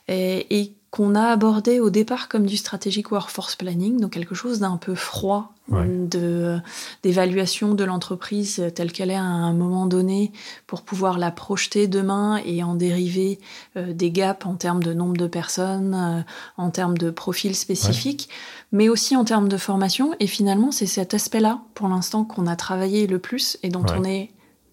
et, 0.09 0.59
et 0.61 0.75
qu'on 0.91 1.15
a 1.15 1.23
abordé 1.27 1.79
au 1.79 1.89
départ 1.89 2.29
comme 2.29 2.47
du 2.47 2.57
Strategic 2.57 3.13
Workforce 3.13 3.55
Planning, 3.55 4.01
donc 4.01 4.11
quelque 4.11 4.35
chose 4.35 4.59
d'un 4.59 4.77
peu 4.77 4.95
froid, 4.95 5.53
Ouais. 5.69 5.87
de 5.87 6.59
d'évaluation 7.05 7.75
de 7.75 7.85
l'entreprise 7.85 8.61
telle 8.75 8.91
qu'elle 8.91 9.13
est 9.13 9.15
à 9.15 9.23
un 9.23 9.53
moment 9.53 9.87
donné, 9.87 10.33
pour 10.67 10.83
pouvoir 10.83 11.17
la 11.17 11.31
projeter 11.31 11.87
demain 11.87 12.41
et 12.45 12.65
en 12.65 12.75
dériver 12.75 13.39
euh, 13.77 13.93
des 13.93 14.11
gaps 14.11 14.45
en 14.47 14.55
termes 14.57 14.83
de 14.83 14.93
nombre 14.93 15.17
de 15.17 15.29
personnes, 15.29 15.95
euh, 15.95 16.23
en 16.57 16.71
termes 16.71 16.99
de 16.99 17.11
profils 17.11 17.55
spécifiques 17.55 18.29
mais 18.73 18.89
aussi 18.89 19.15
en 19.17 19.25
termes 19.25 19.49
de 19.49 19.57
formation. 19.57 20.13
Et 20.19 20.27
finalement, 20.27 20.73
c'est 20.73 20.87
cet 20.87 21.15
aspect-là, 21.15 21.61
pour 21.75 21.87
l'instant, 21.89 22.25
qu'on 22.25 22.47
a 22.49 22.57
travaillé 22.57 23.07
le 23.07 23.19
plus 23.21 23.57
et 23.63 23.69
dont 23.69 23.83
Ouais. 23.83 23.97
on 23.99 24.05
est 24.05 24.31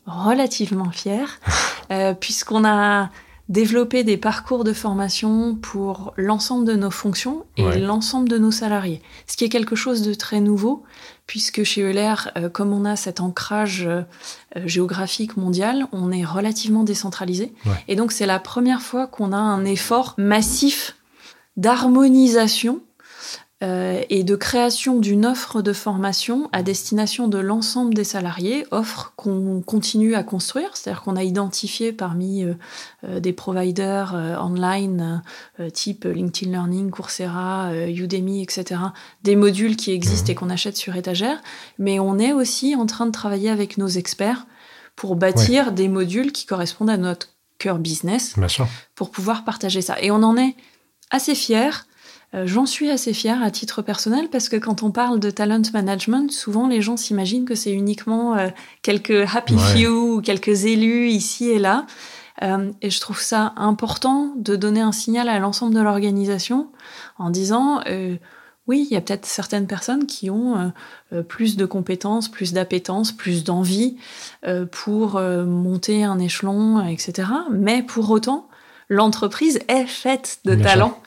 relativement 0.07 0.89
fier, 0.89 1.39
euh, 1.91 2.13
puisqu'on 2.13 2.65
a 2.65 3.09
développé 3.49 4.03
des 4.03 4.17
parcours 4.17 4.63
de 4.65 4.73
formation 4.73 5.55
pour 5.55 6.13
l'ensemble 6.17 6.65
de 6.65 6.75
nos 6.75 6.91
fonctions 6.91 7.45
et 7.55 7.63
Ouais. 7.63 7.79
l'ensemble 7.79 8.27
de 8.27 8.37
nos 8.37 8.51
salariés. 8.51 9.01
Ce 9.25 9.37
qui 9.37 9.45
est 9.45 9.49
quelque 9.49 9.75
chose 9.75 10.01
de 10.01 10.13
très 10.13 10.41
nouveau, 10.41 10.83
puisque 11.27 11.63
chez 11.63 11.81
Euler, 11.81 12.13
euh, 12.37 12.49
comme 12.49 12.73
on 12.73 12.83
a 12.85 12.95
cet 12.97 13.21
ancrage 13.21 13.85
euh, 13.87 14.01
euh, 14.57 14.67
géographique 14.67 15.37
mondial, 15.37 15.87
on 15.93 16.11
est 16.11 16.25
relativement 16.25 16.83
décentralisé. 16.83 17.53
Ouais. 17.65 17.83
Et 17.87 17.95
donc, 17.95 18.11
c'est 18.11 18.25
la 18.25 18.39
première 18.39 18.81
fois 18.81 19.07
qu'on 19.07 19.31
a 19.31 19.37
un 19.37 19.63
effort 19.65 20.13
massif 20.17 20.95
d'harmonisation 21.55 22.81
euh, 23.63 24.03
et 24.11 24.23
de 24.23 24.35
création 24.35 24.99
d'une 24.99 25.25
offre 25.25 25.63
de 25.63 25.73
formation 25.73 26.47
à 26.51 26.61
destination 26.61 27.27
de 27.27 27.39
l'ensemble 27.39 27.95
des 27.95 28.03
salariés, 28.03 28.67
offre 28.69 29.13
qu'on 29.15 29.63
continue 29.65 30.13
à 30.13 30.21
construire, 30.21 30.77
c'est-à-dire 30.77 31.01
qu'on 31.01 31.15
a 31.15 31.23
identifié 31.23 31.91
parmi 31.91 32.43
euh, 32.43 32.53
euh, 33.03 33.19
des 33.19 33.33
providers 33.33 34.13
online 34.39 35.23
type 35.73 36.05
LinkedIn 36.05 36.51
Learning, 36.51 36.91
Coursera, 36.91 37.71
Udemy, 37.87 38.43
etc., 38.43 38.79
des 39.23 39.35
modules 39.35 39.75
qui 39.75 39.91
existent 39.91 40.31
et 40.31 40.35
qu'on 40.35 40.51
achète 40.51 40.77
sur 40.77 40.95
étagère, 40.95 41.41
mais 41.79 41.99
on 41.99 42.19
est 42.19 42.33
aussi 42.33 42.75
en 42.75 42.85
train 42.85 43.07
de 43.07 43.11
travailler 43.11 43.49
avec 43.49 43.79
nos 43.79 43.87
experts 43.87 44.45
pour 44.95 45.15
bâtir 45.15 45.71
des 45.71 45.87
modules 45.87 46.31
qui 46.31 46.45
correspondent 46.45 46.91
à 46.91 46.97
notre 46.97 47.29
cœur 47.57 47.79
business, 47.79 48.35
pour 48.93 49.09
pouvoir 49.09 49.43
partager 49.45 49.81
ça. 49.81 49.99
Et 49.99 50.11
on 50.11 50.21
en 50.21 50.37
est 50.37 50.55
assez 51.09 51.33
fiers 51.33 51.86
j'en 52.33 52.65
suis 52.65 52.89
assez 52.89 53.13
fière 53.13 53.41
à 53.41 53.51
titre 53.51 53.81
personnel 53.81 54.29
parce 54.29 54.49
que 54.49 54.57
quand 54.57 54.83
on 54.83 54.91
parle 54.91 55.19
de 55.19 55.29
talent 55.29 55.61
management, 55.73 56.31
souvent 56.31 56.67
les 56.67 56.81
gens 56.81 56.97
s'imaginent 56.97 57.45
que 57.45 57.55
c'est 57.55 57.71
uniquement 57.71 58.35
euh, 58.35 58.49
quelques 58.81 59.25
happy 59.33 59.57
few 59.57 60.15
ou 60.17 60.21
quelques 60.21 60.65
élus 60.65 61.07
ici 61.07 61.49
et 61.49 61.59
là. 61.59 61.85
Euh, 62.43 62.71
et 62.81 62.89
je 62.89 62.99
trouve 62.99 63.19
ça 63.19 63.53
important 63.55 64.33
de 64.35 64.55
donner 64.55 64.81
un 64.81 64.91
signal 64.91 65.29
à 65.29 65.39
l'ensemble 65.39 65.73
de 65.73 65.81
l'organisation 65.81 66.67
en 67.17 67.29
disant 67.29 67.81
oui, 68.67 68.85
il 68.89 68.93
y 68.93 68.97
a 68.97 69.01
peut-être 69.01 69.25
certaines 69.25 69.65
personnes 69.65 70.05
qui 70.05 70.29
ont 70.29 70.73
plus 71.29 71.55
de 71.55 71.65
compétences, 71.65 72.27
plus 72.27 72.51
d'appétence, 72.51 73.13
plus 73.13 73.45
d'envie 73.45 73.95
pour 74.71 75.13
monter 75.19 76.03
un 76.03 76.19
échelon, 76.19 76.85
etc. 76.85 77.29
Mais 77.49 77.81
pour 77.81 78.11
autant, 78.11 78.49
l'entreprise 78.89 79.59
est 79.69 79.87
faite 79.87 80.39
de 80.43 80.53
talents. 80.53 80.99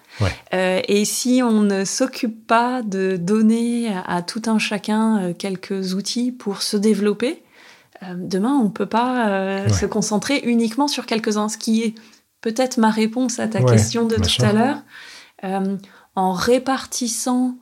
Euh, 0.52 0.80
et 0.86 1.04
si 1.04 1.42
on 1.42 1.62
ne 1.62 1.84
s'occupe 1.84 2.46
pas 2.46 2.82
de 2.82 3.16
donner 3.16 3.92
à, 4.06 4.22
tout 4.22 4.42
un 4.46 4.58
chacun 4.58 5.18
euh, 5.18 5.32
quelques 5.32 5.94
outils 5.94 6.32
pour 6.32 6.62
se 6.62 6.76
développer, 6.76 7.42
euh, 8.02 8.14
demain 8.16 8.58
on 8.60 8.64
ne 8.64 8.70
peut 8.70 8.86
pas 8.86 9.68
se 9.68 9.86
concentrer 9.86 10.40
uniquement 10.44 10.88
sur 10.88 11.06
quelques-uns. 11.06 11.48
Ce 11.48 11.58
qui 11.58 11.82
est 11.82 11.94
peut-être 12.40 12.78
ma 12.78 12.90
réponse 12.90 13.38
à 13.38 13.48
ta 13.48 13.62
question 13.62 14.06
de 14.06 14.16
tout 14.16 14.42
à 14.42 14.52
l'heure. 14.52 14.82
en 16.16 16.32
répartissant 16.32 17.56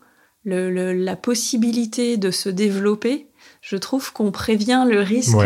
la 0.45 1.17
possibilité 1.17 2.17
de 2.17 2.31
se 2.31 2.49
développer, 2.49 3.29
je 3.61 3.77
trouve 3.77 4.13
qu'on 4.13 4.31
prévient 4.31 4.87
le 4.89 5.01
risque 5.01 5.37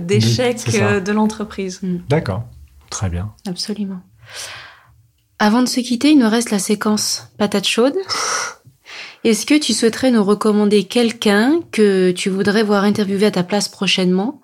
d'échec 0.00 0.64
de 1.04 1.12
l'entreprise. 1.12 1.80
D'accord, 2.08 2.44
très 2.90 3.08
bien. 3.10 3.34
Absolument. 3.46 4.00
Avant 5.40 5.62
de 5.62 5.68
se 5.68 5.78
quitter, 5.80 6.10
il 6.10 6.18
nous 6.18 6.28
reste 6.28 6.50
la 6.50 6.58
séquence 6.58 7.28
patate 7.38 7.66
chaude. 7.66 7.94
Est-ce 9.22 9.46
que 9.46 9.58
tu 9.58 9.72
souhaiterais 9.72 10.10
nous 10.10 10.24
recommander 10.24 10.84
quelqu'un 10.84 11.60
que 11.70 12.10
tu 12.10 12.28
voudrais 12.28 12.64
voir 12.64 12.82
interviewer 12.82 13.26
à 13.26 13.30
ta 13.30 13.44
place 13.44 13.68
prochainement, 13.68 14.40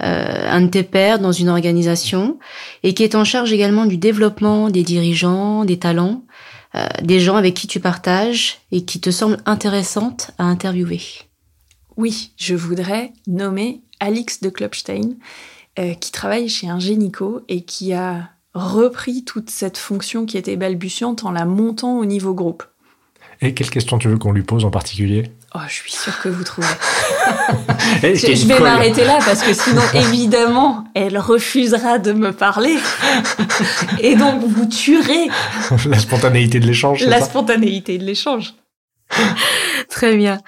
euh, 0.00 0.48
un 0.48 0.60
de 0.60 0.68
tes 0.68 0.84
pairs 0.84 1.18
dans 1.18 1.32
une 1.32 1.48
organisation, 1.48 2.38
et 2.84 2.94
qui 2.94 3.02
est 3.02 3.16
en 3.16 3.24
charge 3.24 3.52
également 3.52 3.84
du 3.84 3.96
développement 3.96 4.70
des 4.70 4.84
dirigeants, 4.84 5.64
des 5.64 5.78
talents, 5.78 6.24
euh, 6.76 6.86
des 7.02 7.18
gens 7.18 7.36
avec 7.36 7.54
qui 7.54 7.66
tu 7.66 7.80
partages 7.80 8.58
et 8.70 8.84
qui 8.84 9.00
te 9.00 9.10
semblent 9.10 9.42
intéressantes 9.44 10.30
à 10.38 10.44
interviewer? 10.44 11.00
Oui, 11.96 12.30
je 12.36 12.54
voudrais 12.54 13.12
nommer 13.26 13.82
Alix 13.98 14.40
de 14.40 14.50
Klopstein, 14.50 15.16
euh, 15.80 15.94
qui 15.94 16.12
travaille 16.12 16.48
chez 16.48 16.68
un 16.68 16.78
génico 16.78 17.40
et 17.48 17.62
qui 17.62 17.92
a 17.92 18.30
repris 18.58 19.24
toute 19.24 19.50
cette 19.50 19.78
fonction 19.78 20.26
qui 20.26 20.36
était 20.36 20.56
balbutiante 20.56 21.24
en 21.24 21.30
la 21.30 21.44
montant 21.44 21.98
au 21.98 22.04
niveau 22.04 22.34
groupe. 22.34 22.64
Et 23.40 23.54
quelle 23.54 23.70
question 23.70 23.98
tu 23.98 24.08
veux 24.08 24.18
qu'on 24.18 24.32
lui 24.32 24.42
pose 24.42 24.64
en 24.64 24.70
particulier? 24.70 25.30
Oh, 25.54 25.60
je 25.68 25.72
suis 25.72 25.92
sûre 25.92 26.20
que 26.20 26.28
vous 26.28 26.42
trouvez. 26.42 26.66
je, 28.02 28.46
vais 28.46 28.60
m'arrêter 28.60 29.04
là 29.04 29.18
parce 29.24 29.42
que 29.42 29.54
sinon, 29.54 29.82
évidemment, 29.94 30.84
elle 30.94 31.18
refusera 31.18 31.98
de 31.98 32.12
me 32.12 32.32
parler. 32.32 32.76
Et 34.00 34.16
donc, 34.16 34.42
vous 34.42 34.66
tuerez. 34.66 35.28
La 35.86 35.98
spontanéité 35.98 36.58
de 36.58 36.66
l'échange. 36.66 37.04
La 37.04 37.20
spontanéité 37.20 37.96
de 37.96 38.04
l'échange. 38.04 38.54
Très 39.88 40.16
bien. 40.16 40.40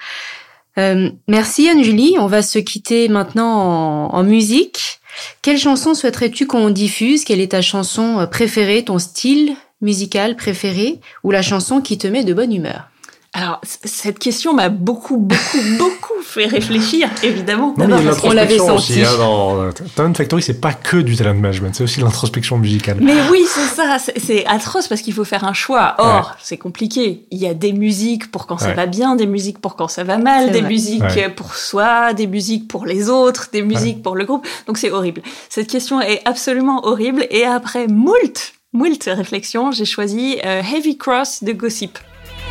Euh, 0.77 1.09
merci 1.27 1.69
Anne-Julie. 1.69 2.15
On 2.19 2.27
va 2.27 2.41
se 2.41 2.59
quitter 2.59 3.07
maintenant 3.07 4.07
en 4.09 4.23
musique. 4.23 5.00
Quelle 5.41 5.57
chanson 5.57 5.93
souhaiterais-tu 5.93 6.45
qu'on 6.47 6.69
diffuse? 6.69 7.23
Quelle 7.23 7.39
est 7.39 7.51
ta 7.51 7.61
chanson 7.61 8.27
préférée, 8.29 8.83
ton 8.83 8.99
style 8.99 9.55
musical 9.81 10.35
préféré? 10.35 10.99
Ou 11.23 11.31
la 11.31 11.41
chanson 11.41 11.81
qui 11.81 11.97
te 11.97 12.07
met 12.07 12.23
de 12.23 12.33
bonne 12.33 12.53
humeur? 12.53 12.90
Alors, 13.33 13.61
cette 13.63 14.19
question 14.19 14.53
m'a 14.53 14.67
beaucoup, 14.67 15.15
beaucoup, 15.15 15.57
beaucoup 15.79 16.21
fait 16.21 16.47
réfléchir, 16.47 17.09
évidemment. 17.23 17.73
Non, 17.77 17.87
mais 17.87 17.95
il 18.25 18.33
l'avait 18.33 18.57
senti. 18.57 18.91
Aussi, 18.91 19.03
hein, 19.03 19.17
dans 19.17 19.61
euh, 19.61 19.71
Talent 19.95 20.13
Factory, 20.13 20.41
c'est 20.41 20.59
pas 20.59 20.73
que 20.73 20.97
du 20.97 21.15
talent 21.15 21.35
management, 21.35 21.73
c'est 21.73 21.85
aussi 21.85 22.01
l'introspection 22.01 22.57
musicale. 22.57 22.97
Mais 22.99 23.15
oui, 23.31 23.45
c'est 23.47 23.73
ça. 23.73 23.97
C'est 23.99 24.45
atroce 24.47 24.89
parce 24.89 25.01
qu'il 25.01 25.13
faut 25.13 25.23
faire 25.23 25.45
un 25.45 25.53
choix. 25.53 25.95
Or, 25.99 26.35
c'est 26.41 26.57
compliqué. 26.57 27.25
Il 27.31 27.37
y 27.37 27.47
a 27.47 27.53
des 27.53 27.71
musiques 27.71 28.31
pour 28.31 28.47
quand 28.47 28.57
ça 28.57 28.73
va 28.73 28.85
bien, 28.85 29.15
des 29.15 29.27
musiques 29.27 29.59
pour 29.59 29.77
quand 29.77 29.87
ça 29.87 30.03
va 30.03 30.17
mal, 30.17 30.51
des 30.51 30.61
musiques 30.61 31.03
pour 31.37 31.55
soi, 31.55 32.13
des 32.13 32.27
musiques 32.27 32.67
pour 32.67 32.85
les 32.85 33.09
autres, 33.09 33.47
des 33.53 33.61
musiques 33.61 34.03
pour 34.03 34.15
le 34.15 34.25
groupe. 34.25 34.45
Donc, 34.67 34.77
c'est 34.77 34.91
horrible. 34.91 35.21
Cette 35.47 35.67
question 35.67 36.01
est 36.01 36.21
absolument 36.25 36.85
horrible. 36.85 37.25
Et 37.29 37.45
après 37.45 37.87
moult, 37.87 38.53
moult 38.73 39.03
réflexions, 39.05 39.71
j'ai 39.71 39.85
choisi 39.85 40.37
euh, 40.45 40.61
Heavy 40.61 40.97
Cross 40.97 41.45
de 41.45 41.53
Gossip. 41.53 41.97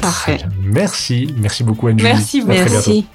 Parfait. 0.00 0.38
Merci, 0.62 1.34
merci 1.36 1.64
beaucoup 1.64 1.88
Anne. 1.88 2.00
Merci, 2.02 2.42
merci. 2.42 3.06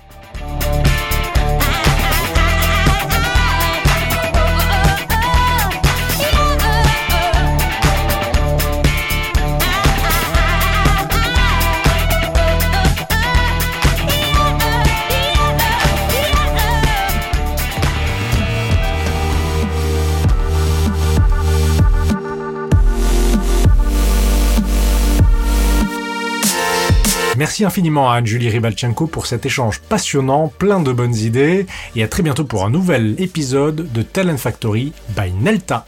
Merci 27.37 27.65
infiniment 27.65 28.09
à 28.09 28.15
Anne-Julie 28.15 28.49
Ribalchenko 28.49 29.07
pour 29.07 29.25
cet 29.25 29.45
échange 29.45 29.79
passionnant, 29.79 30.47
plein 30.47 30.79
de 30.79 30.93
bonnes 30.93 31.15
idées, 31.15 31.65
et 31.95 32.03
à 32.03 32.07
très 32.07 32.23
bientôt 32.23 32.45
pour 32.45 32.65
un 32.65 32.69
nouvel 32.69 33.15
épisode 33.17 33.91
de 33.91 34.01
Talent 34.01 34.37
Factory 34.37 34.93
by 35.17 35.31
Nelta. 35.41 35.85